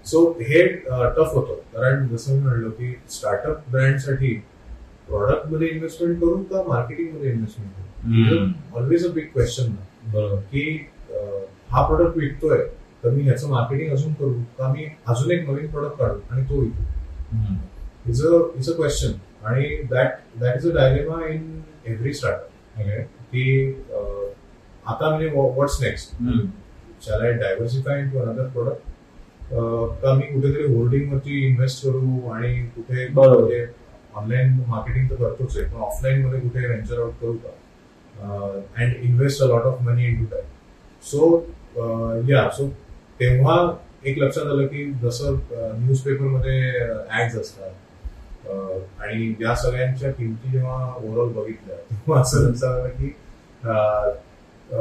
so 0.06 0.30
हे 0.42 0.66
टफ 0.66 1.34
होतं. 1.34 1.54
कारण 1.74 2.08
जसं 2.08 2.34
मी 2.34 2.40
म्हणलो 2.42 2.70
की 2.70 2.94
स्टार्टअप 3.10 3.70
ब्रँडसाठी 3.72 4.34
प्रॉडक्टमध्ये 5.08 5.68
इन्व्हेस्टमेंट 5.68 6.20
करू 6.20 6.44
का 6.52 6.64
मार्केटिंगमध्ये 6.68 7.32
इन्व्हेस्टमेंट 7.32 7.72
करू 7.74 8.80
ऑलवेज 8.80 9.06
अ 9.08 9.12
बिग 9.14 9.26
क्वेश्चन 9.34 9.72
बरोबर. 10.14 10.36
की 10.36 10.90
हा 11.72 11.86
प्रोडक्ट 11.88 12.18
विकतोय 12.18 12.58
तर 13.04 13.10
मी 13.10 13.24
ह्याचं 13.24 13.50
मार्केटिंग 13.50 13.92
अजून 13.92 14.14
करू? 14.14 14.34
का 14.58 14.72
मी 14.74 14.86
अजून 15.08 15.32
एक 15.32 15.50
नवीन 15.50 15.68
प्रोडक्ट 15.72 15.98
काढू? 16.00 16.20
आणि 16.32 16.44
तो 16.50 16.60
विकू? 16.62 16.84
Is 18.10 18.26
a 18.26 18.38
is 18.60 18.70
a 18.70 18.76
question 18.76 19.12
आणि 19.46 19.68
that 19.90 20.16
that 20.40 20.56
is 20.58 20.68
a 20.68 20.74
dilemma 20.76 21.26
in 21.28 21.62
every 21.86 22.14
startup 22.14 22.80
okay 22.82 23.02
की 23.32 23.72
आता 24.86 25.10
म्हणजे 25.10 25.28
what's 25.30 25.82
next 25.84 26.14
shall 27.06 27.22
I 27.22 27.34
diversify 27.34 28.00
into 28.10 28.20
another 28.20 28.48
product 28.48 28.88
का 30.02 30.14
मी 30.14 30.26
कुठेतरी 30.34 30.64
होल्डिंग 30.76 31.12
वरती 31.14 31.46
इन्व्हेस्ट 31.48 31.84
करू 31.86 32.30
आणि 32.32 32.58
कुठे. 32.76 33.66
ऑनलाईन 34.16 34.54
मार्केटिंग 34.68 35.10
तर 35.10 35.16
करतोच 35.16 35.58
आहे 35.58 35.66
पण 35.68 35.82
ऑफलाईन 35.82 36.26
मध्ये 36.26 36.40
कुठे 36.40 36.66
व्हेंचर 36.68 37.00
आउट 37.00 37.14
करू 37.22 37.34
का? 37.34 37.50
And 38.78 38.94
invest 39.04 39.42
a 39.44 39.48
lot 39.48 39.64
of 39.64 39.82
money 39.82 40.06
into 40.20 40.26
that 40.36 41.06
so 41.06 42.30
yeah 42.30 42.50
so 42.50 42.68
तेव्हा 43.20 43.56
एक 44.06 44.18
लक्षात 44.18 44.46
आलं 44.46 44.68
की 44.68 44.92
जसं 45.04 45.38
न्यूजपेपरमध्ये 45.80 46.72
ऍड्स 47.20 47.36
असतात 47.36 47.68
अं, 47.68 47.74
आणि 48.46 49.34
या 49.42 49.56
सगळ्यांच्या 49.56 50.12
किमती 50.12 50.52
जेव्हा 50.52 50.94
ओव्हरऑल 50.94 51.32
बघितल्या 51.34 51.76
तेव्हा 51.90 52.22
असं 52.22 52.48
लक्षात 52.48 52.70
आलं 52.70 52.90
की 52.92 53.14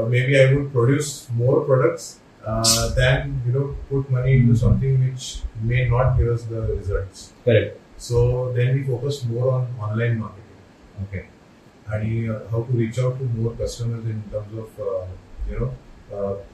maybe 0.27 0.35
I 0.37 0.55
would 0.55 0.69
produce 0.69 1.27
more 1.31 1.65
products 1.65 2.15
than 2.97 3.33
you 3.47 3.53
know 3.53 3.67
put 3.91 4.13
money 4.13 4.33
into 4.49 4.55
something 4.57 5.03
which 5.03 5.43
may 5.63 5.85
not 5.89 6.17
give 6.19 6.33
us 6.33 6.49
the 6.51 6.65
result 6.71 7.25
correct 7.47 8.01
so 8.01 8.21
then 8.55 8.75
we 8.75 8.83
focus 8.85 9.21
more 9.25 9.53
on 9.53 9.67
online 9.81 10.17
marketing 10.19 11.03
okay 11.03 11.27
आणि 11.95 12.27
how 12.51 12.63
to 12.63 12.79
reach 12.79 12.99
out 12.99 13.19
to 13.19 13.25
more 13.33 13.53
customers 13.61 14.07
in 14.07 14.21
terms 14.33 14.59
of 14.59 15.51
you 15.51 15.59
know 15.59 15.71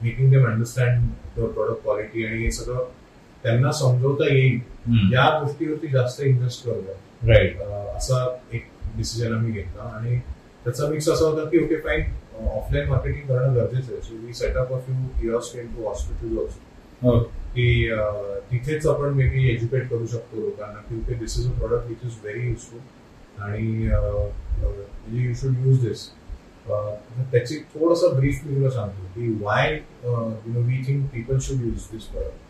making 0.03 0.31
them 0.31 0.45
understand 0.45 1.09
the 1.37 1.45
product 1.45 1.83
quality 1.83 2.25
आणि 2.25 2.43
हे 2.43 2.51
सगळं 2.51 2.85
त्यांना 3.45 3.71
समजवता 3.79 4.33
येईल. 4.33 4.59
या 5.13 5.27
गोष्टीवरती 5.39 5.87
जास्त 5.87 6.21
invest 6.21 6.65
करूया 6.65 6.93
राईट 7.27 7.61
असा 7.95 8.25
एक 8.53 8.65
डिसिजन 8.97 9.33
आम्ही 9.35 9.51
घेतला 9.51 9.83
आणि 9.95 10.17
त्याचा 10.65 10.87
मिक्स 10.89 11.09
असा 11.09 11.25
होता 11.25 11.49
की 11.49 11.63
ओके 11.63 11.75
फाईन 11.81 12.03
ऑफलाईन 12.47 12.87
मार्केटिंग 12.89 13.27
करणं 13.27 13.55
गरजेचं 13.55 13.93
आहे. 13.93 14.01
So 14.01 14.25
we 14.25 14.33
setup 14.33 14.73
a 14.73 14.77
few 14.85 14.95
kiosk 15.21 15.57
into 15.75 15.87
hospital 15.87 16.37
also 16.37 17.19
की 17.55 17.89
तिथेच 18.51 18.87
आपण 18.87 19.13
मे 19.13 19.27
बी 19.29 19.49
एज्युकेट 19.49 19.89
करू 19.89 20.05
शकतो 20.11 20.41
लोकांना 20.41 20.79
की 20.89 20.99
okay 20.99 21.13
this 21.19 21.37
is 21.39 21.47
a 21.47 21.57
product 21.59 21.89
which 21.89 22.05
is 22.05 22.19
very 22.23 22.47
useful 22.47 22.79
आणि 23.43 23.67
म्हणजे 23.89 25.23
यू 25.23 25.33
शुड 25.41 25.65
यूज 25.65 25.85
दिस 25.85 26.07
त्याची 27.31 27.57
थोडासा 27.73 28.07
ब्रीफ 28.15 28.45
मी 28.45 28.55
तुला 28.55 28.69
सांगतो 28.71 29.05
की 29.15 29.29
why 29.41 29.73
you 29.73 30.53
know 30.53 30.61
we 30.67 30.83
think 30.87 31.05
people 31.13 31.39
should 31.39 31.65
use 31.65 31.87
this 31.91 32.03
product 32.03 32.43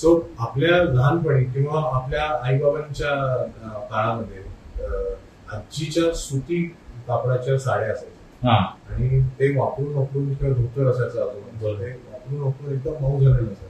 so 0.00 0.10
आपल्या 0.38 0.82
लहानपणी 0.84 1.44
किंवा 1.44 1.80
आपल्या 1.94 2.24
आईबाबांच्या 2.44 3.14
काळामध्ये 3.90 4.42
आजीच्या 5.54 6.12
सुती 6.14 6.62
कापडाच्या 7.08 7.58
साड्या 7.58 7.92
असायच्या. 7.92 8.18
आणि 8.94 9.20
ते 9.40 9.48
वापरून 9.56 9.92
वापरून 9.94 10.32
किंवा 10.34 10.54
धोतर 10.54 10.90
असायचं 10.90 11.20
अजून. 11.22 11.80
ते 11.80 11.90
वापरून 12.12 12.40
वापरून 12.40 12.72
एकदम 12.74 13.02
मऊ 13.02 13.20
झालेलं 13.20 13.42
असायचं. 13.42 13.68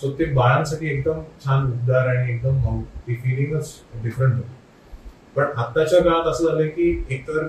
सो 0.00 0.10
ते 0.18 0.24
बाळांसाठी 0.34 0.88
एकदम 0.90 1.20
छान 1.44 1.66
उबदार 1.72 2.08
आणि 2.08 2.32
एकदम 2.32 2.56
मऊ. 2.64 2.80
ती 3.06 3.14
फिलिंगच 3.24 3.74
डिफरंट 4.02 4.34
होती. 4.34 4.54
पण 5.36 5.50
आत्ताच्या 5.56 6.00
काळात 6.02 6.26
असं 6.26 6.46
झालंय 6.48 6.68
की 6.68 6.90
एकतर 7.10 7.46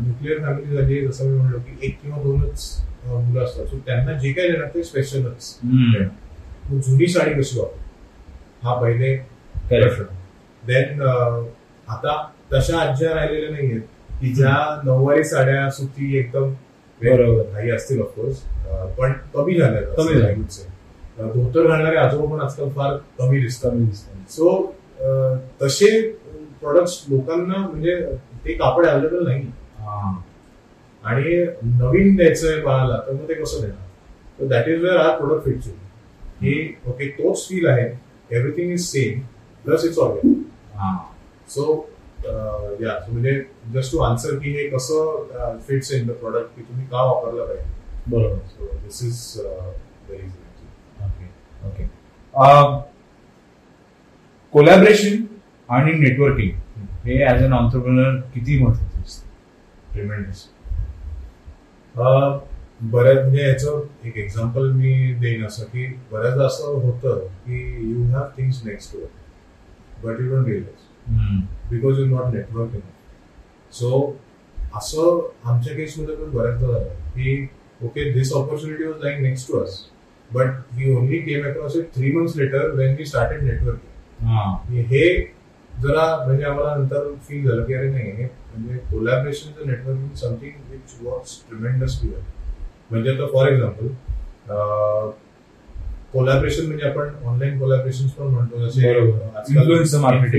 न्यूक्लिअर 0.00 0.38
फॅमिली 0.42 0.76
झाली 0.76 1.06
जसं 1.06 1.28
मी 1.28 1.38
म्हणलो 1.38 1.58
की 1.58 1.78
एक 1.86 2.00
किंवा 2.02 2.22
दोनच 2.22 2.82
मुलं 3.06 3.44
असतात. 3.44 3.66
सो 3.66 3.78
त्यांना 3.86 4.12
जे 4.12 4.32
काही 4.32 4.50
देणार 4.50 4.68
ते 4.74 4.82
स्पेशलच 4.84 5.58
मग 6.70 6.78
जुनी 6.80 7.06
साडी 7.06 7.40
कशी 7.40 7.58
वापर? 7.58 7.78
हा 8.62 8.74
पहिले 8.80 9.16
देन 10.66 11.02
आता 11.88 12.30
तशा 12.52 12.78
आज्या 12.78 13.14
राहिलेल्या 13.14 13.50
नाहीयेत 13.50 13.80
की 14.20 14.32
ज्या 14.32 14.80
नऊवारी 14.84 15.24
साड्या 15.24 15.70
सुती 15.70 16.16
एकदम. 16.18 16.52
काही 17.00 17.70
असतील 17.70 18.00
ऑफकोर्स 18.00 18.40
पण 18.98 19.12
कमी 19.12 19.58
झाल्या 19.58 19.82
कमी 19.82 20.14
झाल्या. 20.14 20.34
अं, 21.18 21.30
धोतर 21.34 21.66
घालणारे 21.68 21.96
आजोबा 21.96 22.36
पण 22.36 22.42
आजकाल 22.42 22.68
फार 22.68 22.96
कमी 23.18 23.40
दिसतात. 23.40 23.70
सो 24.30 24.74
तसे 25.62 26.10
प्रोडक्ट्स 26.60 27.04
लोकांना 27.08 27.56
म्हणजे 27.56 28.06
ते 28.44 28.52
कापड 28.52 28.86
अवेलेबल 28.86 29.26
नाही. 29.28 29.42
हा. 29.78 30.20
आणि 31.04 31.46
नवीन 31.62 32.16
द्यायचंय 32.16 32.60
बाळाला 32.60 32.96
तर 33.06 33.12
मग 33.12 33.28
ते 33.28 33.34
कसं 33.34 33.60
देणार? 33.60 33.88
तर 34.40 34.46
that 34.46 34.68
is 34.68 34.82
where 34.82 34.96
our 34.96 35.16
product 35.16 35.44
fits 35.44 35.66
की 36.42 36.54
ओके 36.88 37.08
तोच 37.12 37.46
फील 37.48 37.66
आहे. 37.68 37.86
Everything 38.30 38.72
is 38.72 38.80
same 38.82 39.20
plus 39.64 39.84
it's 39.84 39.98
organic 39.98 40.38
हा. 40.76 40.92
सो 41.48 41.64
या 42.24 42.92
म्हणजे 43.08 43.32
जस्ट 43.72 43.92
टू 43.92 43.98
आन्सर 44.02 44.38
की 44.38 44.50
हे 44.54 44.68
कसं 44.70 45.58
फिट्स 45.66 45.92
इन 45.92 46.06
द 46.06 46.10
प्रोडक्ट 46.20 46.56
की 46.56 46.62
तुम्ही 46.62 46.86
का 46.86 47.02
वापरलं 47.04 47.46
पाहिजे. 47.46 47.64
बरोबर. 48.08 48.38
So 48.48 48.66
this 48.84 49.02
is 49.02 49.40
very 50.08 50.26
okay 51.04 51.26
okay 51.68 51.84
collaboration 54.54 55.24
आणि 55.68 55.92
नेटवर्किंग 55.98 56.52
हे 57.04 57.24
ऍज 57.26 57.42
अन 57.44 57.52
ऑन्टरप्रिनर 57.52 58.16
किती 58.34 58.62
महत्वाचं 58.62 59.02
असतं? 59.02 59.28
ट्रिमेंडस 59.92 60.48
बऱ्याच 62.82 63.18
म्हणजे 63.18 63.42
याचं 63.42 63.82
एक 64.04 64.16
एक्झाम्पल 64.16 64.70
मी 64.72 64.92
देईन 65.20 65.44
असं 65.46 65.64
की 65.64 65.86
बऱ्याचदा 66.12 66.46
असं 66.46 66.80
होतं 66.82 67.18
की 67.46 67.60
you 67.92 68.04
have 68.12 68.24
things 68.36 68.60
next 68.64 68.92
to 68.92 68.98
but 70.02 70.20
you 70.20 70.28
don't 70.30 70.46
realise 70.46 71.70
because 71.70 71.98
you 71.98 72.06
not 72.06 72.34
network 72.34 72.74
in 72.74 72.80
so 73.72 74.00
असं 74.74 75.28
आमच्या 75.44 75.74
केसमध्ये 75.76 76.16
पण 76.16 76.30
बऱ्याचदा 76.30 76.66
झालं 76.66 76.88
की 77.10 77.46
okay 77.84 78.10
this 78.12 78.32
opportunity 78.32 78.84
was 78.84 79.04
like 79.04 79.20
next 79.20 79.48
to 79.48 79.58
us 79.58 79.78
but 80.30 80.50
we 80.76 80.94
only 80.94 81.18
came 81.18 81.46
across 81.48 81.76
it 81.76 81.94
three 81.94 82.12
months 82.12 82.36
later 82.36 82.70
when 82.70 82.94
we 82.96 83.04
started 83.06 83.42
networking 83.42 84.26
हा. 84.26 84.60
जरा 85.82 86.24
म्हणजे 86.26 86.44
आम्हाला 86.44 86.74
नंतर 86.76 87.12
फील 87.28 87.48
झालं 87.48 87.64
की 87.64 87.74
अरे 87.74 87.88
नाही 87.88 88.10
हे 88.12 88.24
म्हणजे 88.56 88.76
collaboration 88.90 89.68
networking 89.68 90.14
something 90.16 90.70
which 90.70 90.96
works 91.02 91.40
tremendously 91.48 92.08
well 92.08 92.22
म्हणजे 92.92 93.10
आता 93.10 93.26
फॉर 93.26 93.48
एक्झाम्पल 93.48 93.86
कोलॅबरेशन 96.12 96.66
म्हणजे 96.66 96.86
आपण 96.88 97.08
ऑनलाईन 97.24 97.58
कोलॅबरेशन 97.58 98.06
पण 98.06 98.26
म्हणतो 98.26 98.68
जसे 98.68 98.92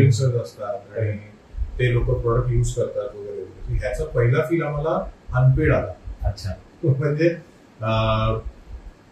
influencers 0.02 0.42
असतात 0.42 0.98
आणि 1.00 1.18
ते 1.80 1.94
लोक 1.94 2.10
प्रोडक्ट 2.22 2.52
युज 2.52 2.74
करतात 2.74 3.16
वगैरे 3.16 3.78
ह्याचा 3.78 4.06
पहिला 4.06 4.44
फील 4.44 4.64
आम्हाला 4.64 5.00
अनपेड 5.34 5.72
आला. 5.74 5.92
अच्छा. 6.28 6.52
म्हणजे 6.84 7.30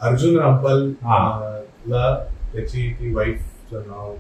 अर्जुन 0.01 0.37
रामपाल 0.39 0.91
हा. 1.01 1.57
ला 1.87 2.13
त्याची 2.53 2.89
ती 2.99 3.13
वाईफचं 3.13 3.83
नाव 3.87 4.15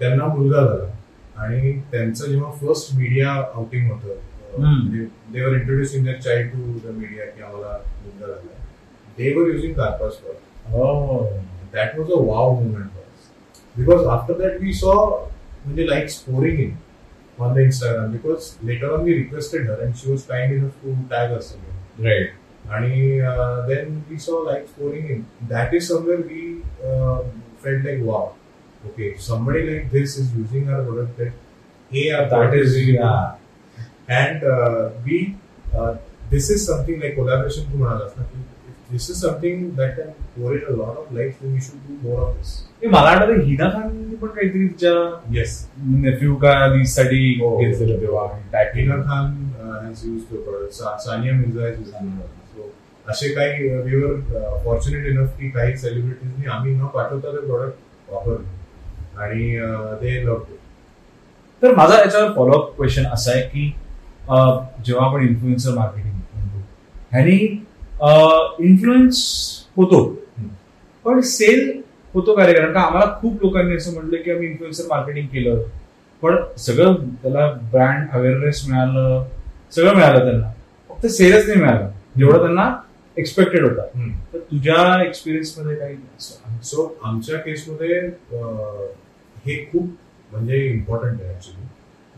त्यांना 0.00 0.26
मुलगा 0.26 0.60
झाला. 0.60 0.90
आणि 1.36 1.72
त्यांचं 1.90 2.26
जेव्हा 2.26 2.50
फर्स्ट 2.52 2.94
मीडिया 2.94 3.30
आउटिंग 3.30 3.90
होतं 3.90 4.14
Hmm. 4.56 5.08
They, 5.30 5.40
were 5.40 5.58
introducing 5.60 6.04
their 6.04 6.18
child 6.18 6.52
to 6.52 6.80
the 6.86 6.92
media. 6.92 7.32
They 9.16 9.32
were 9.34 9.50
using 9.50 9.74
Karpas 9.74 10.20
for. 10.20 10.36
Oh. 10.74 11.40
That 11.72 11.98
was 11.98 12.10
a 12.10 12.16
wow 12.16 12.54
moment 12.54 12.92
for 12.92 13.00
us. 13.00 13.30
Because 13.76 14.06
after 14.06 14.34
that, 14.34 14.60
we 14.60 14.72
saw 14.72 15.26
many 15.66 15.86
likes 15.86 16.20
pouring 16.20 16.58
in 16.60 16.78
on 17.38 17.54
the 17.54 17.60
Instagram 17.60 18.12
because 18.12 18.58
later 18.62 18.94
on 18.94 19.04
we 19.04 19.14
requested 19.22 19.66
her 19.66 19.80
and 19.82 19.96
she 19.96 20.08
was 20.10 20.24
kind 20.24 20.52
enough 20.52 20.72
to 20.82 20.96
tag 21.08 21.32
us 21.32 21.54
again. 21.54 21.74
Right. 21.98 22.30
And 22.70 23.22
uh, 23.22 23.66
then 23.66 24.04
we 24.08 24.18
saw 24.18 24.38
like 24.38 24.74
pouring 24.76 25.08
in. 25.08 25.26
That 25.48 25.72
is 25.74 25.88
somewhere 25.88 26.20
we 26.20 26.62
uh, 26.84 27.22
felt 27.58 27.84
like 27.84 28.00
wow, 28.00 28.34
okay, 28.88 29.16
somebody 29.16 29.62
like 29.70 29.90
this 29.90 30.18
is 30.18 30.34
using 30.34 30.68
our 30.68 30.82
product 30.82 31.16
that 31.18 31.32
A, 31.92 32.10
our 32.12 32.28
that 32.28 32.54
is 32.54 32.78
yeah. 32.86 33.36
And 34.08 34.44
be 35.04 35.24
this 36.30 36.50
is 36.50 36.66
something 36.66 37.00
like 37.00 37.16
collaboration 37.16 37.72
तू 37.72 37.78
म्हणालास 37.78 38.12
ना 38.18 38.24
की 38.24 38.42
this 38.90 39.10
is 39.10 39.16
something 39.16 39.68
that 39.76 39.96
can 39.96 40.42
write 40.42 40.64
a 40.64 40.72
lot 40.72 40.96
of 40.96 41.12
life 41.12 41.42
we 41.42 41.60
should 41.60 41.88
do 41.88 42.08
more 42.08 42.22
of 42.22 42.36
this 42.36 42.56
मला 42.84 43.14
वाटतं 43.14 43.40
हिना 43.44 43.68
खान 43.70 44.14
पण 44.14 44.28
काहीतरी 44.28 44.66
तिच्या 44.68 44.92
yes 45.30 45.56
Neiphiu 45.78 46.34
का 46.34 46.52
साठी 46.86 47.32
घेतलेलं 47.34 48.06
Hina 48.74 48.96
Khan 49.02 49.34
has 49.58 50.04
use 50.04 50.20
to 50.30 50.36
product 50.36 50.72
Sania 50.72 51.34
Mirza 51.34 51.64
has 51.64 51.78
use 51.78 51.90
so 51.90 52.70
असे 53.08 53.28
काही 53.34 53.68
व्युअर 53.68 54.60
फॉर्च्युनेट 54.64 55.06
इनफ 55.06 55.36
की 55.40 55.50
काही 55.50 55.76
सेलिब्रिटीजनी 55.76 56.50
आम्ही 56.50 56.74
न 56.74 56.86
पाठवता 56.86 57.32
ते 57.32 57.46
प्रॉडक्ट 57.46 58.12
वापरतो 58.12 59.20
आणि 59.20 59.56
ते 60.02 60.24
लव 60.26 60.38
तर 61.62 61.74
माझा 61.74 61.98
याच्यावर 61.98 62.32
फॉलोअप 62.32 62.76
क्वेश्चन 62.76 63.06
असा 63.06 63.32
आहे 63.32 63.42
की 63.42 63.72
जेव्हा 64.86 65.06
आपण 65.06 65.26
इन्फ्लुएन्सर 65.28 65.74
मार्केटिंग 65.74 66.14
म्हणतो. 66.14 66.62
ह्यानी 67.12 67.36
इन्फ्लुएन्स 68.68 69.20
होतो. 69.76 70.04
पण 71.04 71.20
सेल 71.20 71.80
होतो 72.14 72.34
का 72.36 72.46
रे? 72.46 72.52
कारण 72.52 72.72
का 72.72 72.80
आम्हाला 72.80 73.14
खूप 73.20 73.42
लोकांनी 73.42 73.76
असं 73.76 73.94
म्हटलं 73.94 74.22
की 74.22 74.30
आम्ही 74.30 74.48
इन्फ्लुएन्सर 74.48 74.84
मार्केटिंग 74.90 75.26
केलं. 75.26 75.62
पण 76.22 76.36
सगळं 76.58 76.94
त्याला 77.22 77.50
ब्रँड 77.72 78.08
अवेअरनेस 78.12 78.64
मिळालं. 78.68 79.24
सगळं 79.74 79.94
मिळालं 79.94 80.24
त्यांना. 80.24 80.50
फक्त 80.88 81.06
सेलच 81.06 81.48
नाही 81.48 81.60
मिळालं. 81.60 81.88
जेवढं 82.18 82.38
त्यांना 82.38 82.70
एक्सपेक्टेड 83.16 83.64
होता. 83.64 83.82
तर 84.32 84.38
तुझ्या 84.50 85.02
एक्सपिरियन्समध्ये 85.06 85.76
काही 85.76 85.96
सो 86.62 86.98
आमच्या 87.04 87.38
केसमध्ये 87.38 88.00
हे 89.46 89.56
खूप 89.72 89.88
म्हणजे 90.32 90.56
इम्पॉर्टंट 90.66 91.20
आहे 91.20 91.34
ऍक्च्युली 91.34 91.66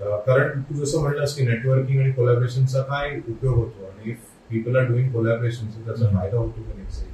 कारण 0.01 0.61
तू 0.61 0.75
जसं 0.75 1.01
म्हणलास 1.03 1.35
की 1.37 1.47
नेटवर्किंग 1.47 2.01
आणि 2.01 2.13
कोलॅबरेशनचा 2.13 2.83
काय 2.83 3.21
उपयोग 3.29 3.55
होतो 3.55 3.85
आणि 3.85 4.13
पीपल 4.51 4.77
आर 4.77 4.85
डुईंग 4.85 5.13
कोलॅबरेशन 5.13 5.67
त्याचा. 5.67 6.07
फायदा 6.19 6.37
होतो 6.37 6.61
का 6.61 6.73
नेक्स्ट 6.79 7.09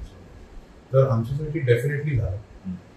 तर 0.92 1.08
आमच्यासाठी 1.08 1.58
डेफिनेटली 1.58 2.16
झाला. 2.16 2.36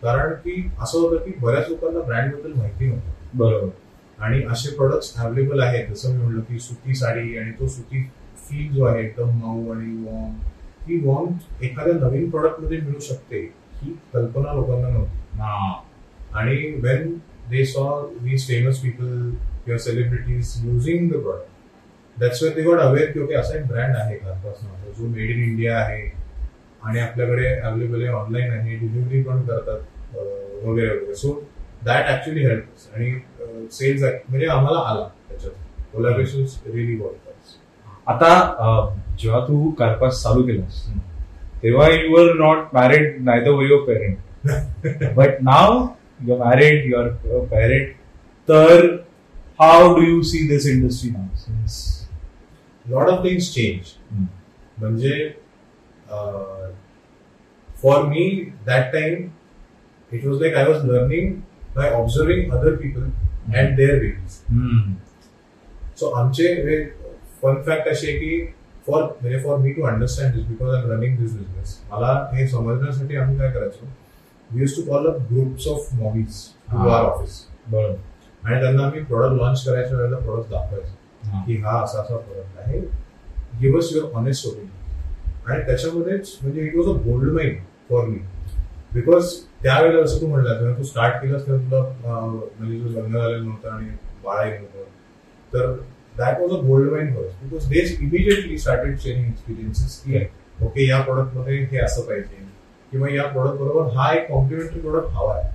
कारण 0.01 0.33
की 0.33 0.71
असं 0.79 0.99
होतं 0.99 1.25
की 1.25 1.31
बऱ्याच 1.39 1.69
लोकांना 1.69 1.99
ब्रँडबद्दल 1.99 2.53
माहिती 2.55 2.87
नव्हतं. 2.87 3.37
बरोबर. 3.37 3.67
आणि 4.19 4.43
असे 4.43 4.75
प्रोडक्ट्स 4.75 5.13
अवेलेबल 5.15 5.59
आहेत. 5.59 5.87
जसं 5.87 6.11
मी 6.11 6.23
म्हणलं 6.23 6.41
की 6.41 6.59
सुती 6.59 6.93
साडी 6.95 7.37
आणि 7.37 7.51
तो 7.51 7.67
सुती 7.67 8.03
फील 8.37 8.75
जो 8.75 8.85
आहे 8.85 9.03
एकदम 9.05 9.29
मऊ 9.29 9.73
आणि 9.73 10.03
वॉर्म 10.03 10.33
ती 10.81 10.99
वॉर्म 11.07 11.33
एखाद्या 11.61 11.93
नवीन 11.93 12.29
प्रोडक्टमध्ये 12.29 12.77
मिळू 12.77 12.99
शकते 12.99 13.53
ही 13.73 13.97
कल्पना 14.13 14.53
लोकांना 14.53 14.89
नव्हती. 14.89 15.15
आणि 16.33 16.73
when 16.79 17.13
they 17.49 17.65
saw 17.65 18.01
these 18.01 18.39
famous 18.39 18.79
people 18.79 19.29
किंवा 19.69 19.77
celebrities 19.79 20.53
using 20.65 21.09
the 21.09 21.21
product 21.23 22.19
that's 22.19 22.41
when 22.43 22.53
they 22.53 22.61
got 22.63 22.79
aware 22.79 23.11
की 23.11 23.19
ओके 23.19 23.33
असा 23.35 23.57
एक 23.57 23.65
ब्रँड 23.67 23.95
आहे 23.95 24.15
खासपासून 24.17 24.93
जो 24.97 25.07
मेड 25.07 25.29
इन 25.29 25.43
इंडिया 25.43 25.77
आहे 25.79 26.01
आणि 26.83 26.99
आपल्याकडे 26.99 27.47
अवेलेबल 27.47 28.03
आहे 28.03 28.13
ऑनलाईन 28.13 28.51
आहे 28.51 28.75
डिलिव्हरी 28.75 29.21
पण 29.23 29.41
करतात 29.45 30.15
वगैरे 30.15 30.87
वगैरे. 30.89 31.13
सो 31.15 31.33
दॅट 31.85 32.09
ऍक्च्युली 32.09 32.45
हेल्प 32.45 32.95
आणि 32.95 33.11
सेल्स 33.71 34.03
म्हणजे 34.03 34.47
आम्हाला 34.47 34.79
आला 34.89 35.07
त्याच्यात. 35.29 35.53
कोलॅबरेशन 35.93 36.71
रिली 36.73 36.95
वर्क 37.01 37.27
आता 38.07 38.95
जेव्हा 39.19 39.39
तू 39.47 39.69
कार्पास 39.79 40.21
चालू 40.23 40.43
केलास 40.47 40.85
तेव्हा 41.63 41.87
you 41.89 42.15
were 42.15 42.33
not 42.39 42.73
married 42.73 43.21
neither 43.23 43.51
were 43.51 43.65
your 43.65 43.85
parent 43.87 45.15
but 45.15 45.41
now 45.41 45.85
you 46.27 46.37
married 46.37 46.85
your 46.85 47.07
parent 47.51 47.93
तर 48.47 48.85
How 49.60 49.94
do 49.96 50.02
you 50.02 50.22
see 50.22 50.46
this 50.48 50.66
industry 50.66 51.10
now 51.10 51.36
since 51.36 51.82
lot 52.84 53.08
of 53.08 53.24
things 53.24 53.52
change 53.54 53.92
Hmm. 54.12 54.26
म्हणजे 54.78 55.28
for 57.82 58.02
me 58.06 58.28
that 58.66 58.92
time 58.92 59.26
it 60.12 60.24
was 60.26 60.40
like 60.40 60.54
I 60.56 60.64
was 60.64 60.84
learning 60.84 61.32
by 61.76 61.90
observing 61.92 62.52
other 62.52 62.76
people 62.76 63.02
and 63.54 63.76
their 63.76 64.00
ways 64.00 64.38
so 66.00 66.10
आमचे 66.16 66.84
fun 67.42 67.62
fact 67.62 67.88
अशी 67.88 68.06
आहे 68.08 68.18
की 68.18 68.44
for 68.86 69.02
म्हणजे 69.02 69.38
for 69.38 69.58
me 69.58 69.72
to 69.72 69.82
understand 69.86 70.34
this 70.34 70.46
because 70.46 70.74
I 70.74 70.82
am 70.82 70.90
running 70.90 71.18
this 71.18 71.32
business 71.32 71.78
मला 71.90 72.12
हे 72.34 72.46
समजण्यासाठी 72.48 73.16
आम्ही 73.16 73.38
काय 73.38 73.50
करायचो 73.50 73.86
we 74.50 74.60
use 74.60 74.76
to 74.76 74.82
call 74.82 75.06
up 75.06 75.20
groups 75.32 75.68
of 75.68 75.88
movies 75.94 76.42
to 76.70 76.78
Ah. 76.78 76.90
Our 76.90 77.04
office 77.04 77.40
बरोबर 77.68 77.96
आणि 78.43 78.59
त्यांना 78.61 78.83
आम्ही 78.83 79.03
प्रोडक्ट 79.03 79.35
लॉन्च 79.41 79.63
करायच्या 79.65 79.97
वेळेला 79.97 80.17
प्रोडक्ट 80.17 80.49
दाखवायचो 80.51 81.43
की 81.45 81.55
हा 81.61 81.79
असा 81.83 82.01
असा 82.01 82.15
प्रोडक्ट 82.17 82.59
आहे. 82.59 82.79
Give 83.61 83.77
us 83.79 83.89
your 83.93 84.11
honest 84.17 84.47
opinion 84.47 85.51
आणि 85.51 85.61
त्याच्यामध्येच 85.65 86.37
म्हणजे 86.41 86.61
it 86.61 86.75
was 86.75 86.87
a 86.87 86.99
gold 87.03 87.31
mine 87.33 87.55
for 87.89 88.05
me 88.07 88.19
because 88.93 89.33
त्यावेळेला 89.63 90.03
असं 90.03 90.21
तू 90.21 90.27
म्हणलं 90.27 90.59
तेव्हा 90.59 90.77
तू 90.77 90.83
स्टार्ट 90.83 91.21
केलंस 91.21 91.45
तेव्हा 91.47 91.61
तुला 91.63 92.19
म्हणजे 92.19 92.79
तुझं 92.83 92.99
लग्न 92.99 93.17
झालेलं 93.19 93.45
नव्हतं 93.45 93.69
आणि 93.69 93.89
बाळही 94.25 94.51
नव्हतं 94.51 94.83
तर 95.53 95.71
that 96.17 96.39
was 96.41 96.51
a 96.51 96.61
gold 96.61 96.91
mine 96.91 97.13
for 97.15 97.23
because 97.43 97.67
they 97.69 97.79
immediately 97.99 98.57
started 98.57 98.97
sharing 98.99 99.25
experiences 99.25 100.01
की 100.03 100.25
ओके 100.65 100.87
या 100.87 101.01
प्रोडक्टमध्ये 101.01 101.57
हे 101.71 101.77
असं 101.77 102.01
पाहिजे. 102.01 102.45
किंवा 102.91 103.09
या 103.09 103.25
प्रोडक्ट 103.27 103.59
बरोबर 103.59 103.95
हा 103.95 104.11
एक 104.13 104.27
कॉम्प्लिमेंटरी 104.29 104.79
प्रोडक्ट 104.79 105.09
हवा 105.09 105.33
आहे. 105.35 105.47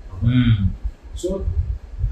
So 1.22 1.38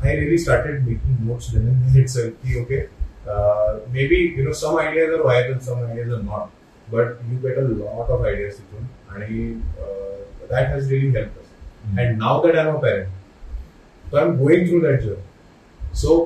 I 0.02 0.14
really 0.18 0.38
started 0.38 0.86
making 0.86 1.18
notes 1.26 1.52
and 1.52 1.68
then 1.68 2.02
itself. 2.02 2.46
Okay, 2.62 2.80
uh, 3.28 3.78
maybe 3.92 4.16
you 4.36 4.44
know 4.44 4.52
some 4.52 4.78
ideas 4.78 5.14
are 5.16 5.22
viable, 5.22 5.60
some 5.60 5.82
ideas 5.84 6.12
are 6.18 6.22
not, 6.22 6.50
but 6.90 7.20
you 7.30 7.38
get 7.44 7.58
a 7.58 7.66
lot 7.82 8.10
of 8.16 8.24
ideas 8.32 8.56
तिथून 8.60 8.86
आणि 9.14 9.42
uh, 9.86 10.48
that 10.52 10.70
has 10.74 10.90
really 10.92 11.10
helped 11.18 11.36
us. 11.42 11.50
And 11.98 12.18
now 12.18 12.34
that 12.46 12.58
I'm 12.62 12.74
a 12.74 12.80
parent, 12.80 13.08
so 14.10 14.18
I'm 14.22 14.36
going 14.38 14.66
through 14.68 14.82
that 14.86 15.02
journey. 15.04 15.26
So 16.02 16.18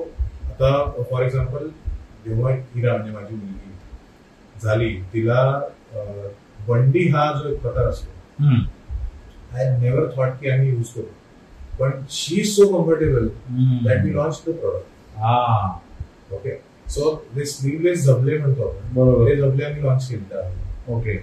आता 0.51 1.03
for 1.09 1.23
example 1.23 1.67
जेव्हा 2.25 2.51
हिरा 2.51 2.95
म्हणजे 2.97 3.11
माझी 3.11 3.35
मुलगी 3.35 4.59
झाली 4.63 4.89
तिला 5.13 5.41
बंडी 6.67 7.07
हा 7.09 7.31
जो 7.33 7.49
एक 7.49 7.61
प्रकार 7.61 7.87
असतो 7.87 8.45
आय 9.57 9.69
नेव्हर 9.79 10.09
थॉट 10.15 10.39
की 10.39 10.49
आम्ही 10.49 10.69
यूज 10.69 10.89
करू 10.95 11.03
पण 11.79 11.91
she 12.09 12.43
so 12.43 12.67
comfortable 12.67 13.27
that 13.85 14.05
we 14.05 14.13
launched 14.13 14.45
the 14.45 14.53
product. 14.61 14.87
हा 15.17 15.81
Okay. 16.37 16.55
So 16.93 17.09
this 17.35 17.53
sleeveless 17.57 18.05
झबले 18.05 18.37
म्हणतो 18.37 18.67
आपण 18.67 19.25
ते 19.25 19.35
झबले 19.35 19.65
आम्ही 19.65 19.83
लॉन्च 19.83 20.07
केले 20.09 20.41
okay 20.93 21.17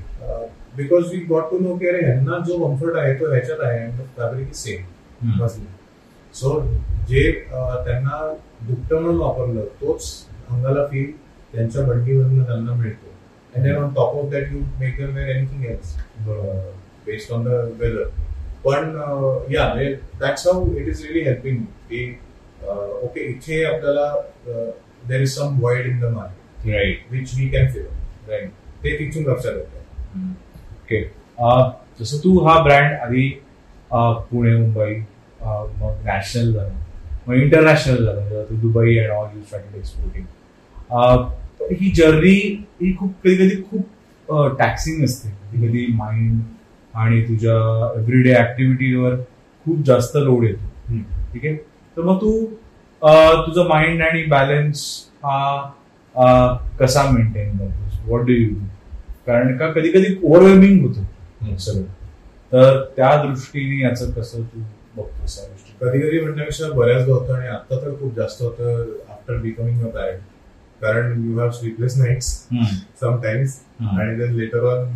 because 0.77 1.11
we 1.13 1.19
got 1.29 1.51
to 1.51 1.59
know 1.59 1.75
की 1.79 1.89
अरे 1.89 2.05
ह्यांना 2.05 2.39
जो 2.47 2.59
कम्फर्ट 2.67 2.97
आहे 2.99 3.15
तो 3.21 3.31
ह्याच्यात 3.33 3.61
आहे 3.65 3.79
and 3.81 4.01
fabric 4.17 4.49
is 4.49 4.57
same 4.57 5.47
so 6.35 6.61
जे 7.09 7.31
त्यांना 7.51 8.19
दुपटं 8.67 9.01
म्हणून 9.01 9.21
वापरलं 9.21 9.65
तोच 9.81 10.11
अंगाला 10.51 10.87
फील 10.87 11.11
त्यांच्या 11.53 11.83
बंडीमधनं 11.87 12.45
त्यांना 12.45 12.73
मिळतो. 12.75 13.13
And 13.55 13.77
on 13.77 13.93
top 13.95 14.17
of 14.17 14.31
that 14.31 14.53
you 14.53 14.61
make 14.81 14.97
them 14.97 15.15
wear 15.17 15.29
anything 15.37 15.65
else 15.65 15.95
based 17.07 17.33
on 17.33 17.45
the 17.45 17.49
weather 17.81 18.09
पण 18.65 18.97
yeah 19.53 19.65
that's 20.21 20.47
how 20.47 20.75
it 20.77 20.87
is 20.89 21.03
really 21.05 21.21
helping 21.25 21.59
की 21.89 22.05
ओके 22.67 23.25
इथे 23.31 23.63
आपल्याला 23.65 24.13
there 25.09 25.21
is 25.23 25.35
some 25.35 25.59
void 25.63 25.87
in 25.87 25.99
the 26.01 26.13
market 26.15 26.71
right 26.75 27.13
which 27.13 27.35
we 27.39 27.49
can 27.49 27.71
fill 27.73 27.87
right 28.29 28.51
ते 28.85 28.97
तिथून 28.99 29.31
लक्षात 29.31 29.53
येतं. 29.53 30.31
Okay 30.83 31.03
जसं 32.01 32.19
तू 32.25 32.39
हा 32.47 32.59
ब्रँड 32.63 32.93
आधी 33.03 33.29
पुणे 33.93 34.57
मुंबई 34.57 34.95
मग 35.43 36.05
नॅशनल 36.05 36.53
झालं 36.53 36.73
मग 37.27 37.35
इंटरनॅशनल 37.35 38.05
झालं 38.05 38.45
तू 38.51 38.55
Dubai 38.61 38.97
and 38.99 39.11
all 39.11 39.37
you 39.37 39.43
started 39.43 39.77
exporting 39.79 40.25
he 41.81 41.91
journey 41.97 42.35
ही 42.81 42.95
खूप 42.97 43.13
कधी 43.25 43.37
कधी 43.37 43.63
खूप 43.71 44.57
टॅक्सिंग 44.59 45.05
असते. 45.05 45.29
कधी 45.29 45.69
कधी 45.69 45.87
माइंड 45.97 46.41
आणि 46.95 47.21
तुझ्या 47.29 47.55
एव्हरीडे 47.99 48.35
ऍक्टिव्हिटीवर 48.35 49.15
खूप 49.67 49.85
जास्त 49.87 50.17
लोड 50.17 50.45
येतो. 50.45 50.67
ठीक 51.33 51.45
आहे? 51.45 51.55
तर 51.97 52.03
मग 52.03 52.17
तू 52.21 52.45
तुझं 53.47 53.69
माइंड 53.69 54.03
आणि 54.03 54.23
बॅलन्स 54.27 54.85
हा 55.25 56.57
कसा 56.81 57.03
मेंटेन 57.11 57.57
करतोस? 57.59 57.99
व्हॉट 58.07 58.27
डू 58.27 58.33
यू 58.33 58.55
कारण 59.27 59.57
का 59.59 59.71
कधी 59.73 59.91
कधी 59.93 60.15
ओव्हरवेल्मिंग 60.23 60.87
होतं 60.87 61.57
सगळं. 61.59 61.85
तर 62.53 62.81
त्या 62.97 63.17
दृष्टीने 63.23 63.83
याचं 63.83 64.11
कसं 64.13 64.43
तू 64.43 64.61
बघतोस 64.97 65.39
या 65.39 65.45
गोष्टी 65.45 65.73
कधी 65.81 66.01
कधी 66.01 66.21
म्हणण्यापेक्षा 66.21 66.71
बऱ्याचदा 66.75 67.13
होतं 67.13 67.35
आणि 67.35 67.47
आता 67.49 67.77
तर 67.77 67.95
खूप 68.01 68.15
जास्त 68.17 68.43
होतं 68.43 68.83
आफ्टर 69.11 69.37
बिकमिंग 69.39 69.85
अ 69.85 69.89
पॅरेंट 69.89 70.21
कारण 70.83 71.25
you 71.25 71.39
have 71.39 71.51
sleepless 71.51 71.97
nights 71.99 72.27
sometimes 73.01 73.59
आणि 73.81 74.17
then 74.17 74.33
later 74.35 74.65
on 74.67 74.95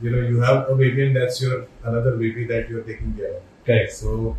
you 0.00 0.10
know 0.10 0.22
you 0.24 0.40
have 0.42 0.60
a 0.62 0.74
baby 0.76 1.02
and 1.02 1.18
that's 1.18 1.42
your 1.42 1.58
another 1.84 2.16
baby 2.16 2.44
that 2.46 2.70
you 2.70 2.78
are 2.78 2.82
taking 2.86 3.12
care 3.12 3.30
of 3.30 3.42
correct 3.66 3.92
so 3.92 4.30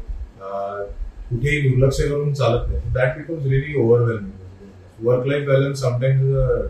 कुठेही 0.41 1.69
दुर्लक्ष 1.69 1.99
करून 2.01 2.33
चालत 2.33 2.69
नाही 2.69 2.91
that 2.93 3.17
becomes 3.17 3.45
really 3.45 3.75
overwhelming 3.79 5.05
work 5.07 5.27
life 5.27 5.47
balance 5.47 5.81
sometimes 5.81 6.23
is 6.23 6.35
a 6.35 6.67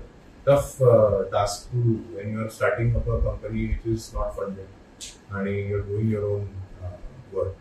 tough 0.48 0.78
task 1.32 1.72
too 1.74 1.80
when 2.16 2.34
you 2.34 2.39
are 2.42 2.48
starting 2.50 2.96
up 2.96 3.10
a 3.10 3.18
company 3.22 3.66
which 3.66 3.88
is 3.94 4.10
not 4.14 4.32
funded 4.38 5.36
आणि 5.36 5.60
you 5.62 5.78
are 5.78 5.84
doing 5.88 6.12
your 6.12 6.24
own 6.26 6.46
work 7.34 7.54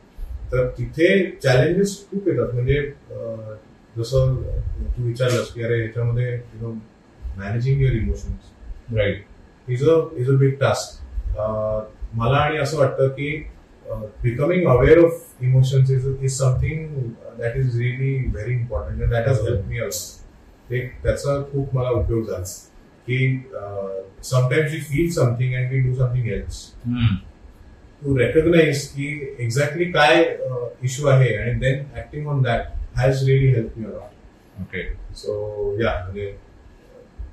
तर 0.53 0.66
तिथे 0.78 1.09
challenges 1.43 1.99
खूप 2.11 2.28
येतात 2.28 2.55
म्हणजे 2.55 2.78
अं, 2.78 3.55
जसं 3.97 4.35
तू 4.97 5.03
विचारलंस 5.03 5.53
की 5.55 5.62
अरे 5.62 5.81
ह्याच्यामध्ये 5.83 6.33
you 6.33 6.61
know 6.61 6.72
managing 7.37 7.81
your 7.83 7.95
emotions 7.95 8.95
right 8.97 9.70
is 9.70 9.89
a 9.89 9.99
is 10.18 10.31
a 10.31 10.37
big 10.39 10.55
task 10.61 10.99
मला 11.37 12.37
आणि 12.37 12.59
असं 12.59 12.78
वाटतं 12.78 13.09
की 13.09 13.31
becoming 14.22 14.66
aware 14.68 14.99
of 15.05 15.43
emotions 15.43 15.91
is 15.91 16.07
is 16.22 16.39
something 16.39 16.87
that 17.39 17.57
is 17.57 17.78
really 17.78 18.14
very 18.26 18.53
important 18.53 19.03
and 19.03 19.12
that 19.12 19.28
has 19.28 19.41
help 19.41 19.66
me 19.66 19.81
also 19.81 20.74
एक 20.74 20.93
त्याचा 21.03 21.41
खूप 21.43 21.74
मला 21.74 21.91
उपयोग 21.91 22.26
झाला. 22.26 22.45
की 23.07 23.43
sometimes 24.22 24.74
you 24.74 24.81
feel 24.81 25.11
something 25.11 25.55
and 25.55 25.72
we 25.72 25.78
do 25.81 25.95
something 25.95 26.28
else 26.28 26.64
to 28.03 28.16
recognise 28.18 28.87
की 28.89 29.09
एक्झॅक्टली 29.39 29.85
काय 29.85 30.22
इश्यू 30.83 31.07
आहे 31.09 31.35
आणि 31.37 31.53
then 31.53 31.83
acting 31.97 32.26
on 32.28 32.43
that 32.43 32.66
has 32.97 33.24
really 33.28 33.47
help 33.47 33.78
me 33.78 33.85
a lot 33.85 34.61
okay 34.61 34.83
so 35.14 35.76
yeah 35.83 35.93
म्हणजे 36.05 36.33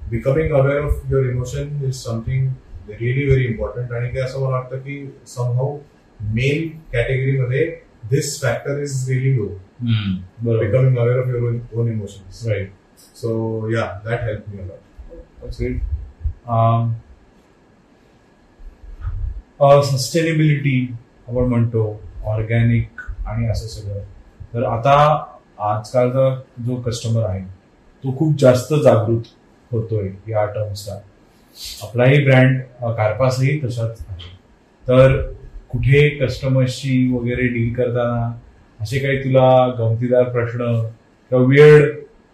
becoming 0.10 0.54
aware 0.54 0.82
of 0.82 1.02
your 1.12 1.30
emotion 1.30 1.86
is 1.86 1.93
something 1.95 2.48
really 2.90 3.26
very 3.26 3.46
important 3.46 3.92
आणि 3.92 4.14
ते 4.14 4.20
असं 4.20 4.40
मला 4.40 4.50
वाटतं 4.50 4.78
की 4.78 5.12
समहाऊ 5.28 5.78
मेन 6.20 6.68
कॅटेगरीमध्ये 6.94 7.76
this 8.10 8.42
factor 8.42 8.80
is 8.80 9.10
really 9.10 9.38
low 9.38 9.46
becoming 10.60 10.98
aware 10.98 11.20
of 11.20 11.28
your 11.28 11.56
own 11.74 11.92
emotions 11.92 12.48
right 12.48 12.72
so 13.16 13.70
yeah 13.70 14.02
that 14.06 14.20
help 14.20 14.44
me 14.50 14.62
a lot 14.62 15.04
sustainability 19.84 20.96
आपण 21.28 21.44
म्हणतो 21.44 22.02
organic 22.24 23.02
आणि 23.28 23.48
असं 23.48 23.68
सगळं. 23.68 24.00
तर 24.54 24.64
आता 24.64 25.24
आजकालचा 25.60 26.42
जो 26.66 26.76
कस्टमर 26.76 27.24
आहे 27.24 27.42
तो 28.04 28.18
खूप 28.18 28.36
जास्त 28.40 28.74
जागृत 28.74 29.22
होतोय 29.72 30.10
या 30.28 30.46
टर्म्सला 30.46 31.00
आपलाही 31.84 32.24
ब्रँड 32.24 32.60
कारपासही 32.97 33.60
तशाच 33.64 34.05
आहे 34.10 34.30
तर 34.88 35.18
कुठे 35.70 36.08
कस्टमर्सशी 36.20 37.12
वगैरे 37.14 37.47
डील 37.53 37.74
करताना 37.74 38.32
असे 38.80 38.99
काही 38.99 39.24
तुला 39.24 39.47
गमतीदार 39.80 40.30
प्रश्न 40.30 40.74
किंवा 41.32 41.43
वेळ 41.45 41.84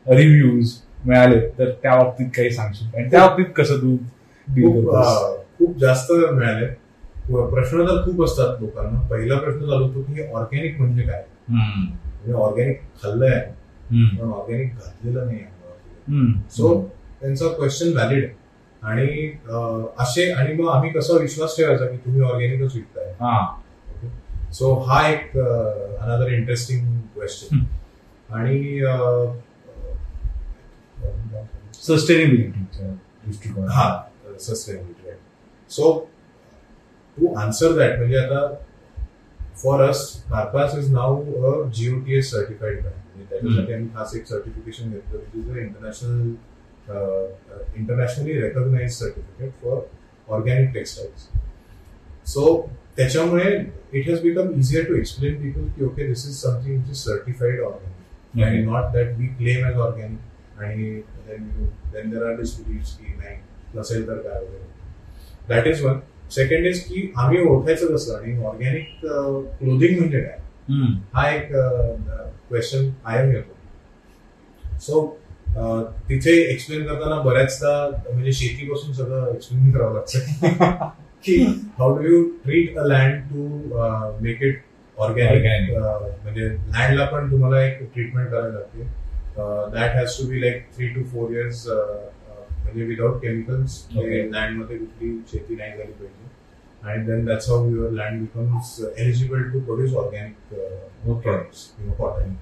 रिव्ह्यूज 0.06 0.74
मिळाले 1.06 1.40
तर 1.58 1.70
त्या 1.84 1.96
बाबतीत 1.98 2.28
काही 2.36 2.50
सांगशील? 2.52 2.88
आणि 2.96 3.10
त्या 3.12 3.20
बाबतीत 3.28 3.46
कसं 3.56 3.78
तू 3.82 3.96
खूप 5.58 5.78
जास्त 5.80 6.12
मिळाले. 6.12 6.66
प्रश्न 7.50 7.86
तर 7.88 8.04
खूप 8.06 8.24
असतात 8.24 8.62
लोकांना. 8.62 9.00
पहिला 9.10 9.38
प्रश्न 9.40 9.60
चालू 9.60 9.86
होतो 9.86 10.02
की 10.14 10.28
ऑर्गॅनिक 10.34 10.80
म्हणजे 10.80 11.04
काय. 11.04 11.24
म्हणजे 11.50 12.34
ऑर्गॅनिक 12.34 12.82
खाल्लंय. 13.04 13.40
पण 13.92 14.32
ऑर्गॅनिक 14.32 14.74
घातलेलं 14.74 15.26
नाही. 15.26 16.34
सो 16.58 16.80
त्यांचा 17.22 17.48
क्वेश्चन 17.48 17.94
व्हॅलिड 17.94 18.30
आणि 18.84 19.28
असे 20.00 20.32
आणि 20.32 20.54
मग 20.54 20.70
आम्ही 20.70 20.90
कसा 20.92 21.18
विश्वास 21.18 21.56
ठेवायचा 21.58 21.86
की 21.86 21.98
तुम्ही 21.98 22.22
ऑर्गॅनिकच 22.22 22.76
विकताय 22.76 23.12
हा. 23.20 23.46
सो 24.54 24.74
हा 24.88 25.08
एक 25.10 25.38
अनदर 25.38 26.32
इंटरेस्टिंग 26.32 26.88
क्वेश्चन 27.16 27.64
आणि 28.30 28.80
सस्टेनेबिलिटीच्या 31.84 32.88
दृष्टिकोन 33.26 33.68
हा 33.70 33.88
sustainability 34.40 35.16
so 35.72 35.92
to 37.18 37.34
answer 37.36 37.76
that 37.78 37.98
म्हणजे 37.98 38.18
आता 38.18 38.48
for 39.64 39.82
us 39.82 40.06
Karpas 40.30 40.76
is 40.78 40.92
now 40.94 41.22
a 41.44 41.62
GOTS 41.76 42.32
certified 42.32 42.80
म्हणजे 42.80 43.26
त्याच्यासाठी 43.30 43.74
आम्ही 43.74 43.88
खास 43.96 44.16
एक 44.16 44.28
सर्टिफिकेशन 44.28 44.90
घेतलं 44.92 45.18
which 45.34 45.46
is 45.46 45.52
a 45.52 45.60
international 45.62 46.32
internationally 46.90 48.40
recognise 48.42 48.92
certificate 48.94 49.52
for 49.64 49.80
organic 50.28 50.74
textiles 50.74 51.28
so 52.34 52.46
त्याच्यामुळे 52.98 53.50
it 53.94 54.10
has 54.10 54.22
become 54.22 54.50
easier 54.60 54.84
to 54.88 54.96
explain 54.96 55.42
people 55.42 55.68
की 55.70 55.84
okay 55.86 56.08
this 56.08 56.26
is 56.28 56.36
something 56.42 56.78
which 56.78 56.90
is 56.90 56.98
certified 56.98 57.62
organic 57.62 58.44
आणि 58.44 58.62
not 58.66 58.92
that 58.94 59.18
we 59.18 59.28
claim 59.28 59.66
as 59.68 59.78
organic 59.78 60.62
आणि 60.62 60.90
then 61.94 62.10
there 62.10 62.24
are 62.24 62.36
disputes 62.38 62.96
की 62.98 63.14
नाही 63.18 63.38
नसेल 63.76 64.08
तर 64.08 64.18
काय 64.20 64.40
वगैरे 64.40 64.72
that 65.50 65.68
is 65.68 65.84
one 65.86 66.00
second 66.32 66.66
is 66.66 66.80
की 66.84 67.12
आम्ही 67.18 67.40
ओळखायचं 67.40 67.96
कसं 67.96 68.18
आणि 68.18 68.38
ऑर्गॅनिक 68.46 69.00
क्लोदिंग 69.02 69.98
म्हणजे 70.00 70.20
काय. 70.20 70.38
हा 71.14 71.30
एक 71.32 71.50
क्वेश्चन 72.50 72.90
कायम 73.06 73.32
येतो 73.32 74.78
सो 74.80 75.02
तिथे 76.10 76.32
एक्सप्लेन 76.44 76.86
करताना 76.86 77.22
बऱ्याचदा 77.22 77.90
म्हणजे 78.12 78.32
शेतीपासून 78.34 78.94
सगळं 78.94 79.34
एक्सप्लेन 79.34 79.72
करावं 79.72 79.94
लागतं 79.94 80.90
की 81.24 81.36
how 81.78 81.98
do 81.98 82.04
you 82.06 82.24
treat 82.44 82.78
a 82.78 82.84
land 82.84 83.22
to 83.24 83.48
make 84.22 84.42
it 84.44 84.62
organic 84.98 85.44
Organic. 85.44 86.24
म्हणजे 86.24 86.48
लँडला 86.48 87.06
पण 87.06 87.30
तुम्हाला 87.32 87.64
एक 87.66 87.80
ट्रीटमेंट 87.84 88.30
करावी 88.30 88.54
लागते 88.54 88.84
that 89.72 89.96
has 89.96 90.18
to 90.18 90.28
be 90.30 90.42
like 90.42 90.66
three 90.76 90.88
to 90.88 91.04
four 91.04 91.32
years 91.32 91.66
म्हणजे 91.68 92.84
विदाउट 92.84 93.22
केमिकल्स 93.22 93.82
Okay. 93.94 94.22
लँडमध्ये 94.32 94.78
कुठली 94.78 95.18
शेती 95.32 95.56
नाही 95.56 95.72
झाली 95.72 95.92
पाहिजे 95.92 96.32
आणि 96.84 97.06
then 97.06 97.26
that's 97.26 97.50
how 97.50 97.70
your 97.70 97.92
land 97.92 98.20
becomes 98.20 98.80
eligible 98.98 99.44
to 99.52 99.60
produce 99.62 99.94
organic 99.96 100.54
Okay. 100.54 101.22
Products 101.22 101.66
किंवा 101.78 101.94
कॉटन 101.96 102.34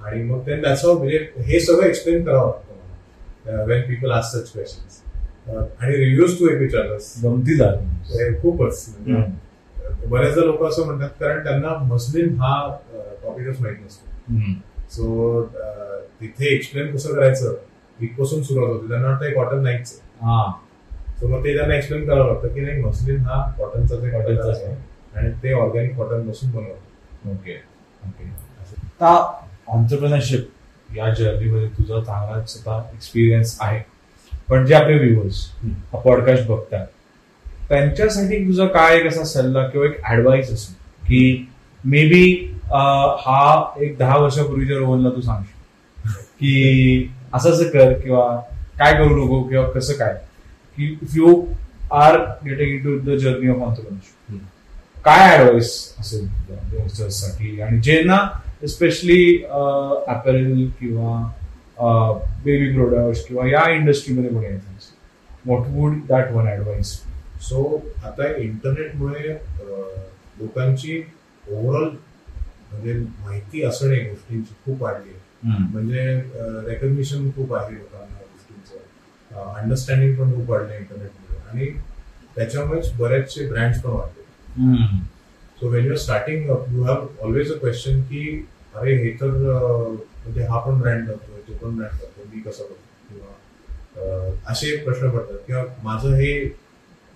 आणि 0.00 0.22
मग 0.22 0.48
दॅट्स 0.48 0.84
हाऊ 0.84 0.98
म्हणजे 0.98 1.18
हे 1.38 1.60
सगळं 1.60 1.86
एक्सप्लेन 1.86 2.24
करावं 2.24 2.50
लागतं 2.50 3.64
when 3.66 3.82
people 3.82 4.10
ask 4.10 4.36
such 4.36 4.52
questions 4.52 5.00
आणि 5.50 5.96
रिव्ह्यूज 5.96 6.38
तू 6.40 6.48
एक 6.48 6.58
विचारलंस 6.58 7.14
गमतीदार 7.24 7.74
हे 8.08 8.32
खूपच. 8.42 8.84
म्हणजे 8.98 9.12
हम्म. 9.12 10.08
बऱ्याचदा 10.10 10.44
लोक 10.44 10.62
असं 10.64 10.84
म्हणतात 10.86 11.08
कारण 11.20 11.42
त्यांना 11.44 11.74
मस्लिन 11.84 12.34
हा 12.40 12.54
टॉपिकच 13.22 13.60
माहीत 13.60 13.76
नसतो. 13.84 14.06
सो 14.90 15.42
तिथे 16.20 16.54
एक्सप्लेन 16.54 16.94
कसं 16.94 17.14
करायचं? 17.14 17.54
इथपासून 17.98 18.42
सुरुवात 18.42 18.70
होते. 18.70 18.88
त्यांना 18.88 19.08
वाटतं 19.08 19.32
कॉटन 19.34 19.62
नाहीच 19.62 20.00
हा. 20.22 20.50
सो 21.20 21.28
मग 21.28 21.44
ते 21.44 21.54
त्यांना 21.56 21.74
एक्सप्लेन 21.74 22.06
करावं 22.06 22.32
लागतं 22.32 22.54
की 22.54 22.60
नाही 22.60 22.80
मस्लिन 22.82 23.20
हा 23.20 23.42
कॉटनचा 23.58 23.96
कॉटनचा 24.10 24.70
आणि 25.14 25.30
ते 25.42 25.52
ऑर्गॅनिक 25.52 25.96
कॉटनपासून 25.96 26.50
बनवतो 26.50 27.30
ओके 27.30 27.56
ओके 28.02 28.28
ऑन्टरप्रिनरशिप 29.68 30.96
या 30.96 31.08
जर्नीमध्ये 31.14 31.68
तुझा 31.78 32.00
चांगलाच 32.04 32.56
आता 32.58 32.82
एक्सपिरियन्स 32.94 33.56
आहे 33.60 33.80
पण 34.48 34.64
जे 34.66 34.74
आपले 34.74 34.94
व्ह्युअर्स. 34.98 35.44
हा 35.92 35.98
पॉडकास्ट 36.00 36.46
बघतात 36.48 36.86
त्यांच्यासाठी 37.68 38.44
तुझा 38.46 38.66
काय 38.66 38.96
एक 38.96 39.06
असा 39.06 39.24
सल्ला 39.24 39.66
किंवा 39.68 39.86
एक 39.86 40.00
ऍडवाइस 40.10 40.50
असेल 40.52 40.74
की 41.08 41.46
मे 41.84 42.04
बी 42.08 42.24
हा 42.70 43.72
एक 43.82 43.96
दहा 43.98 44.16
वर्षापूर्वीच्या 44.16 44.76
रोहनला 44.78 45.10
तू 45.10 45.20
सांगशील 45.20 46.12
की 46.40 47.12
असं 47.34 47.50
असं 47.50 47.68
कर 47.68 47.92
किंवा 47.98 48.24
काय 48.78 48.92
करू 48.94 49.24
नको 49.24 49.42
किंवा 49.42 49.68
कसं 49.70 49.94
काय 49.94 50.14
की 50.76 50.96
if 51.02 51.16
you 51.16 51.42
are 51.92 52.16
getting 52.44 52.74
into 52.84 52.98
the 53.00 53.18
journey 53.18 53.48
of 53.48 53.62
entrepreneurship. 53.62 54.14
काय 55.04 55.36
ऍडवाइस 55.36 55.72
असेल 56.00 56.26
यंगस्टर्ससाठी 56.50 57.60
आणि 57.60 57.78
ज्यांना 57.80 58.18
स्पेशली 58.68 59.22
अपॅरेल 59.44 60.68
किंवा 60.80 61.20
बेबी 62.44 62.72
प्रोडक्ट्स 62.74 63.24
किंवा 63.26 63.46
या 63.48 63.68
इंडस्ट्रीमध्ये 63.74 64.30
कोणी 64.30 64.48
what 65.44 65.66
would 65.68 65.96
that 66.08 66.32
one 66.32 66.48
advice 66.48 66.92
so 67.48 67.62
आता 68.04 68.26
इंटरनेटमुळे 68.36 69.32
लोकांची 70.40 71.02
ओव्हरऑल 71.50 71.88
म्हणजे 72.72 72.92
माहिती 72.94 73.62
असणे 73.64 73.96
गोष्टींची 74.00 74.54
खूप 74.64 74.82
वाढली 74.82 75.10
आहे. 75.10 75.18
म्हणजे 75.72 76.04
रेकग्निशन 76.68 77.30
खूप 77.36 77.54
आहे 77.54 77.74
लोकांना 77.74 78.16
गोष्टींचं. 78.16 79.50
अंडरस्टँडिंग 79.54 80.14
पण 80.16 80.34
खूप 80.34 80.50
वाढलं 80.50 80.74
इंटरनेटमुळे 80.74 81.40
आणि 81.50 81.70
त्याच्यामुळेच 82.36 82.92
बरेचसे 82.98 83.46
ब्रँड्स 83.48 83.80
पण 83.82 83.90
वाढले. 83.90 84.19
So 85.60 85.68
when 85.68 85.84
you 85.84 85.90
are 85.92 85.96
starting 85.98 86.48
you 86.74 86.82
have 86.84 87.06
always 87.22 87.52
a 87.52 87.58
question 87.58 88.00
की 88.02 88.22
अरे 88.74 88.94
हे 89.02 89.10
तर 89.20 89.30
म्हणजे 89.30 90.44
हा 90.46 90.58
पण 90.60 90.80
ब्रँड 90.80 91.06
करतोय 91.06 91.40
तो 91.48 91.54
पण 91.62 91.76
ब्रँड 91.76 92.00
करतो 92.00 92.28
मी 92.34 92.40
कसं 92.40 92.64
करतो 92.64 93.14
किंवा 93.14 94.50
असे 94.50 94.76
प्रश्न 94.84 95.10
पडतात. 95.10 95.36
किंवा 95.46 95.64
माझं 95.82 96.14
हे 96.16 96.32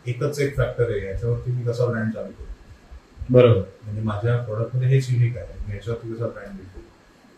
एकच 0.06 0.38
एक 0.40 0.56
फॅक्टर 0.56 0.90
आहे 0.90 1.06
याच्यावरती 1.06 1.50
मी 1.50 1.62
कसा 1.64 1.86
ब्रँड 1.86 2.12
चालू 2.14 2.30
करतो 2.30 3.32
बरोबर. 3.32 3.60
म्हणजे 3.84 4.02
माझ्या 4.02 4.36
प्रोडक्टमध्ये 4.36 4.88
हेच 4.88 5.10
युनिक 5.10 5.36
आहे. 5.36 5.46
मी 5.66 5.74
याच्यावरती 5.74 6.12
कसा 6.14 6.26
ब्रँड 6.26 6.56
देतो 6.56 6.82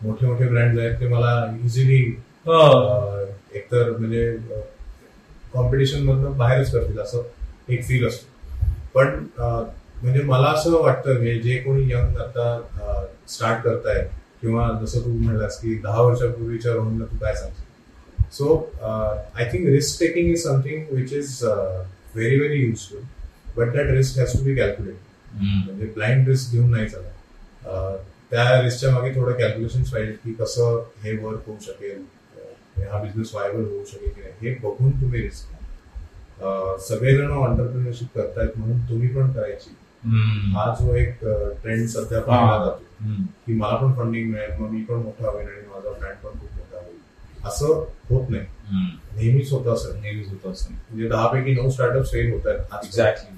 मोठे 0.01 0.25
मोठे 0.25 0.47
ब्रँड 0.47 0.79
आहेत 0.79 0.99
ते 0.99 1.07
मला 1.09 1.33
इझिली 1.65 2.01
एकतर 3.57 3.89
म्हणजे 3.91 4.35
कॉम्पिटिशन 5.53 6.03
मधनं 6.03 6.37
बाहेरच 6.37 6.71
करतील 6.71 6.99
असं 6.99 7.23
एक 7.69 7.83
फील 7.87 8.07
असतो. 8.07 8.25
पण 8.93 9.25
म्हणजे 10.01 10.21
मला 10.23 10.47
असं 10.47 10.81
वाटतं 10.81 11.13
म्हणजे 11.13 11.37
जे 11.39 11.57
कोणी 11.57 11.91
यंग 11.91 12.17
आता 12.17 13.05
स्टार्ट 13.29 13.63
करतायत 13.63 14.07
किंवा 14.41 14.67
जसं 14.81 15.01
तू 15.05 15.09
म्हणलास 15.11 15.59
की 15.61 15.73
दहा 15.83 16.01
वर्षापूर्वीच्या 16.01 16.73
रोहनला 16.73 17.05
तू 17.05 17.17
काय 17.21 17.33
सांगशील? 17.35 18.25
So 18.31 18.55
I 19.35 19.49
think 19.51 19.67
risk 19.67 19.99
taking 19.99 20.29
is 20.31 20.43
something 20.43 20.83
which 20.91 21.13
is 21.13 21.43
very 21.43 22.35
very 22.39 22.59
useful 22.65 23.01
but 23.57 23.73
that 23.73 23.89
risk 23.91 24.19
has 24.19 24.37
to 24.37 24.43
be 24.43 24.55
calculate 24.55 24.95
म्हणजे 25.41 25.85
ब्लाइंड 25.85 26.27
रिस्क 26.27 26.51
घेऊन 26.51 26.69
नाही 26.71 26.87
चालत. 26.89 27.65
अं, 27.67 27.95
त्या 28.31 28.61
रिस्कच्या 28.61 28.91
मागे 28.91 29.13
थोडं 29.15 29.33
कॅल्क्युलेशन 29.33 29.83
पाहिजे 29.83 30.11
की 30.23 30.33
कसं 30.39 30.81
हे 31.03 31.17
वर्क 31.17 31.47
होऊ 31.47 31.55
शकेल 31.61 32.01
हा 32.91 33.01
बिझनेस 33.03 33.29
व्हायबल 33.33 33.63
होऊ 33.63 33.83
शकेल 33.85 34.09
की 34.13 34.21
नाही 34.21 34.47
हे 34.49 34.55
बघून 34.63 34.91
तुम्ही 35.01 35.21
रिस्क 35.21 35.55
सगळेजण 36.87 37.31
ऑन्टरप्रिनरशिप 37.31 38.07
करतायत 38.15 38.57
म्हणून 38.57 38.79
तुम्ही 38.89 39.07
पण 39.07 39.31
करायची. 39.31 39.75
हा 40.55 40.73
जो 40.79 40.93
एक 40.95 41.17
ट्रेंड 41.61 41.87
सध्या 41.87 42.19
पाहिला 42.21 42.57
जातो 42.65 42.83
की 43.45 43.53
मला 43.53 43.75
पण 43.75 43.93
फंडिंग 43.93 44.29
मिळेल 44.31 44.51
मग 44.59 44.69
मी 44.69 44.81
पण 44.81 44.95
मोठा 44.95 45.29
होईल 45.29 45.47
आणि 45.47 45.67
माझा 45.67 45.89
ब्रँड 45.89 46.15
पण 46.23 46.39
खूप 46.39 46.49
मोठा 46.57 46.77
होईल. 46.77 46.95
असं 47.47 47.83
होत 48.09 48.29
नाही. 48.29 48.43
नेहमीच 49.15 49.51
होतं 49.51 49.73
असं. 49.73 49.99
नेहमीच 50.01 50.27
होत 50.29 50.51
असं. 50.51 50.71
म्हणजे 50.71 51.07
दहा 51.09 51.27
पैकी 51.27 51.53
नऊ 51.53 51.69
स्टार्टअप 51.69 52.05
फेल 52.05 52.31
होत 52.33 52.47
आहेत 52.47 52.85
एक्झॅक्टली 52.85 53.35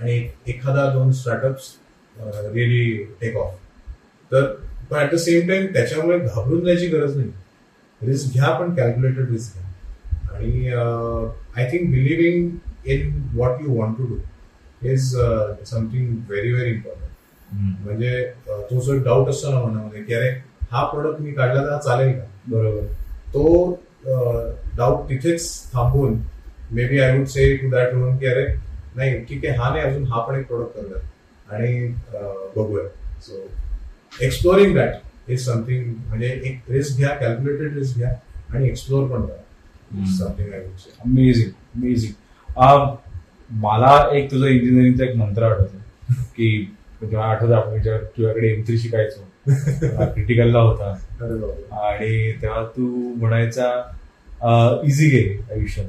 आणि 0.00 0.28
एखादा 0.46 0.88
दोन 0.94 1.12
स्टार्टअप्स 1.12 1.74
रिअली 2.52 3.02
टेक 3.20 3.36
ऑफ 3.36 3.54
तर 4.32 4.44
पण 4.90 4.98
ऍट 4.98 5.12
द 5.12 5.16
सेम 5.18 5.48
टाइम 5.48 5.66
त्याच्यामुळे 5.66 6.18
घाबरून 6.18 6.64
जायची 6.64 6.86
गरज 6.86 7.16
नाही. 7.16 7.30
रिस्क 8.00 8.32
घ्या 8.32 8.50
पण 8.52 8.74
कॅल्क्युलेटेड 8.74 9.30
रिस्क 9.30 9.54
घ्या. 9.54 9.64
आणि 10.34 10.68
I 11.56 11.68
think 11.72 11.90
believing 11.90 12.50
in 12.86 13.10
what 13.34 13.62
you 13.62 13.74
want 13.74 13.98
to 13.98 14.06
do 14.06 14.16
is 14.82 15.10
something 15.66 16.16
very 16.28 16.52
very 16.52 16.70
important 16.70 17.84
म्हणजे 17.84 18.22
तो 18.48 18.80
जो 18.80 18.98
डाऊट 19.04 19.28
असतो 19.28 19.50
ना 19.52 19.60
मनामध्ये 19.62 20.02
की 20.02 20.14
अरे 20.14 20.28
हा 20.72 20.84
प्रोडक्ट 20.86 21.20
मी 21.22 21.32
काढला 21.32 21.62
तर 21.62 21.78
चालेल 21.84 22.12
का? 22.12 22.24
बरोबर. 22.46 22.84
तो 23.32 23.80
डाऊट 24.76 25.08
तिथेच 25.08 25.72
थांबून 25.74 26.18
maybe 26.88 26.98
I 27.00 27.16
would 27.18 27.26
say 27.26 27.54
to 27.56 27.70
that 27.70 27.92
Rohan 27.94 28.16
की 28.18 28.26
अरे 28.26 28.46
नाही 28.96 29.18
ठीक 29.24 29.44
आहे 29.46 29.56
हा 29.56 29.70
नाही 29.70 29.84
अजून 29.84 30.06
हा 30.12 30.20
पण 30.26 30.38
एक 30.40 30.46
प्रोडक्ट 30.46 30.76
करूयात 30.76 31.52
आणि 31.52 31.88
बघूया. 32.56 32.88
So 33.20 33.46
exploring 34.24 34.74
that 34.76 35.30
is 35.30 35.44
something 35.44 35.92
म्हणजे 36.08 36.28
एक 36.44 36.70
रिस्क 36.70 36.96
घ्या 36.96 37.14
कॅल्क्युलेटेड 37.16 37.76
रिस्क 37.78 37.96
घ्या 37.96 38.12
आणि 38.48 38.68
एक्सप्लोर 38.68 39.08
पण 39.08 39.26
करा. 39.26 39.42
Something 40.18 40.52
I 40.52 40.60
would 40.60 40.76
say 40.78 40.90
amazing 41.04 41.50
amazing 41.76 42.52
मला 43.50 44.08
एक 44.12 44.30
तुझं 44.30 44.46
इंजिनिअरिंगचा 44.46 45.04
एक 45.04 45.16
मंत्र 45.16 45.42
आठवतो. 45.42 45.76
की 46.12 46.74
जेव्हा 47.10 47.26
आठवतं 47.28 47.54
आपण 47.54 47.78
तुझ्याकडे 47.78 48.48
एम 48.52 48.62
थ्री 48.62 48.78
शिकायचो. 48.78 49.24
क्रिटिकलला 50.04 50.58
होता. 50.58 50.94
आणि 51.72 52.32
तेव्हा 52.42 52.64
तू 52.64 53.14
म्हणायचा 53.14 53.68
इझी 54.84 55.08
घे 55.08 55.54
आयुष्यात. 55.54 55.86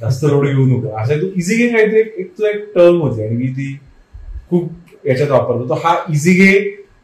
जास्त 0.00 0.24
लोड 0.24 0.46
घेऊ 0.46 0.66
नको. 0.66 0.96
असं 0.96 1.18
तू 1.18 1.26
इझी 1.36 1.56
घे 1.56 1.68
काहीतरी 1.68 2.00
एक- 2.00 2.20
एक 2.20 2.38
तुला 2.38 2.48
एक 2.48 2.74
टर्म 2.74 2.96
होती. 3.00 3.22
आणि 3.22 3.36
मी 3.36 3.46
ती 3.46 3.78
खूप 4.50 4.72
याच्यात 5.06 5.28
वापरतो. 5.28 5.68
तर 5.68 5.74
हा 5.74 5.96
इझी 6.10 6.32
घे 6.32 6.58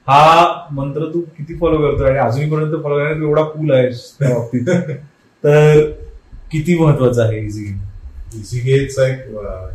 हा 0.09 0.57
मंत्र 0.73 1.01
तू 1.15 1.21
किती 1.21 1.55
फॉलो 1.55 1.79
करतो 1.79 2.05
आणि 2.05 2.19
अजूनपर्यंत 2.19 2.83
फॉलो 2.83 2.95
करण्यात 2.95 3.17
तू 3.17 3.23
एवढा 3.23 3.43
कूल 3.43 3.73
आहेस 3.73 4.17
त्या 4.19 4.29
बाबतीत. 4.29 4.69
तर 5.45 5.91
किती 6.51 6.79
महत्वाचं 6.79 7.23
आहे 7.23 7.41
इझी 7.41 7.63
घे 7.63 7.86
एक 8.29 9.27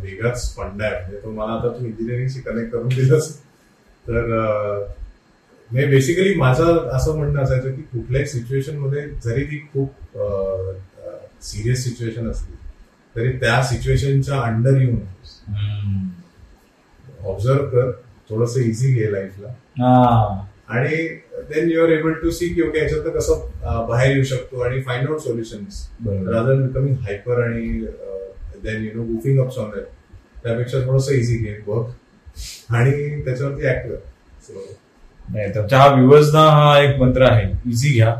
वेगळाच 0.02 0.54
फंडा 0.56 0.84
आहे. 0.86 1.00
म्हणजे 1.00 1.18
तो 1.24 1.30
मला 1.30 1.52
आता 1.52 1.68
तू 1.68 1.84
इंजिनिअरिंगशी 1.86 2.40
कनेक्ट 2.40 2.72
करून 2.72 2.88
दिलंस. 2.88 3.28
तर 4.06 4.32
अं, 4.32 4.80
म्हणजे 5.70 5.86
बेसिकली 5.86 6.34
माझं 6.34 6.88
असं 6.88 7.16
म्हणणं 7.16 7.42
असायचं 7.42 7.70
की 7.70 7.82
कुठल्याही 7.82 8.26
सिच्युएशनमध्ये 8.26 9.08
जरी 9.24 9.44
ती 9.44 9.58
खूप 9.72 10.18
सिरियस 11.42 11.84
सिच्युएशन 11.84 12.30
असली 12.30 12.54
तरी 13.14 13.32
त्या 13.38 13.62
सिच्युएशनच्या 13.62 14.40
अंडर 14.40 14.80
येऊ 14.80 14.92
नकोस 14.92 15.40
ऑब्झर्व 17.24 17.66
कर. 17.66 17.90
थोडस 18.30 18.56
इझी 18.56 18.92
घे 18.94 19.10
लाईफला 19.12 19.48
आणि 20.68 20.96
then 21.48 21.70
you 21.70 21.82
are 21.84 21.90
able 21.92 22.12
to 22.12 22.30
see 22.30 22.48
की 22.48 22.62
ओके 22.62 22.78
याच्यात 22.78 23.08
कसं 23.16 23.86
बाहेर 23.88 24.14
येऊ 24.14 24.24
शकतो 24.24 24.60
आणि 24.60 24.80
find 24.82 25.08
out 25.08 25.20
solutions 25.20 25.82
rather 26.06 26.60
becoming 26.62 26.96
hyper 26.96 27.42
आणि 27.42 27.86
then 28.64 28.84
you 28.84 28.90
know 28.94 29.02
goofing 29.04 29.38
up 29.40 29.58
on 29.58 29.70
that 29.70 29.84
त्यापेक्षा 30.42 30.78
थोडस 30.86 31.08
इझी 31.12 31.36
घे 31.38 31.58
बघ 31.66 31.82
आणि 32.74 33.22
त्याच्यावरती 33.24 33.66
ऍक्ट 33.68 33.88
कर. 33.88 33.96
So, 34.46 34.60
नाही 35.28 35.48
तर 35.54 35.74
हा 35.74 35.86
व्ह्युअर्सना 35.86 36.40
हा 36.50 36.78
एक 36.80 36.98
मंत्र 37.00 37.22
आहे. 37.30 37.50
इझी 37.66 37.92
घ्या. 37.94 38.14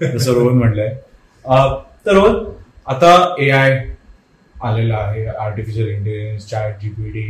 जसं 0.00 0.32
रोहन 0.34 0.58
म्हणलंय. 0.58 0.94
तर 2.06 2.14
रोहन 2.14 2.44
आता 2.86 3.12
ए 3.40 3.48
आय 3.50 3.78
आलेला 4.62 4.96
आहे. 4.96 5.24
आर्टिफिशियल 5.26 5.88
इंटेलिजन्स 5.88 6.46
चॅट 6.50 6.80
जीपीडी 6.82 7.26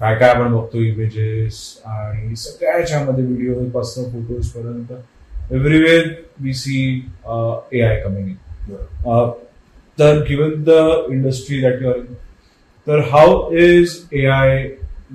काय 0.00 0.14
काय 0.18 0.28
आपण 0.30 0.52
बघतो 0.52 0.78
इमेजेस 0.78 1.56
आणि 1.86 2.36
सगळ्या 2.36 2.78
याच्यामध्ये 2.78 3.24
व्हिडिओ 3.24 3.64
पासून 3.70 4.10
फोटोज 4.12 4.48
पर्यंत. 4.50 4.92
Everywhere 5.52 6.08
we 6.40 6.52
see 6.54 6.78
A 7.72 7.80
I 7.80 8.00
coming 8.00 8.28
in 8.28 8.34
तर 9.98 10.22
given 10.28 10.62
the 10.64 10.70
industry 11.12 11.64
are 11.66 11.82
in 11.84 12.04
तर 12.86 13.00
how 13.10 13.50
is 13.56 13.96
A 14.12 14.24
I 14.26 14.62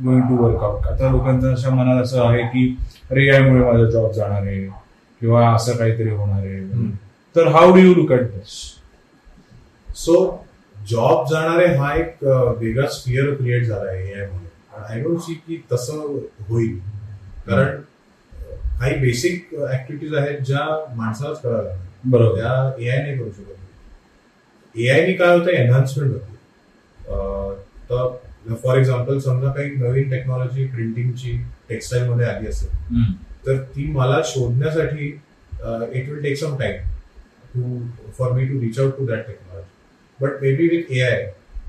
going 0.03 0.21
to 0.30 0.36
work out 0.38 0.86
आता 0.88 1.09
लोकांचं 1.11 1.51
अशा 1.53 1.69
मनात 1.75 2.01
असं 2.01 2.21
आहे 2.28 2.43
की 2.47 2.67
अरे 3.11 3.28
ए 3.36 3.39
मुळे 3.47 3.63
माझा 3.63 3.89
जॉब 3.91 4.11
जाणार 4.13 4.41
आहे 4.41 4.61
किंवा 5.21 5.47
असं 5.53 5.78
काहीतरी 5.78 6.09
होणार 6.09 6.45
आहे. 6.45 6.89
तर 7.36 7.47
how 7.53 7.71
do 7.73 7.80
you 7.80 7.93
look 7.95 8.11
at 8.11 8.21
this 8.21 8.53
so 9.97 10.15
job 10.89 11.25
जाणारे 11.30 11.65
हा 11.75 11.93
एक 11.95 12.23
वेगळाच 12.23 13.03
फिअर 13.05 13.34
क्रिएट 13.36 13.65
झाला 13.65 13.89
आहे 13.89 14.11
एआयमध्ये 14.11 14.84
आय 14.84 15.01
डोंट 15.03 15.19
सी 15.21 15.34
की 15.47 15.61
तसं 15.71 16.17
होईल. 16.49 16.78
कारण 17.47 17.82
काही 18.80 18.95
बेसिक 18.99 19.53
ऍक्टिव्हिटीज 19.71 20.13
आहेत 20.17 20.39
ज्या 20.45 20.65
माणसालाच 20.95 21.41
कराव्या 21.41 21.63
लागतात 21.63 22.09
बरोबर. 22.11 22.39
त्या 22.39 22.86
एआय 22.86 23.01
नाही 23.01 23.17
करू 23.17 23.30
शकत. 23.32 23.53
एआयने 24.78 25.13
काय 25.13 25.38
होतं 25.38 25.51
एन्हान्समेंट 25.51 26.11
होते. 26.11 26.36
तर 27.89 28.55
फॉर 28.63 28.78
एक्झाम्पल 28.78 29.19
समजा 29.19 29.51
काही 29.53 29.69
नवीन 29.78 30.09
टेक्नॉलॉजी 30.09 30.65
प्रिंटिंगची 30.67 31.38
टेक्सटाईल 31.69 32.09
मध्ये 32.09 32.25
आली 32.25 32.47
असेल. 32.47 33.13
तर 33.47 33.57
ती 33.75 33.86
मला 33.91 34.21
शोधण्यासाठी 34.25 35.07
it 35.07 36.09
will 36.09 36.21
take 36.23 36.38
some 36.38 36.57
time 36.57 36.82
to 37.53 37.80
for 38.17 38.32
me 38.32 38.45
to 38.47 38.59
reach 38.61 38.80
out 38.80 38.97
to 38.97 39.05
that 39.05 39.28
technology 39.28 39.65
but 40.19 40.41
may 40.41 40.53
be 40.55 40.67
with 40.67 40.91
A 40.91 41.01
I 41.01 41.25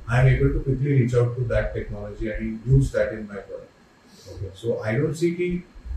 I 0.09 0.21
am 0.21 0.27
able 0.29 0.53
to 0.53 0.59
quickly 0.61 0.99
reach 0.99 1.15
out 1.15 1.37
to 1.37 1.45
that 1.49 1.73
technology 1.75 2.31
आणि 2.33 2.49
use 2.67 2.91
that 2.95 3.13
in 3.13 3.25
my 3.29 3.41
product 3.41 4.31
okay 4.33 4.51
so 4.57 4.81
I 4.85 4.99
don't 4.99 5.15
see 5.17 5.31
की 5.31 5.51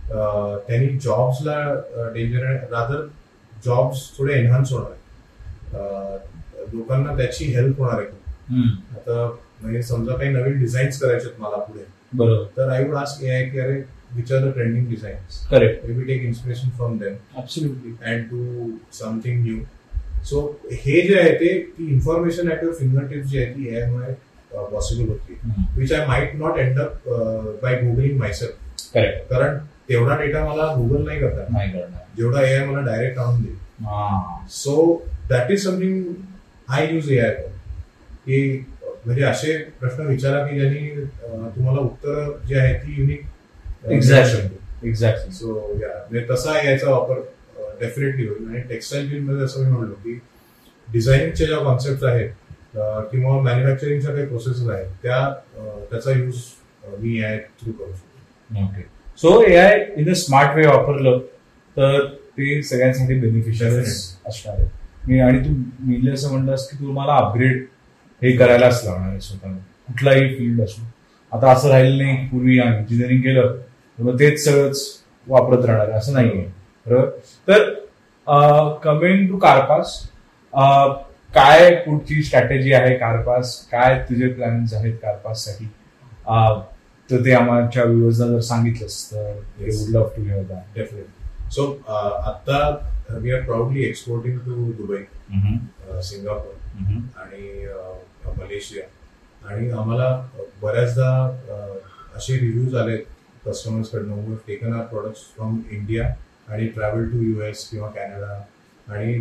त्यांनी 0.10 0.88
जॉब्सला 0.98 1.58
danger 2.14 2.46
rather 2.72 3.06
jobs 3.66 4.10
थोडे 4.18 4.34
enhance 4.34 4.72
होणार 4.72 6.18
लोकांना 6.74 7.16
त्याची 7.18 7.46
help 7.54 7.80
होणार 7.80 8.00
आहे. 8.00 8.70
आता 8.96 9.26
म्हणजे 9.62 9.82
समजा 9.84 10.16
काही 10.18 10.30
नवीन 10.32 10.60
डिझाईन्स 10.60 11.00
करायचे 11.02 11.30
मला 11.40 11.58
पुढे. 11.58 11.84
बरोबर. 12.14 12.46
तर 12.58 12.70
I 12.70 12.84
would 12.84 12.96
ask 12.98 13.24
A 13.24 13.30
I 13.34 13.44
की 13.50 13.60
अरे 13.60 13.82
which 14.16 14.32
are 14.32 14.48
the 14.48 14.54
trending 14.54 14.88
designs 14.90 15.46
correct 15.50 15.86
maybe 15.86 16.08
take 16.08 16.24
inspiration 16.30 16.72
from 16.80 16.98
them 17.02 17.14
absolutely 17.40 17.92
and 18.12 18.32
do 18.32 18.42
something 18.98 19.38
new. 19.46 19.60
So 20.30 20.42
हे 20.72 21.02
जे 21.08 21.20
आहे 21.20 21.32
ते 21.36 21.54
ती 21.78 21.86
information 21.94 22.52
at 22.52 22.64
your 22.64 22.76
finger 22.80 23.06
tips 23.12 23.30
जी 23.30 23.38
आहे 23.38 23.54
ती 23.54 23.68
एआय 23.68 23.90
मुळे 23.92 24.14
पॉसिबल 24.54 25.10
होती. 25.10 25.38
Which 25.78 25.92
I 25.94 26.06
might 26.08 26.36
not 26.40 26.58
end 26.60 26.80
up 26.80 27.08
by 27.64 27.82
googling 27.82 28.20
myself 28.20 28.94
correct 28.94 29.30
कारण 29.30 29.58
तेवढा 29.90 30.18
डेटा 30.18 30.44
मला 30.46 30.66
गुगल 30.76 31.06
नाही 31.06 31.20
करता 31.20 31.46
नाही 31.54 31.72
करणार. 31.72 32.04
जेवढा 32.18 32.42
एआय 32.48 32.66
मला 32.66 32.82
डायरेक्ट 32.86 33.20
आणून 33.20 33.42
देईल. 33.42 33.56
So 34.52 34.74
that 35.30 35.52
is 35.52 35.64
something 35.64 36.04
I 36.72 36.88
use 36.94 37.12
AI 37.12 37.34
की 38.26 38.66
म्हणजे 39.06 39.24
असे 39.26 39.58
प्रश्न 39.80 40.06
विचारा 40.08 40.46
की 40.48 40.60
ज्यांनी 40.60 40.90
तुम्हाला 41.56 41.80
उत्तर 41.82 42.32
जे 42.48 42.60
आहे 42.60 42.74
ती 42.80 43.00
unique 43.00 43.22
Exactly. 43.94 44.88
Exactly 44.88 45.32
so 45.34 45.54
yeah 45.82 45.88
म्हणजे 45.88 46.26
तसा 46.30 46.58
याचा 46.64 46.90
वापर 46.90 47.20
डेफिनेटली 47.80 48.28
होईल. 48.28 48.48
आणि 48.50 48.60
टेक्स्टाईल 48.70 49.10
फील्डमध्ये 49.10 49.46
असं 49.46 49.64
मी 49.64 49.72
म्हणलो 49.72 49.94
की 50.04 50.14
डिझायनिंगच्या 50.88 51.48
ज्या 51.48 51.58
कॉन्सेप्ट 51.58 52.04
आहेत 52.06 52.30
किंवा 53.12 53.40
मॅन्युफॅक्चरिंगच्या 53.42 54.14
काही 54.14 54.26
प्रोसेसेस 54.28 54.70
आहेत 54.70 54.90
त्या 55.04 55.20
त्याचा 55.92 56.12
यूज 56.12 56.42
मी 57.00 57.18
एआय 57.20 57.38
थ्रू 57.62 57.72
करू 57.72 57.92
शकतो. 57.94 58.64
Okay 58.64 58.82
so 59.22 59.42
AI 59.58 59.86
in 59.98 60.10
a 60.12 60.14
smart 60.16 60.56
way 60.58 60.66
वापरलं 60.68 61.20
तर 61.78 62.06
ते 62.38 62.62
सगळ्यांसाठी 62.64 63.20
बेनिफिशियल. 63.20 63.80
असणार 63.80 64.56
आहे. 64.56 64.68
मी 65.08 65.20
आणि 65.20 65.40
तू 65.40 65.54
मी 65.88 66.10
असं 66.12 66.32
म्हणलास 66.32 66.68
की 66.70 66.78
तू 66.80 66.86
तुम्हाला 66.88 67.16
अपग्रेड 67.18 67.64
हे 68.22 68.32
करायलाच 68.38 68.84
लागणार 68.86 69.10
आहे 69.10 69.20
स्वतः 69.20 69.52
कुठलाही 69.88 70.28
फील्ड 70.36 70.62
असो. 70.62 70.82
आता 71.32 71.52
असं 71.52 71.70
राहिलं 71.70 72.04
नाही 72.04 72.28
पूर्वी 72.28 72.58
इंजिनिअरिंग 72.58 73.22
केलं 73.22 73.56
तर 74.00 74.04
मग 74.04 74.20
तेच 74.20 74.44
सगळंच 74.46 74.82
वापरत 75.28 75.66
राहणार 75.66 75.90
आहे 75.90 75.98
असं 75.98 76.18
आहे 76.18 76.30
बरोबर? 76.86 77.10
तर 77.48 77.70
कमिंग 78.84 79.28
टू 79.30 79.38
कारपास 79.38 80.00
काय 81.34 81.70
पुढची 81.86 82.22
स्ट्रॅटेजी 82.24 82.74
आहे 82.74 82.96
कारपास 82.98 83.56
काय 83.72 84.00
तुझे 84.10 84.28
प्लॅन्स 84.28 84.74
आहेत 84.74 84.94
कारपाससाठी 85.02 85.66
तर 87.10 87.24
ते 87.26 87.34
आमच्या 87.34 87.84
व्ह्युअर्सना 87.84 88.28
जर 88.28 88.40
सांगितलंस 88.40 89.06
तर 89.12 89.32
would 89.60 89.90
love 89.96 90.10
to 90.16 90.24
hear 90.24 90.44
that 90.44 90.76
definitely 90.76 91.50
so 91.56 91.66
आता 91.90 92.60
we 93.20 93.32
are 93.32 93.42
proudly 93.42 93.84
exporting 93.84 94.38
to 94.40 94.72
Dubai 94.72 95.04
Singapore 96.04 96.54
आणि 97.22 97.66
अ, 97.66 98.30
मलेशिया 98.38 98.84
आणि 99.48 99.70
आम्हाला 99.72 100.10
बऱ्याचदा 100.62 101.10
अ, 101.50 102.18
असे 102.18 102.40
रिव्ह्यूज 102.40 102.76
आले 102.76 102.98
कस्टमर्स 103.46 103.90
कडनं 103.90 104.34
taken 104.48 104.74
our 104.74 104.84
products 104.86 105.22
from 105.36 105.60
India 105.72 106.14
आणि 106.48 106.68
ट्रॅव्हल 106.68 107.10
टू 107.12 107.22
यू 107.22 107.42
एस 107.42 107.68
किंवा 107.70 107.90
कॅनडा 107.90 108.42
आणि 108.88 109.14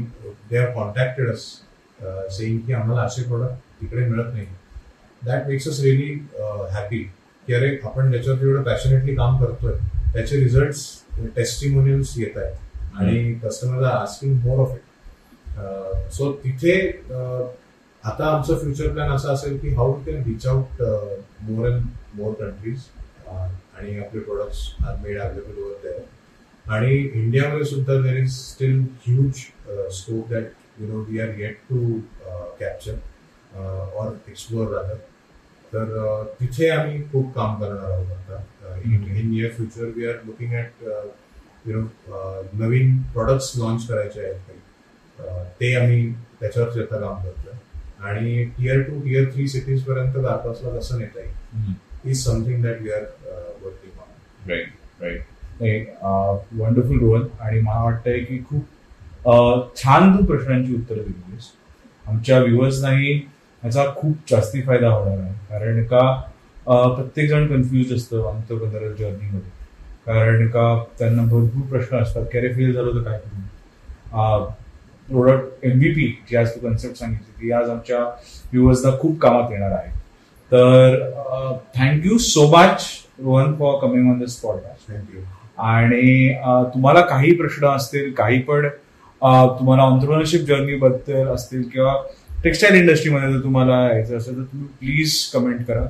they 0.51 0.57
are 0.59 0.70
contacted 0.74 1.30
us 1.30 1.45
saying 2.36 2.59
की 2.59 2.72
आम्हाला 2.72 3.03
असे 3.03 3.22
प्रोडक्ट 3.22 3.80
तिकडे 3.80 4.07
मिळत 4.07 4.32
नाही. 4.32 4.47
That 5.22 5.47
makes 5.49 5.68
us 5.68 5.80
really 5.80 6.12
happy 6.72 6.99
की 7.47 7.55
अरे 7.55 7.76
आपण 7.84 8.11
त्याच्यावर 8.11 8.38
जेवढं 8.38 8.62
पॅशनेटली 8.62 9.14
काम 9.14 9.45
करतोय 9.45 9.72
त्याचे 10.12 10.36
रिझल्ट 10.36 11.26
टेस्टिमोनियल्स 11.36 12.12
येत 12.18 12.36
आहेत. 12.38 12.55
आणि 12.99 13.32
customer 13.43 13.84
asking 13.84 14.38
more 14.45 14.59
of 14.61 14.74
it 14.74 16.11
so 16.12 16.32
तिथे 16.45 16.76
आता 17.11 18.26
आमचं 18.26 18.59
फ्युचर 18.59 18.93
प्लॅन 18.93 19.11
असा 19.12 19.32
असेल 19.32 19.59
की 19.59 19.74
how 19.74 19.93
can 20.07 20.22
reach 20.26 20.47
out 20.47 20.82
more 21.43 21.70
and 21.70 21.82
more 22.14 22.32
countries 22.34 22.84
आणि 23.28 23.99
आपले 23.99 24.20
products 24.20 24.68
are 24.86 24.97
made 25.03 25.20
available 25.20 25.62
over 25.62 25.76
there 25.82 26.72
आणि 26.74 26.95
इंडियामध्ये 26.95 27.64
सुद्धा 27.64 28.01
there 28.03 28.16
is 28.16 28.32
still 28.38 28.80
huge 29.07 29.45
scope 29.99 30.30
that 30.30 30.80
you 30.80 30.88
know 30.88 31.05
we 31.09 31.20
are 31.20 31.38
yet 31.38 31.57
to 31.70 31.99
capture 32.61 32.95
or 33.57 34.12
explore 34.28 34.72
राहतात 34.74 34.97
तर 35.72 36.24
तिथे 36.41 36.68
आम्ही 36.70 37.03
खूप 37.12 37.34
काम 37.34 37.61
करणार 37.61 37.91
आहोत 37.91 38.30
आता. 38.30 38.76
In 38.84 39.30
near 39.30 39.51
future 39.57 39.91
we 39.97 40.07
are 40.07 40.14
looking 40.26 40.53
at 40.53 40.84
you 41.67 41.73
know 41.73 42.43
Naveen 42.59 42.97
products 43.13 43.53
launch 43.59 43.87
करायचे 43.89 44.21
आहेत. 44.21 44.37
काही 44.47 44.59
ते 45.61 45.75
आम्ही 45.77 46.13
त्याच्यावर 46.41 46.81
आता 46.83 47.01
काम 47.01 47.23
करतोय. 47.23 47.55
आणि 48.09 48.45
tier 48.59 48.81
two 48.83 49.01
tier 49.01 49.25
three 49.33 49.47
cities 49.49 49.83
पर्यंत 49.85 50.13
कारपासला 50.15 50.79
कसं 50.79 50.99
नेता 50.99 51.21
येईल 51.21 52.11
is 52.11 52.25
something 52.25 52.63
that 52.63 52.81
we 52.83 52.91
are 52.91 53.03
working 53.63 53.99
on 54.01 54.51
right 54.51 55.03
right 55.03 55.21
नाही 55.61 55.81
वंडरफुल 56.61 56.99
रोहन. 57.01 57.27
आणि 57.41 57.61
मला 57.61 57.83
वाटतंय 57.85 58.19
की 58.21 58.39
खूप 58.49 59.77
छान 59.77 60.17
तू 60.17 60.25
प्रश्नांची 60.25 60.75
उत्तरं 60.75 61.03
दिलीस. 61.03 61.51
आमच्या 62.05 62.39
व्ह्युअर्सनाही 62.41 63.15
ह्याचा 63.63 63.85
खूप 63.97 64.31
जास्ती 64.31 64.63
फायदा 64.63 64.89
होणार 64.89 65.19
आहे. 65.19 65.33
कारण 65.49 65.83
का 65.85 66.11
प्रत्येक 66.67 67.29
जण 67.31 67.47
कन्फ्युज 67.49 67.93
असतं 67.95 68.29
आंतरप्रधान 68.29 68.95
जर्नीमध्ये 68.95 69.59
कारण 70.07 70.47
का 70.49 70.63
त्यांना 70.99 71.23
भरपूर 71.23 71.67
प्रश्न 71.71 71.97
असतात. 71.97 72.25
की 72.33 72.39
अरे 72.39 72.53
फेल 72.55 72.73
झालं 72.75 72.95
तर 72.95 73.11
काय 73.11 73.19
प्रोडक्ट 75.09 75.65
एमबीपी 75.67 76.07
जी 76.31 76.37
आज 76.37 76.55
तू 76.55 76.61
कन्सेप्ट 76.61 76.97
सांगितली 76.99 77.43
ती 77.43 77.53
आज 77.53 77.71
आमच्या 77.71 77.99
व्ह्युअर्सना 77.99 78.91
खूप 79.01 79.19
कामात 79.21 79.51
येणार 79.53 79.73
आहे. 79.73 79.91
तर 80.53 80.99
thank you 81.77 82.19
so 82.19 82.47
much 82.51 82.87
Rohan 83.23 83.55
for 83.59 83.79
coming 83.81 84.11
on 84.11 84.19
this 84.19 84.37
podcast 84.41 84.91
thank you 84.91 85.21
आणि 85.65 86.35
तुम्हाला 86.75 87.01
काही 87.07 87.35
प्रश्न 87.37 87.67
असतील 87.67 88.13
काही 88.15 88.39
पण 88.43 88.69
तुम्हाला 89.59 89.83
ऑन्टरप्रनरशिप 89.83 90.41
जर्नी 90.47 90.75
बद्दल 90.79 91.27
असतील 91.29 91.63
किंवा 91.73 91.95
टेक्स्टाईल 92.45 92.75
इंडस्ट्रीमध्ये 92.75 93.33
जर 93.33 93.43
तुम्हाला 93.43 93.83
यायचं 93.83 94.17
असेल 94.17 94.37
तर 94.37 94.43
तुम्ही 94.43 94.69
प्लीज 94.79 95.25
कमेंट 95.33 95.65
करा. 95.67 95.81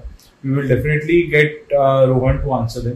We 0.45 0.51
will 0.51 0.69
definitely 0.69 1.21
get 1.33 1.73
Rohan 1.73 2.37
to 2.37 2.51
answer 2.53 2.81
them 2.81 2.95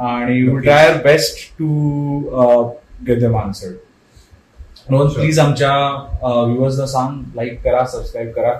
आणि. 0.00 0.60
Try 0.62 0.88
our 0.88 1.02
best 1.02 1.52
to 1.58 1.66
get 3.06 3.18
them 3.18 3.36
Rohan 4.90 5.06
Sure. 5.06 5.18
Please 5.18 5.38
आमच्या 5.38 5.72
व्ह्युअर्सला 6.22 6.86
सांग 6.86 7.22
लाईक 7.34 7.62
करा 7.62 7.84
सबस्क्राईब 7.86 8.30
करा. 8.30 8.52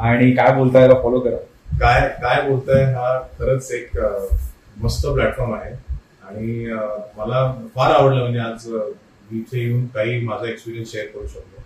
आणि 0.00 0.30
काय 0.32 0.54
बोलताय 0.54 0.88
फॉलो 0.88 1.20
करा. 1.20 1.36
काय 1.80 2.08
काय 2.08 2.48
बोलताय 2.48 2.84
हा 2.84 3.20
खरंच 3.38 3.70
एक 3.72 3.98
अ, 3.98 4.24
मस्त 4.76 5.06
प्लॅटफॉर्म 5.06 5.54
आहे. 5.54 5.74
आणि 6.28 6.70
अ, 6.70 6.76
मला 7.16 7.52
फार 7.74 7.90
आवडलं 7.90 8.20
म्हणजे 8.20 8.38
आज 8.38 8.68
इथे 9.32 9.66
येऊन 9.66 9.86
काही 9.86 10.20
माझा 10.20 10.48
एक्सपिरियन्स 10.48 10.92
शेअर 10.92 11.06
करू 11.06 11.26
शकतो. 11.26 11.62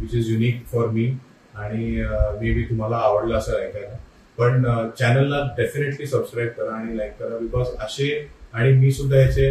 Which 0.00 0.14
is 0.14 0.32
unique 0.32 0.64
for 0.72 0.86
me 0.86 1.12
आणि 1.54 2.04
मे 2.40 2.52
बी 2.52 2.62
तुम्हाला 2.62 2.96
आवडलं 2.96 3.34
असं 3.38 3.52
ऐकायला. 3.52 3.96
पण 4.38 4.62
चॅनलला 4.98 5.54
डेफिनेटली 5.56 6.06
सबस्क्राईब 6.06 6.48
करा 6.48 6.74
आणि 6.74 6.98
लाईक 6.98 7.12
करा. 7.20 7.38
बिकॉज 7.38 7.66
असे 7.80 8.37
आणि 8.52 8.72
मी 8.72 8.90
सुद्धा 8.92 9.20
याचे 9.20 9.48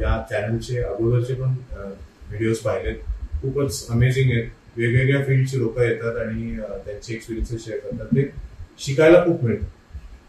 या 0.00 0.22
चॅनलचे 0.30 0.82
अगोदरचे 0.82 1.34
पण 1.34 1.54
व्हिडिओज 1.72 2.58
पाहिलेत. 2.58 2.96
खूपच 3.42 3.86
अमेझिंग 3.90 4.30
आहेत. 4.30 4.50
वेगवेगळ्या 4.76 5.24
फील्डची 5.24 5.58
लोक 5.58 5.78
येतात 5.78 6.16
आणि 6.16 6.56
त्यांचे 6.56 7.14
एक्सपिरियन्सेस 7.14 7.64
शेअर 7.64 7.78
करतात. 7.78 8.06
ते 8.06 8.30
शिकायला 8.78 9.24
खूप 9.24 9.44
मिळतं. 9.44 9.66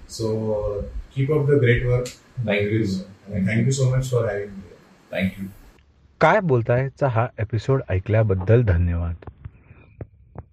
So 0.09 0.82
keep 1.16 1.32
up 1.32 1.45
the 1.47 1.59
great 1.61 1.86
work 1.86 2.07
thank you 2.38 2.84
thank you 3.47 3.72
so 3.72 3.89
much 3.95 4.09
for 4.11 4.26
having 4.26 4.49
me 4.49 5.22
thank you 5.22 5.47
काय 6.22 6.39
बोलतायचा 6.39 7.07
हा 7.07 7.26
एपिसोड 7.39 7.82
ऐकल्याबद्दल 7.89 8.63
धन्यवाद. 8.63 9.16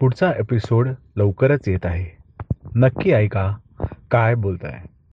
पुढचा 0.00 0.32
एपिसोड 0.38 0.88
लवकरच 1.16 1.68
येत 1.68 1.86
आहे. 1.86 2.06
नक्की 2.76 3.12
ऐका. 3.12 3.50
काय 4.10 4.34
बोलताय? 4.34 4.80